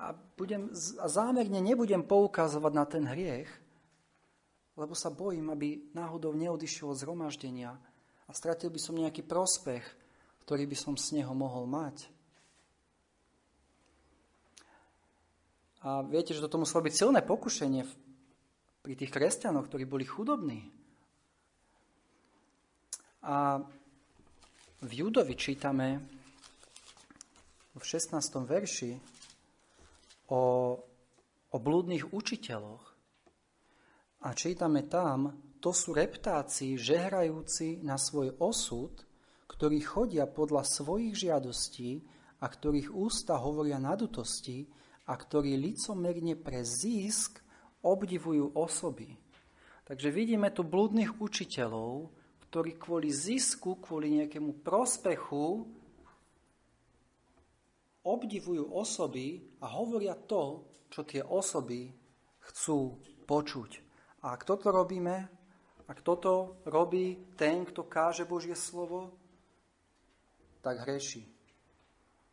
A, 0.02 0.18
budem, 0.34 0.74
a 0.97 1.06
zámerne 1.06 1.62
nebudem 1.62 2.02
poukazovať 2.02 2.74
na 2.74 2.86
ten 2.89 3.06
hriech, 3.06 3.49
lebo 4.74 4.97
sa 4.97 5.14
bojím, 5.14 5.54
aby 5.54 5.93
náhodou 5.93 6.34
neodišiel 6.34 6.97
z 6.97 7.06
zhromaždenia 7.06 7.78
a 8.26 8.32
stratil 8.34 8.74
by 8.74 8.80
som 8.82 8.97
nejaký 8.97 9.22
prospech, 9.22 9.86
ktorý 10.41 10.66
by 10.66 10.78
som 10.80 10.97
z 10.97 11.22
neho 11.22 11.38
mohol 11.38 11.70
mať. 11.70 12.10
A 15.86 16.02
viete, 16.02 16.34
že 16.34 16.41
toto 16.41 16.62
muselo 16.62 16.86
byť 16.86 16.93
silné 16.93 17.22
pokušenie 17.22 17.82
pri 18.82 18.93
tých 18.97 19.14
kresťanoch, 19.14 19.70
ktorí 19.70 19.86
boli 19.86 20.06
chudobní. 20.06 20.66
A 23.22 23.62
v 24.82 24.91
Judovi 24.97 25.38
čítame 25.38 26.02
v 27.78 27.84
16. 27.86 28.18
verši 28.45 29.20
o, 30.32 30.42
o 31.52 31.58
blúdnych 31.60 32.16
učiteľoch 32.16 32.92
a 34.24 34.32
čítame 34.32 34.88
tam, 34.88 35.36
to 35.60 35.76
sú 35.76 35.94
reptáci, 35.94 36.80
žehrajúci 36.80 37.84
na 37.84 38.00
svoj 38.00 38.38
osud, 38.40 38.94
ktorí 39.50 39.84
chodia 39.84 40.26
podľa 40.26 40.66
svojich 40.66 41.28
žiadostí 41.28 42.02
a 42.42 42.46
ktorých 42.50 42.90
ústa 42.96 43.38
hovoria 43.38 43.78
nadutosti 43.78 44.66
a 45.06 45.14
ktorí 45.14 45.60
licomerne 45.60 46.34
pre 46.40 46.66
zisk 46.66 47.42
obdivujú 47.82 48.58
osoby. 48.58 49.14
Takže 49.86 50.10
vidíme 50.14 50.54
tu 50.54 50.64
blúdnych 50.64 51.18
učiteľov, 51.20 52.10
ktorí 52.48 52.78
kvôli 52.78 53.10
zisku, 53.10 53.82
kvôli 53.82 54.22
nejakému 54.22 54.62
prospechu 54.62 55.68
obdivujú 58.02 58.74
osoby 58.74 59.41
a 59.62 59.70
hovoria 59.78 60.18
to, 60.18 60.66
čo 60.89 61.06
tie 61.06 61.22
osoby 61.22 61.93
chcú 62.52 62.97
počuť. 63.30 63.72
A 64.26 64.34
ak 64.36 64.45
toto 64.45 64.74
robíme, 64.74 65.30
ak 65.88 65.99
toto 66.02 66.62
robí 66.68 67.36
ten, 67.38 67.66
kto 67.66 67.86
káže 67.86 68.26
Božie 68.26 68.58
slovo, 68.58 69.14
tak 70.62 70.86
hreší, 70.86 71.26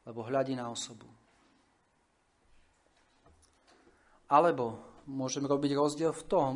lebo 0.04 0.24
hľadí 0.24 0.52
na 0.52 0.68
osobu. 0.68 1.08
Alebo 4.28 4.76
môžem 5.08 5.48
robiť 5.48 5.72
rozdiel 5.72 6.12
v 6.12 6.26
tom, 6.28 6.52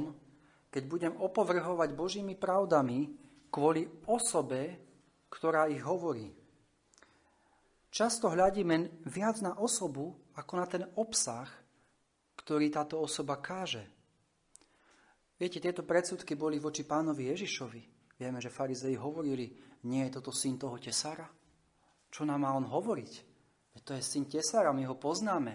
keď 0.69 0.83
budem 0.89 1.15
opovrhovať 1.17 1.97
Božími 1.97 2.37
pravdami 2.37 3.09
kvôli 3.49 3.89
osobe, 4.09 4.77
ktorá 5.33 5.69
ich 5.73 5.81
hovorí. 5.81 6.42
Často 7.93 8.33
hľadíme 8.33 9.05
viac 9.05 9.45
na 9.45 9.53
osobu, 9.61 10.17
ako 10.33 10.53
na 10.57 10.65
ten 10.65 10.89
obsah, 10.97 11.45
ktorý 12.41 12.73
táto 12.73 12.97
osoba 12.97 13.37
káže. 13.37 13.85
Viete, 15.37 15.61
tieto 15.61 15.85
predsudky 15.85 16.33
boli 16.33 16.57
voči 16.57 16.89
pánovi 16.89 17.29
Ježišovi. 17.37 17.83
Vieme, 18.17 18.41
že 18.41 18.49
farizei 18.49 18.97
hovorili, 18.97 19.53
nie 19.85 20.09
je 20.09 20.17
toto 20.17 20.33
syn 20.33 20.57
toho 20.57 20.81
tesára? 20.81 21.29
Čo 22.09 22.25
nám 22.25 22.49
má 22.49 22.57
on 22.57 22.65
hovoriť? 22.65 23.13
Veď 23.77 23.83
to 23.85 23.93
je 23.93 24.03
syn 24.09 24.25
tesára, 24.25 24.73
my 24.73 24.89
ho 24.89 24.97
poznáme. 24.97 25.53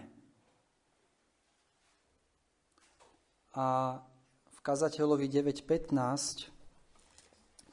A 3.58 3.98
v 4.46 4.60
kazateľovi 4.62 5.26
9.15 5.26 6.54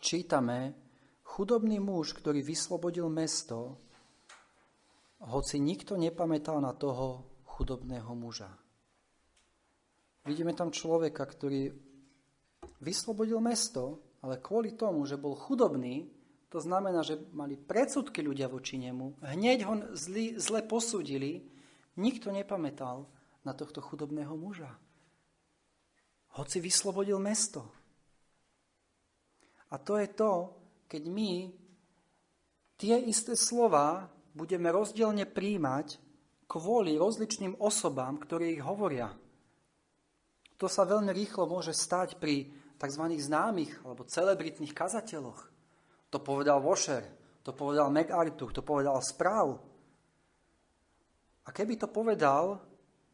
čítame, 0.01 0.73
chudobný 1.21 1.77
muž, 1.85 2.17
ktorý 2.17 2.41
vyslobodil 2.41 3.13
mesto, 3.13 3.84
hoci 5.25 5.57
nikto 5.57 5.97
nepamätal 5.97 6.61
na 6.61 6.77
toho 6.77 7.25
chudobného 7.49 8.13
muža. 8.13 8.53
Vidíme 10.25 10.57
tam 10.57 10.73
človeka, 10.73 11.25
ktorý 11.25 11.73
vyslobodil 12.81 13.41
mesto, 13.45 14.01
ale 14.25 14.41
kvôli 14.41 14.73
tomu, 14.73 15.05
že 15.05 15.21
bol 15.21 15.37
chudobný, 15.37 16.09
to 16.49 16.61
znamená, 16.61 17.05
že 17.05 17.21
mali 17.37 17.61
predsudky 17.61 18.25
ľudia 18.25 18.49
voči 18.49 18.81
nemu, 18.81 19.21
hneď 19.21 19.59
ho 19.69 19.75
zli, 19.93 20.41
zle 20.41 20.65
posúdili, 20.65 21.45
nikto 22.01 22.33
nepamätal 22.33 23.05
na 23.45 23.53
tohto 23.53 23.85
chudobného 23.85 24.33
muža. 24.33 24.73
Hoci 26.41 26.59
vyslobodil 26.59 27.21
mesto. 27.21 27.69
A 29.71 29.77
to 29.77 29.99
je 30.01 30.09
to, 30.09 30.33
keď 30.89 31.03
my 31.11 31.51
tie 32.79 32.97
isté 33.07 33.37
slova 33.37 34.14
budeme 34.35 34.69
rozdielne 34.69 35.25
príjmať 35.25 35.97
kvôli 36.51 36.99
rozličným 37.01 37.57
osobám, 37.63 38.21
ktoré 38.21 38.53
ich 38.53 38.63
hovoria. 38.63 39.15
To 40.61 40.67
sa 40.69 40.85
veľmi 40.85 41.11
rýchlo 41.11 41.49
môže 41.49 41.73
stať 41.73 42.21
pri 42.21 42.53
tzv. 42.77 43.05
známych 43.17 43.81
alebo 43.87 44.07
celebritných 44.07 44.77
kazateľoch. 44.77 45.41
To 46.13 46.19
povedal 46.21 46.61
Washer, 46.63 47.03
to 47.43 47.57
povedal 47.57 47.91
MacArthur, 47.91 48.53
to 48.55 48.63
povedal 48.63 49.01
Správ. 49.01 49.59
A 51.45 51.49
keby 51.51 51.81
to 51.81 51.89
povedal 51.91 52.61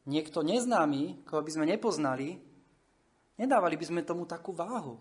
niekto 0.04 0.42
neznámy, 0.42 1.24
koho 1.24 1.40
by 1.40 1.50
sme 1.50 1.66
nepoznali, 1.70 2.50
Nedávali 3.40 3.80
by 3.80 3.84
sme 3.88 4.04
tomu 4.04 4.28
takú 4.28 4.52
váhu. 4.52 5.00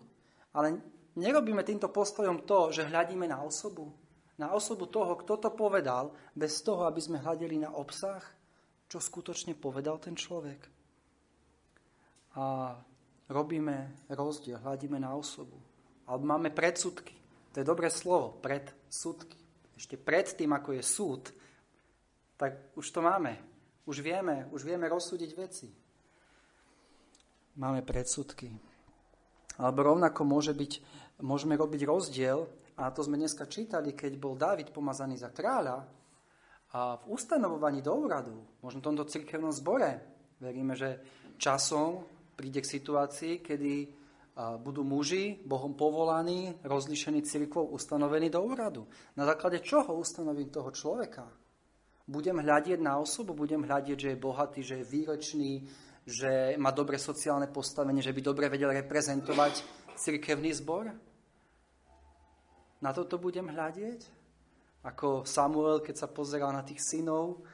Ale 0.56 0.80
nerobíme 1.12 1.60
týmto 1.60 1.92
postojom 1.92 2.48
to, 2.48 2.72
že 2.72 2.88
hľadíme 2.88 3.28
na 3.28 3.44
osobu. 3.44 3.92
Na 4.40 4.56
osobu 4.56 4.88
toho, 4.88 5.20
kto 5.20 5.36
to 5.36 5.52
povedal, 5.52 6.16
bez 6.32 6.64
toho, 6.64 6.88
aby 6.88 6.96
sme 6.96 7.20
hľadeli 7.20 7.60
na 7.60 7.76
obsah, 7.76 8.24
čo 8.88 8.96
skutočne 8.96 9.52
povedal 9.52 10.00
ten 10.00 10.16
človek. 10.16 10.64
A 12.40 12.72
robíme 13.28 14.08
rozdiel, 14.08 14.56
hľadíme 14.56 14.96
na 14.96 15.12
osobu. 15.12 15.60
Alebo 16.08 16.24
máme 16.24 16.48
predsudky. 16.48 17.12
To 17.52 17.60
je 17.60 17.68
dobré 17.68 17.92
slovo, 17.92 18.40
predsudky. 18.40 19.36
Ešte 19.76 20.00
pred 20.00 20.24
tým, 20.32 20.56
ako 20.56 20.72
je 20.72 20.82
súd, 20.88 21.22
tak 22.40 22.72
už 22.80 22.88
to 22.88 23.04
máme. 23.04 23.36
Už 23.84 24.00
vieme, 24.00 24.48
už 24.56 24.64
vieme 24.64 24.88
rozsúdiť 24.88 25.30
veci. 25.36 25.68
Máme 27.60 27.84
predsudky. 27.84 28.48
Alebo 29.60 29.92
rovnako 29.92 30.24
môže 30.24 30.56
byť, 30.56 30.72
môžeme 31.20 31.60
robiť 31.60 31.84
rozdiel, 31.84 32.48
a 32.80 32.88
to 32.88 33.04
sme 33.04 33.20
dneska 33.20 33.44
čítali, 33.44 33.92
keď 33.92 34.16
bol 34.16 34.40
Dávid 34.40 34.72
pomazaný 34.72 35.20
za 35.20 35.28
kráľa, 35.28 35.84
a 36.70 36.96
v 37.02 37.04
ustanovovaní 37.18 37.82
do 37.82 37.92
úradu, 37.98 38.46
možno 38.62 38.78
v 38.78 38.86
tomto 38.94 39.04
cirkevnom 39.04 39.50
zbore, 39.50 40.00
veríme, 40.38 40.78
že 40.78 41.02
časom 41.34 42.06
príde 42.38 42.62
k 42.62 42.72
situácii, 42.78 43.42
kedy 43.42 43.74
budú 44.62 44.86
muži, 44.86 45.42
Bohom 45.42 45.74
povolaní, 45.74 46.62
rozlišení 46.62 47.26
cirkvou, 47.26 47.74
ustanovení 47.74 48.30
do 48.30 48.40
úradu. 48.40 48.86
Na 49.18 49.26
základe 49.26 49.60
čoho 49.60 49.98
ustanovím 49.98 50.48
toho 50.48 50.70
človeka? 50.70 51.26
Budem 52.06 52.38
hľadieť 52.38 52.78
na 52.78 53.02
osobu, 53.02 53.34
budem 53.34 53.66
hľadieť, 53.66 53.98
že 53.98 54.10
je 54.14 54.22
bohatý, 54.22 54.60
že 54.62 54.80
je 54.80 54.88
výročný, 54.88 55.52
že 56.06 56.54
má 56.54 56.70
dobre 56.70 57.02
sociálne 57.02 57.50
postavenie, 57.50 58.00
že 58.00 58.14
by 58.14 58.22
dobre 58.22 58.46
vedel 58.46 58.70
reprezentovať 58.72 59.60
cirkevný 59.98 60.54
zbor? 60.54 61.09
Na 62.80 62.96
toto 62.96 63.20
budem 63.20 63.48
hľadieť? 63.48 64.08
Ako 64.80 65.28
Samuel, 65.28 65.84
keď 65.84 66.04
sa 66.04 66.08
pozeral 66.08 66.56
na 66.56 66.64
tých 66.64 66.80
synov. 66.80 67.44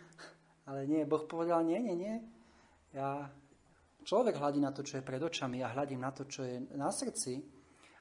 Ale 0.66 0.86
nie, 0.86 1.02
Boh 1.06 1.26
povedal, 1.26 1.66
nie, 1.66 1.78
nie, 1.82 1.94
nie. 1.98 2.16
Ja, 2.94 3.26
človek 4.06 4.38
hľadí 4.38 4.62
na 4.62 4.70
to, 4.70 4.86
čo 4.86 4.98
je 4.98 5.06
pred 5.06 5.18
očami. 5.18 5.62
Ja 5.62 5.74
hľadím 5.74 6.02
na 6.02 6.14
to, 6.14 6.26
čo 6.30 6.46
je 6.46 6.62
na 6.74 6.94
srdci. 6.94 7.42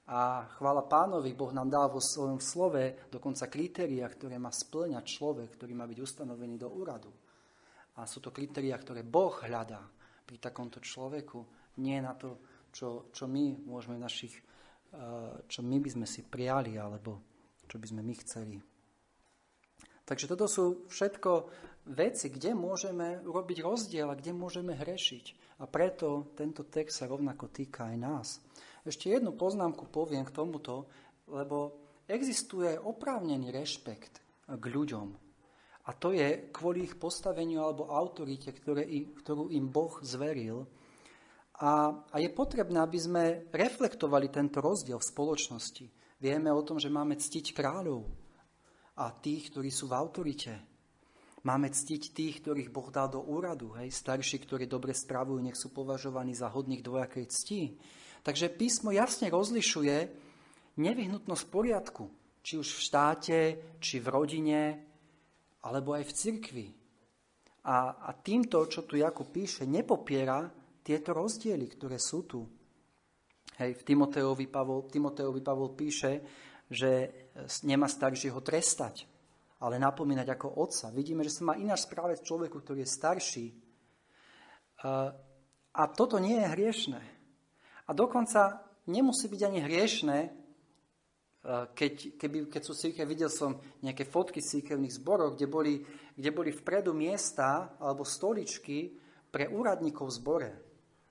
A 0.06 0.46
chvála 0.62 0.86
pánovi, 0.86 1.34
Boh 1.34 1.50
nám 1.50 1.66
dal 1.66 1.90
vo 1.90 1.98
svojom 1.98 2.38
slove 2.38 3.10
dokonca 3.10 3.50
kritéria, 3.50 4.06
ktoré 4.06 4.38
má 4.38 4.54
splňať 4.54 5.02
človek, 5.02 5.58
ktorý 5.58 5.74
má 5.74 5.90
byť 5.90 5.98
ustanovený 5.98 6.62
do 6.62 6.70
úradu. 6.70 7.10
A 7.98 8.06
sú 8.06 8.22
to 8.22 8.30
kritéria, 8.30 8.78
ktoré 8.78 9.02
Boh 9.02 9.34
hľadá 9.34 9.82
pri 10.26 10.38
takomto 10.38 10.78
človeku, 10.78 11.42
nie 11.82 11.98
na 12.02 12.14
to, 12.14 12.38
čo, 12.70 13.10
čo 13.10 13.26
my 13.26 13.66
môžeme 13.66 13.98
našich, 13.98 14.36
eh, 14.36 14.44
čo 15.46 15.60
my 15.62 15.78
by 15.82 15.90
sme 15.92 16.08
si 16.08 16.24
prijali, 16.24 16.80
alebo 16.80 17.20
čo 17.66 17.76
by 17.82 17.88
sme 17.90 18.02
my 18.02 18.16
chceli. 18.24 18.58
Takže 20.06 20.30
toto 20.30 20.46
sú 20.46 20.86
všetko 20.86 21.32
veci, 21.92 22.30
kde 22.30 22.54
môžeme 22.54 23.26
urobiť 23.26 23.58
rozdiel 23.66 24.08
a 24.10 24.18
kde 24.18 24.38
môžeme 24.38 24.78
hrešiť. 24.78 25.58
A 25.62 25.66
preto 25.66 26.34
tento 26.38 26.66
text 26.70 27.02
sa 27.02 27.10
rovnako 27.10 27.50
týka 27.50 27.90
aj 27.90 27.98
nás. 27.98 28.28
Ešte 28.86 29.10
jednu 29.10 29.34
poznámku 29.34 29.90
poviem 29.90 30.24
k 30.24 30.36
tomuto, 30.36 30.86
lebo 31.26 31.82
existuje 32.06 32.78
oprávnený 32.78 33.50
rešpekt 33.50 34.22
k 34.46 34.64
ľuďom, 34.70 35.26
a 35.86 35.94
to 35.94 36.18
je 36.18 36.50
kvôli 36.50 36.90
ich 36.90 36.98
postaveniu 36.98 37.62
alebo 37.62 37.94
autorite, 37.94 38.50
ktoré, 38.50 38.90
ktorú 39.22 39.54
im 39.54 39.70
Boh 39.70 40.02
zveril. 40.02 40.66
A, 41.56 42.04
a 42.12 42.16
je 42.20 42.28
potrebné, 42.36 42.84
aby 42.84 43.00
sme 43.00 43.24
reflektovali 43.56 44.28
tento 44.28 44.60
rozdiel 44.60 45.00
v 45.00 45.10
spoločnosti. 45.10 45.86
Vieme 46.20 46.52
o 46.52 46.66
tom, 46.68 46.76
že 46.76 46.92
máme 46.92 47.16
ctiť 47.16 47.56
kráľov 47.56 48.12
a 49.00 49.12
tých, 49.16 49.52
ktorí 49.52 49.72
sú 49.72 49.88
v 49.88 49.96
autorite. 49.96 50.52
Máme 51.46 51.70
ctiť 51.72 52.12
tých, 52.12 52.36
ktorých 52.42 52.74
Boh 52.74 52.90
dal 52.92 53.08
do 53.08 53.22
úradu. 53.22 53.72
Hej? 53.78 53.94
Starší, 53.94 54.44
ktorí 54.44 54.66
dobre 54.66 54.92
spravujú, 54.92 55.40
nech 55.40 55.56
sú 55.56 55.72
považovaní 55.72 56.34
za 56.34 56.50
hodných 56.52 56.82
dvojakej 56.82 57.26
cti. 57.30 57.62
Takže 58.26 58.50
písmo 58.50 58.90
jasne 58.90 59.30
rozlišuje 59.30 59.96
nevyhnutnosť 60.82 61.46
poriadku, 61.48 62.10
či 62.42 62.58
už 62.58 62.68
v 62.68 62.84
štáte, 62.84 63.38
či 63.78 64.02
v 64.02 64.08
rodine, 64.10 64.62
alebo 65.62 65.94
aj 65.94 66.04
v 66.10 66.16
cirkvi. 66.18 66.68
A, 67.66 67.94
a 67.94 68.10
týmto, 68.18 68.66
čo 68.66 68.84
tu 68.84 68.98
Jakub 68.98 69.30
píše, 69.30 69.70
nepopiera 69.70 70.50
tieto 70.86 71.18
rozdiely, 71.18 71.66
ktoré 71.74 71.98
sú 71.98 72.30
tu. 72.30 72.46
Hej, 73.58 73.82
v 73.82 73.86
Timoteovi 73.88 74.46
Pavol, 74.46 74.86
Timoteovi 74.86 75.42
Pavol 75.42 75.74
píše, 75.74 76.22
že 76.70 77.26
nemá 77.66 77.90
staršieho 77.90 78.38
trestať, 78.46 79.10
ale 79.58 79.82
napomínať 79.82 80.38
ako 80.38 80.62
otca. 80.62 80.94
Vidíme, 80.94 81.26
že 81.26 81.42
sa 81.42 81.50
má 81.50 81.58
ináč 81.58 81.90
správať 81.90 82.22
človeku, 82.22 82.62
ktorý 82.62 82.86
je 82.86 82.94
starší. 82.94 83.48
A 85.74 85.84
toto 85.98 86.22
nie 86.22 86.38
je 86.38 86.52
hriešné. 86.54 87.02
A 87.86 87.92
dokonca 87.98 88.62
nemusí 88.86 89.26
byť 89.26 89.42
ani 89.42 89.60
hriešné, 89.66 90.18
Eh, 91.46 91.66
keď, 91.78 92.18
keby, 92.18 92.38
keď 92.50 92.62
sú 92.66 92.74
církev, 92.74 93.06
videl 93.06 93.30
som 93.30 93.62
nejaké 93.86 94.02
fotky 94.10 94.42
církevných 94.42 94.98
zborov, 94.98 95.38
kde 95.38 95.46
boli, 95.46 95.78
kde 96.18 96.34
boli 96.34 96.50
vpredu 96.50 96.90
miesta 96.90 97.78
alebo 97.78 98.02
stoličky 98.02 98.98
pre 99.30 99.46
úradníkov 99.54 100.10
v 100.10 100.16
zbore. 100.18 100.52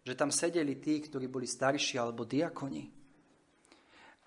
Že 0.05 0.15
tam 0.15 0.31
sedeli 0.31 0.77
tí, 0.77 1.01
ktorí 1.01 1.27
boli 1.33 1.49
starší 1.49 1.97
alebo 1.97 2.29
diakoni. 2.29 2.85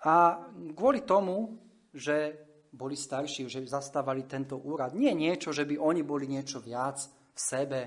A 0.04 0.46
kvôli 0.74 1.06
tomu, 1.06 1.58
že 1.94 2.34
boli 2.70 2.94
starší, 2.94 3.48
že 3.48 3.64
zastávali 3.64 4.26
tento 4.26 4.58
úrad, 4.58 4.94
nie 4.94 5.10
niečo, 5.14 5.50
že 5.54 5.64
by 5.64 5.78
oni 5.78 6.02
boli 6.04 6.28
niečo 6.28 6.60
viac 6.60 7.00
v 7.34 7.40
sebe, 7.40 7.80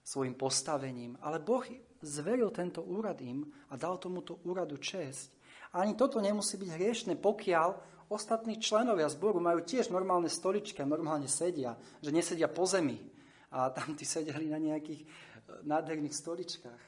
svojim 0.00 0.32
postavením, 0.32 1.20
ale 1.20 1.44
Boh 1.44 1.62
zveril 2.00 2.48
tento 2.50 2.80
úrad 2.80 3.20
im 3.20 3.44
a 3.68 3.76
dal 3.76 4.00
tomuto 4.00 4.40
úradu 4.48 4.80
čest 4.80 5.40
ani 5.70 5.94
toto 5.94 6.18
nemusí 6.18 6.58
byť 6.58 6.70
hriešne, 6.74 7.14
pokiaľ 7.14 7.68
ostatní 8.10 8.58
členovia 8.58 9.06
zboru 9.06 9.38
majú 9.38 9.62
tiež 9.62 9.94
normálne 9.94 10.26
stoličky 10.26 10.82
a 10.82 10.90
normálne 10.90 11.30
sedia, 11.30 11.78
že 12.02 12.10
nesedia 12.10 12.50
po 12.50 12.66
zemi 12.66 12.98
a 13.54 13.70
tam 13.70 13.94
tí 13.94 14.02
sedeli 14.02 14.50
na 14.50 14.58
nejakých 14.58 15.06
nádherných 15.62 16.14
stoličkách. 16.14 16.82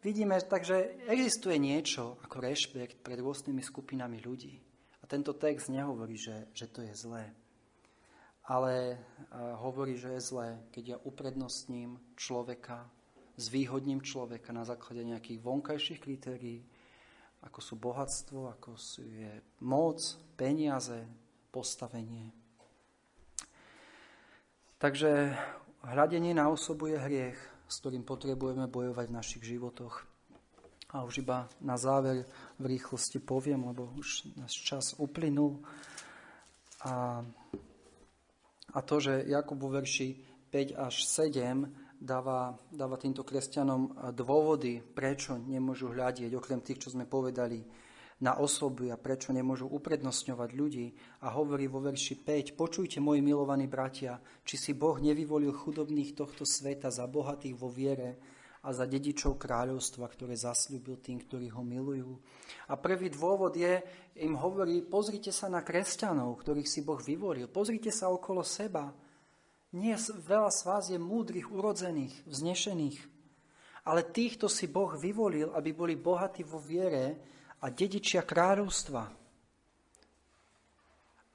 Vidíme, 0.00 0.40
takže 0.40 1.04
existuje 1.12 1.60
niečo 1.60 2.16
ako 2.24 2.40
rešpekt 2.40 3.04
pred 3.04 3.20
rôznymi 3.20 3.60
skupinami 3.60 4.20
ľudí. 4.24 4.56
A 5.00 5.04
tento 5.04 5.36
text 5.36 5.68
nehovorí, 5.68 6.16
že, 6.16 6.48
že 6.56 6.68
to 6.72 6.80
je 6.80 6.94
zlé. 6.96 7.24
Ale 8.48 8.96
hovorí, 9.60 10.00
že 10.00 10.16
je 10.16 10.20
zlé, 10.24 10.48
keď 10.72 10.84
ja 10.84 10.96
uprednostním 11.04 12.00
človeka 12.16 12.88
zvýhodním 13.40 14.04
človeka 14.04 14.52
na 14.52 14.68
základe 14.68 15.00
nejakých 15.00 15.40
vonkajších 15.40 16.00
kritérií, 16.00 16.60
ako 17.40 17.60
sú 17.64 17.74
bohatstvo, 17.80 18.52
ako 18.52 18.76
sú 18.76 19.00
je 19.00 19.32
moc, 19.64 19.96
peniaze, 20.36 21.08
postavenie. 21.48 22.36
Takže 24.76 25.32
hľadenie 25.84 26.36
na 26.36 26.52
osobu 26.52 26.92
je 26.92 27.00
hriech, 27.00 27.40
s 27.70 27.78
ktorým 27.78 28.02
potrebujeme 28.02 28.66
bojovať 28.66 29.06
v 29.06 29.16
našich 29.16 29.42
životoch. 29.46 30.02
A 30.90 31.06
už 31.06 31.22
iba 31.22 31.46
na 31.62 31.78
záver 31.78 32.26
v 32.58 32.64
rýchlosti 32.66 33.22
poviem, 33.22 33.70
lebo 33.70 33.94
už 33.94 34.34
náš 34.34 34.58
čas 34.58 34.98
uplynul. 34.98 35.62
A, 36.82 37.22
a 38.74 38.78
to, 38.82 38.98
že 38.98 39.22
Jakub 39.30 39.62
vo 39.62 39.70
verši 39.70 40.18
5 40.50 40.74
až 40.74 40.94
7 41.06 42.02
dáva, 42.02 42.58
dáva 42.74 42.98
týmto 42.98 43.22
kresťanom 43.22 44.10
dôvody, 44.10 44.82
prečo 44.82 45.38
nemôžu 45.38 45.94
hľadieť, 45.94 46.34
okrem 46.34 46.58
tých, 46.58 46.82
čo 46.82 46.90
sme 46.90 47.06
povedali, 47.06 47.62
na 48.20 48.36
osoby 48.36 48.92
a 48.92 49.00
prečo 49.00 49.32
nemôžu 49.32 49.64
uprednostňovať 49.66 50.50
ľudí. 50.52 50.92
A 51.24 51.32
hovorí 51.32 51.64
vo 51.66 51.80
verši 51.80 52.20
5, 52.20 52.52
počujte, 52.56 53.00
moji 53.00 53.24
milovaní 53.24 53.64
bratia, 53.64 54.20
či 54.44 54.60
si 54.60 54.72
Boh 54.76 55.00
nevyvolil 55.00 55.56
chudobných 55.56 56.12
tohto 56.12 56.44
sveta 56.44 56.92
za 56.92 57.08
bohatých 57.08 57.56
vo 57.56 57.72
viere 57.72 58.20
a 58.60 58.76
za 58.76 58.84
dedičov 58.84 59.40
kráľovstva, 59.40 60.04
ktoré 60.04 60.36
zasľúbil 60.36 61.00
tým, 61.00 61.24
ktorí 61.24 61.48
ho 61.48 61.64
milujú. 61.64 62.12
A 62.68 62.76
prvý 62.76 63.08
dôvod 63.08 63.56
je, 63.56 63.80
im 64.20 64.36
hovorí, 64.36 64.84
pozrite 64.84 65.32
sa 65.32 65.48
na 65.48 65.64
kresťanov, 65.64 66.36
ktorých 66.44 66.68
si 66.68 66.84
Boh 66.84 67.00
vyvolil, 67.00 67.48
pozrite 67.48 67.88
sa 67.88 68.12
okolo 68.12 68.44
seba, 68.44 68.92
nie 69.70 69.94
veľa 69.96 70.50
z 70.52 70.60
vás 70.66 70.84
je 70.92 70.98
múdrych, 71.00 71.48
urodzených, 71.48 72.12
vznešených, 72.28 72.98
ale 73.88 74.04
týchto 74.04 74.50
si 74.50 74.68
Boh 74.68 74.92
vyvolil, 74.92 75.56
aby 75.56 75.72
boli 75.72 75.94
bohatí 75.96 76.44
vo 76.44 76.60
viere 76.60 77.16
a 77.60 77.66
dedičia 77.68 78.24
kráľovstva. 78.24 79.04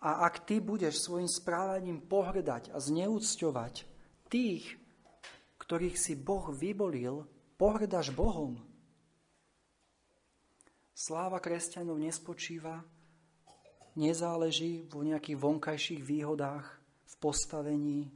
A 0.06 0.10
ak 0.26 0.46
ty 0.46 0.62
budeš 0.62 1.02
svojim 1.02 1.30
správaním 1.30 2.02
pohrdať 2.02 2.70
a 2.74 2.78
zneúcťovať 2.78 3.86
tých, 4.30 4.78
ktorých 5.58 5.98
si 5.98 6.14
Boh 6.14 6.54
vyvolil, 6.54 7.26
pohrdaš 7.58 8.14
Bohom. 8.14 8.62
Sláva 10.94 11.42
kresťanov 11.42 11.98
nespočíva, 11.98 12.86
nezáleží 13.98 14.86
vo 14.86 15.02
nejakých 15.02 15.38
vonkajších 15.42 16.02
výhodách, 16.06 16.68
v 17.06 17.14
postavení, 17.18 18.12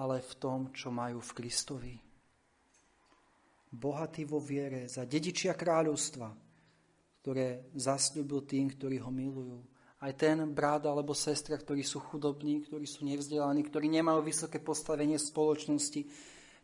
ale 0.00 0.24
v 0.24 0.32
tom, 0.40 0.60
čo 0.72 0.88
majú 0.88 1.20
v 1.20 1.34
Kristovi. 1.36 1.94
Bohatý 3.70 4.26
vo 4.26 4.42
viere 4.42 4.90
za 4.90 5.06
dedičia 5.06 5.54
kráľovstva, 5.54 6.49
ktoré 7.20 7.68
zasľúbil 7.76 8.48
tým, 8.48 8.72
ktorí 8.72 8.96
ho 9.04 9.12
milujú. 9.12 9.60
Aj 10.00 10.16
ten 10.16 10.40
brat 10.48 10.88
alebo 10.88 11.12
sestra, 11.12 11.60
ktorí 11.60 11.84
sú 11.84 12.00
chudobní, 12.00 12.64
ktorí 12.64 12.88
sú 12.88 13.04
nevzdelaní, 13.04 13.60
ktorí 13.68 13.92
nemajú 13.92 14.24
vysoké 14.24 14.56
postavenie 14.56 15.20
v 15.20 15.28
spoločnosti, 15.28 16.00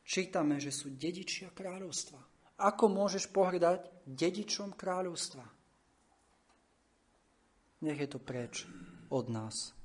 čítame, 0.00 0.56
že 0.56 0.72
sú 0.72 0.88
dedičia 0.96 1.52
kráľovstva. 1.52 2.16
Ako 2.56 2.88
môžeš 2.88 3.28
pohrdať 3.28 4.08
dedičom 4.08 4.72
kráľovstva? 4.72 5.44
Nech 7.84 8.00
je 8.00 8.08
to 8.08 8.16
preč 8.16 8.64
od 9.12 9.28
nás. 9.28 9.76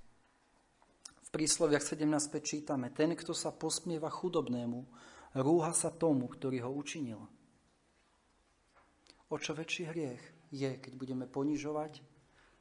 V 1.27 1.29
prísloviach 1.35 1.83
17.5 1.83 2.39
čítame, 2.39 2.87
ten, 2.95 3.11
kto 3.11 3.35
sa 3.35 3.51
posmieva 3.51 4.07
chudobnému, 4.07 4.87
rúha 5.35 5.75
sa 5.75 5.91
tomu, 5.91 6.31
ktorý 6.31 6.63
ho 6.63 6.71
učinil. 6.71 7.19
O 9.27 9.35
čo 9.35 9.51
väčší 9.51 9.91
hriech 9.91 10.30
je, 10.51 10.69
keď 10.77 10.93
budeme 10.99 11.25
ponižovať 11.25 12.03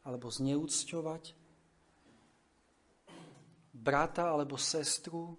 alebo 0.07 0.31
zneúcťovať 0.31 1.35
brata 3.75 4.31
alebo 4.31 4.57
sestru, 4.57 5.37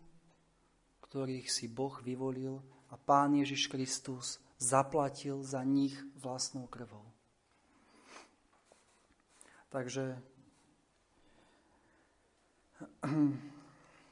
ktorých 1.08 1.48
si 1.48 1.72
Boh 1.72 1.98
vyvolil 2.04 2.60
a 2.92 2.96
Pán 3.00 3.34
Ježiš 3.40 3.72
Kristus 3.72 4.38
zaplatil 4.62 5.42
za 5.42 5.64
nich 5.64 5.96
vlastnou 6.20 6.68
krvou. 6.68 7.04
Takže 9.72 10.20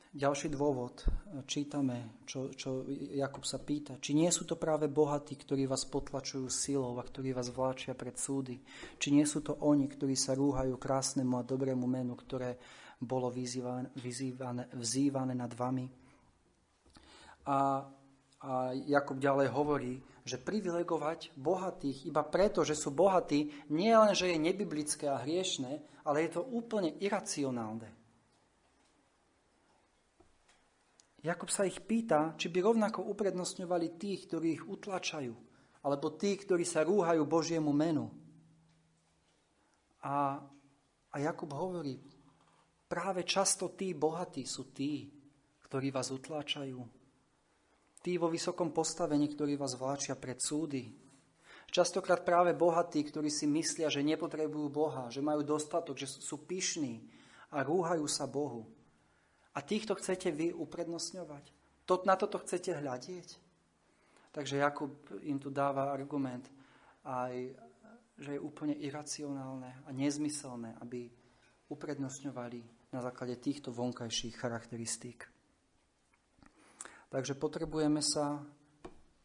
ďalší 0.10 0.50
dôvod. 0.50 1.06
Čítame, 1.46 2.26
čo, 2.26 2.50
čo 2.54 2.82
Jakub 3.14 3.46
sa 3.46 3.62
pýta. 3.62 4.02
Či 4.02 4.18
nie 4.18 4.30
sú 4.34 4.50
to 4.50 4.58
práve 4.58 4.90
bohatí, 4.90 5.38
ktorí 5.38 5.70
vás 5.70 5.86
potlačujú 5.86 6.50
silou 6.50 6.98
a 6.98 7.06
ktorí 7.06 7.34
vás 7.34 7.54
vláčia 7.54 7.94
pred 7.94 8.18
súdy? 8.18 8.58
Či 8.98 9.14
nie 9.14 9.26
sú 9.30 9.46
to 9.46 9.54
oni, 9.62 9.86
ktorí 9.86 10.18
sa 10.18 10.34
rúhajú 10.34 10.82
krásnemu 10.82 11.38
a 11.38 11.46
dobrému 11.46 11.86
menu, 11.86 12.18
ktoré 12.18 12.58
bolo 12.98 13.30
vyzývané, 13.30 13.94
vyzývané, 14.02 14.74
vzývané 14.74 15.34
nad 15.38 15.54
vami? 15.54 15.86
A, 17.46 17.86
a 18.42 18.52
Jakub 18.90 19.22
ďalej 19.22 19.48
hovorí, 19.54 19.94
že 20.26 20.42
privilegovať 20.42 21.38
bohatých 21.38 22.10
iba 22.10 22.22
preto, 22.26 22.66
že 22.66 22.78
sú 22.78 22.94
bohatí, 22.94 23.70
nie 23.74 23.94
len, 23.94 24.14
že 24.14 24.30
je 24.30 24.38
nebiblické 24.42 25.10
a 25.10 25.22
hriešné, 25.22 26.02
ale 26.06 26.26
je 26.26 26.38
to 26.38 26.42
úplne 26.46 26.98
iracionálne. 26.98 27.99
Jakub 31.20 31.52
sa 31.52 31.68
ich 31.68 31.84
pýta, 31.84 32.36
či 32.40 32.48
by 32.48 32.60
rovnako 32.64 33.04
uprednostňovali 33.12 34.00
tých, 34.00 34.32
ktorí 34.32 34.48
ich 34.56 34.64
utlačajú, 34.64 35.36
alebo 35.84 36.16
tých, 36.16 36.48
ktorí 36.48 36.64
sa 36.64 36.88
rúhajú 36.88 37.28
Božiemu 37.28 37.76
menu. 37.76 38.08
A, 40.00 40.40
a 41.12 41.16
Jakub 41.20 41.52
hovorí, 41.52 42.00
práve 42.88 43.28
často 43.28 43.76
tí 43.76 43.92
bohatí 43.92 44.48
sú 44.48 44.72
tí, 44.72 45.12
ktorí 45.68 45.92
vás 45.92 46.08
utláčajú, 46.16 47.00
Tí 48.00 48.16
vo 48.16 48.32
vysokom 48.32 48.72
postavení, 48.72 49.28
ktorí 49.28 49.60
vás 49.60 49.76
vláčia 49.76 50.16
pred 50.16 50.40
súdy. 50.40 50.88
Častokrát 51.70 52.24
práve 52.24 52.56
bohatí, 52.56 53.04
ktorí 53.04 53.28
si 53.28 53.44
myslia, 53.46 53.92
že 53.92 54.00
nepotrebujú 54.02 54.72
Boha, 54.72 55.12
že 55.12 55.20
majú 55.20 55.44
dostatok, 55.44 56.00
že 56.00 56.08
sú 56.08 56.48
pyšní 56.48 57.04
a 57.52 57.62
rúhajú 57.62 58.08
sa 58.08 58.24
Bohu. 58.24 58.72
A 59.60 59.68
týchto 59.68 59.92
chcete 60.00 60.32
vy 60.32 60.56
uprednostňovať? 60.56 61.52
To, 61.84 62.00
na 62.08 62.16
toto 62.16 62.40
chcete 62.40 62.80
hľadieť? 62.80 63.28
Takže 64.32 64.64
Jakub 64.64 64.96
im 65.20 65.36
tu 65.36 65.52
dáva 65.52 65.92
argument, 65.92 66.48
aj, 67.04 67.60
že 68.16 68.40
je 68.40 68.40
úplne 68.40 68.80
iracionálne 68.80 69.84
a 69.84 69.90
nezmyselné, 69.92 70.80
aby 70.80 71.12
uprednostňovali 71.68 72.94
na 72.96 73.04
základe 73.04 73.36
týchto 73.36 73.76
vonkajších 73.76 74.40
charakteristík. 74.40 75.28
Takže 77.12 77.36
potrebujeme 77.36 78.00
sa 78.00 78.40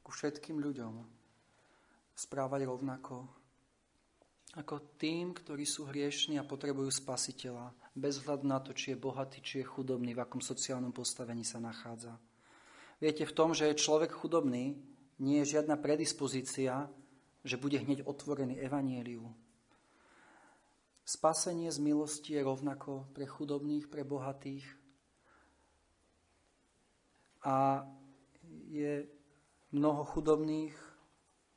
ku 0.03 0.11
všetkým 0.11 0.59
ľuďom 0.59 0.95
správať 2.11 2.61
rovnako 2.66 3.22
ako 4.59 4.99
tým, 4.99 5.30
ktorí 5.30 5.62
sú 5.62 5.87
hriešni 5.87 6.43
a 6.43 6.49
potrebujú 6.49 6.91
spasiteľa, 6.91 7.84
bez 7.95 8.18
hľadu 8.22 8.47
na 8.47 8.59
to, 8.59 8.74
či 8.74 8.92
je 8.92 8.99
bohatý, 8.99 9.38
či 9.40 9.62
je 9.62 9.70
chudobný, 9.70 10.12
v 10.14 10.22
akom 10.22 10.42
sociálnom 10.42 10.90
postavení 10.90 11.47
sa 11.47 11.62
nachádza. 11.62 12.18
Viete, 12.99 13.22
v 13.26 13.36
tom, 13.36 13.55
že 13.55 13.70
je 13.70 13.80
človek 13.80 14.11
chudobný, 14.11 14.74
nie 15.22 15.38
je 15.42 15.59
žiadna 15.59 15.78
predispozícia, 15.78 16.90
že 17.47 17.61
bude 17.61 17.78
hneď 17.78 18.03
otvorený 18.03 18.59
evanieliu. 18.59 19.30
Spasenie 21.05 21.70
z 21.70 21.78
milosti 21.78 22.34
je 22.34 22.42
rovnako 22.42 23.07
pre 23.14 23.28
chudobných, 23.28 23.86
pre 23.86 24.03
bohatých, 24.03 24.64
a 27.45 27.84
je 28.72 29.05
mnoho 29.68 30.03
chudobných, 30.09 30.72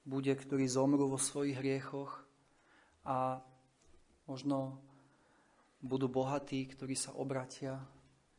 bude, 0.03 0.35
ktorí 0.35 0.67
zomrú 0.67 1.07
vo 1.07 1.19
svojich 1.19 1.55
hriechoch 1.55 2.27
a 3.07 3.39
možno 4.27 4.83
budú 5.81 6.09
bohatí, 6.09 6.65
ktorí 6.65 6.97
sa 6.97 7.13
obratia 7.13 7.77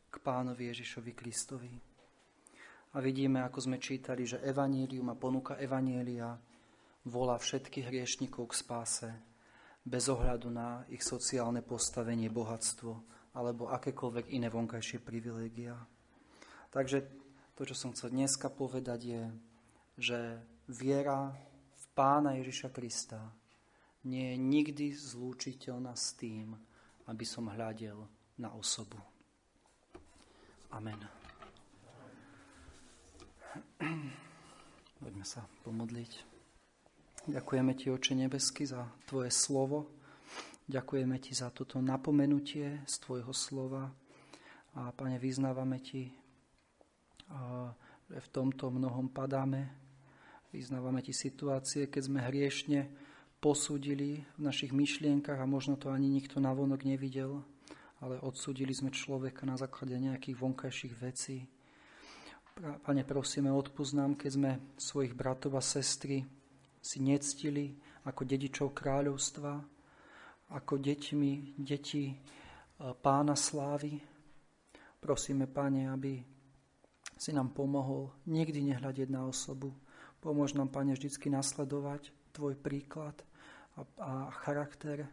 k 0.09 0.17
pánovi 0.19 0.73
Ježišovi 0.73 1.13
Kristovi. 1.15 1.73
A 2.95 3.05
vidíme, 3.05 3.45
ako 3.45 3.69
sme 3.69 3.77
čítali, 3.77 4.25
že 4.25 4.41
Evanílium 4.41 5.13
a 5.13 5.21
ponuka 5.21 5.61
Evanielia 5.61 6.33
volá 7.05 7.37
všetkých 7.37 7.89
hriešnikov 7.93 8.51
k 8.51 8.59
spáse, 8.59 9.11
bez 9.85 10.09
ohľadu 10.09 10.49
na 10.53 10.85
ich 10.93 11.05
sociálne 11.05 11.61
postavenie, 11.65 12.29
bohatstvo 12.33 12.93
alebo 13.37 13.71
akékoľvek 13.71 14.35
iné 14.35 14.49
vonkajšie 14.51 14.99
privilégia. 15.05 15.77
Takže 16.73 17.07
to, 17.55 17.63
čo 17.65 17.75
som 17.77 17.95
chcel 17.95 18.11
dneska 18.13 18.51
povedať, 18.51 19.01
je, 19.05 19.23
že 19.97 20.19
viera 20.69 21.33
v 21.77 21.85
Pána 21.95 22.37
Ježiša 22.41 22.69
Krista 22.75 23.21
nie 24.05 24.33
je 24.33 24.37
nikdy 24.39 24.87
zlúčiteľná 24.95 25.93
s 25.95 26.17
tým, 26.19 26.57
aby 27.09 27.25
som 27.25 27.49
hľadel 27.49 28.05
na 28.39 28.53
osobu. 28.53 29.01
Amen. 30.71 31.01
Poďme 35.01 35.25
sa 35.25 35.49
pomodliť. 35.65 36.13
Ďakujeme 37.29 37.73
Ti, 37.75 37.91
Oče 37.91 38.15
nebesky, 38.15 38.69
za 38.69 38.85
Tvoje 39.09 39.33
slovo. 39.33 39.89
Ďakujeme 40.69 41.17
Ti 41.17 41.33
za 41.33 41.49
toto 41.49 41.81
napomenutie 41.81 42.85
z 42.85 42.95
Tvojho 43.01 43.33
slova. 43.33 43.89
A, 44.77 44.93
Pane, 44.93 45.17
vyznávame 45.17 45.81
Ti 45.81 46.29
že 48.09 48.21
v 48.25 48.29
tomto 48.33 48.73
mnohom 48.73 49.13
padáme. 49.13 49.69
Vyznávame 50.49 51.05
ti 51.05 51.13
situácie, 51.13 51.93
keď 51.93 52.03
sme 52.09 52.21
hriešne 52.25 52.89
posúdili 53.39 54.27
v 54.35 54.41
našich 54.43 54.75
myšlienkach 54.75 55.39
a 55.39 55.47
možno 55.47 55.79
to 55.79 55.95
ani 55.95 56.11
nikto 56.11 56.43
navonok 56.43 56.83
nevidel, 56.83 57.47
ale 58.03 58.19
odsúdili 58.19 58.75
sme 58.75 58.91
človeka 58.91 59.47
na 59.47 59.55
základe 59.55 59.95
nejakých 59.95 60.39
vonkajších 60.39 60.95
vecí. 60.99 61.47
Pane, 62.59 63.07
prosíme, 63.07 63.55
odpúsť 63.55 63.93
nám, 63.95 64.19
keď 64.19 64.31
sme 64.35 64.51
svojich 64.75 65.15
bratov 65.15 65.55
a 65.55 65.63
sestry 65.63 66.27
si 66.83 66.99
nectili 66.99 67.79
ako 68.03 68.27
dedičov 68.27 68.75
kráľovstva, 68.75 69.63
ako 70.59 70.75
deťmi, 70.83 71.55
deti 71.61 72.11
e, 72.11 72.15
pána 72.99 73.39
slávy. 73.39 74.03
Prosíme, 74.99 75.47
Pane, 75.47 75.87
aby 75.87 76.19
si 77.15 77.31
nám 77.31 77.55
pomohol 77.55 78.11
nikdy 78.27 78.75
nehľadiť 78.75 79.07
na 79.07 79.31
osobu. 79.31 79.71
Pomôž 80.19 80.59
nám, 80.59 80.75
Pane, 80.75 80.99
vždycky 80.99 81.31
nasledovať 81.31 82.11
Tvoj 82.39 82.55
príklad 82.55 83.28
a, 83.79 84.31
charakter 84.45 85.07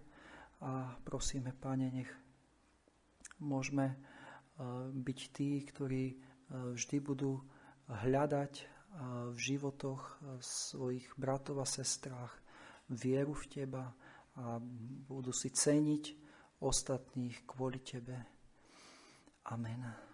a 0.62 0.96
prosíme, 1.04 1.54
Pane, 1.54 1.92
nech 1.92 2.12
môžeme 3.44 3.94
uh, 3.94 4.90
byť 4.90 5.20
tí, 5.36 5.60
ktorí 5.62 6.16
uh, 6.16 6.74
vždy 6.74 6.98
budú 7.04 7.44
hľadať 7.86 8.54
uh, 8.64 8.66
v 9.36 9.38
životoch 9.38 10.02
svojich 10.42 11.06
bratov 11.20 11.62
a 11.62 11.68
sestrách 11.68 12.34
vieru 12.90 13.34
v 13.34 13.46
Teba 13.50 13.86
a 14.36 14.60
budú 15.08 15.32
si 15.32 15.48
ceniť 15.48 16.04
ostatných 16.60 17.48
kvôli 17.48 17.80
Tebe. 17.80 18.18
Amen. 19.48 20.05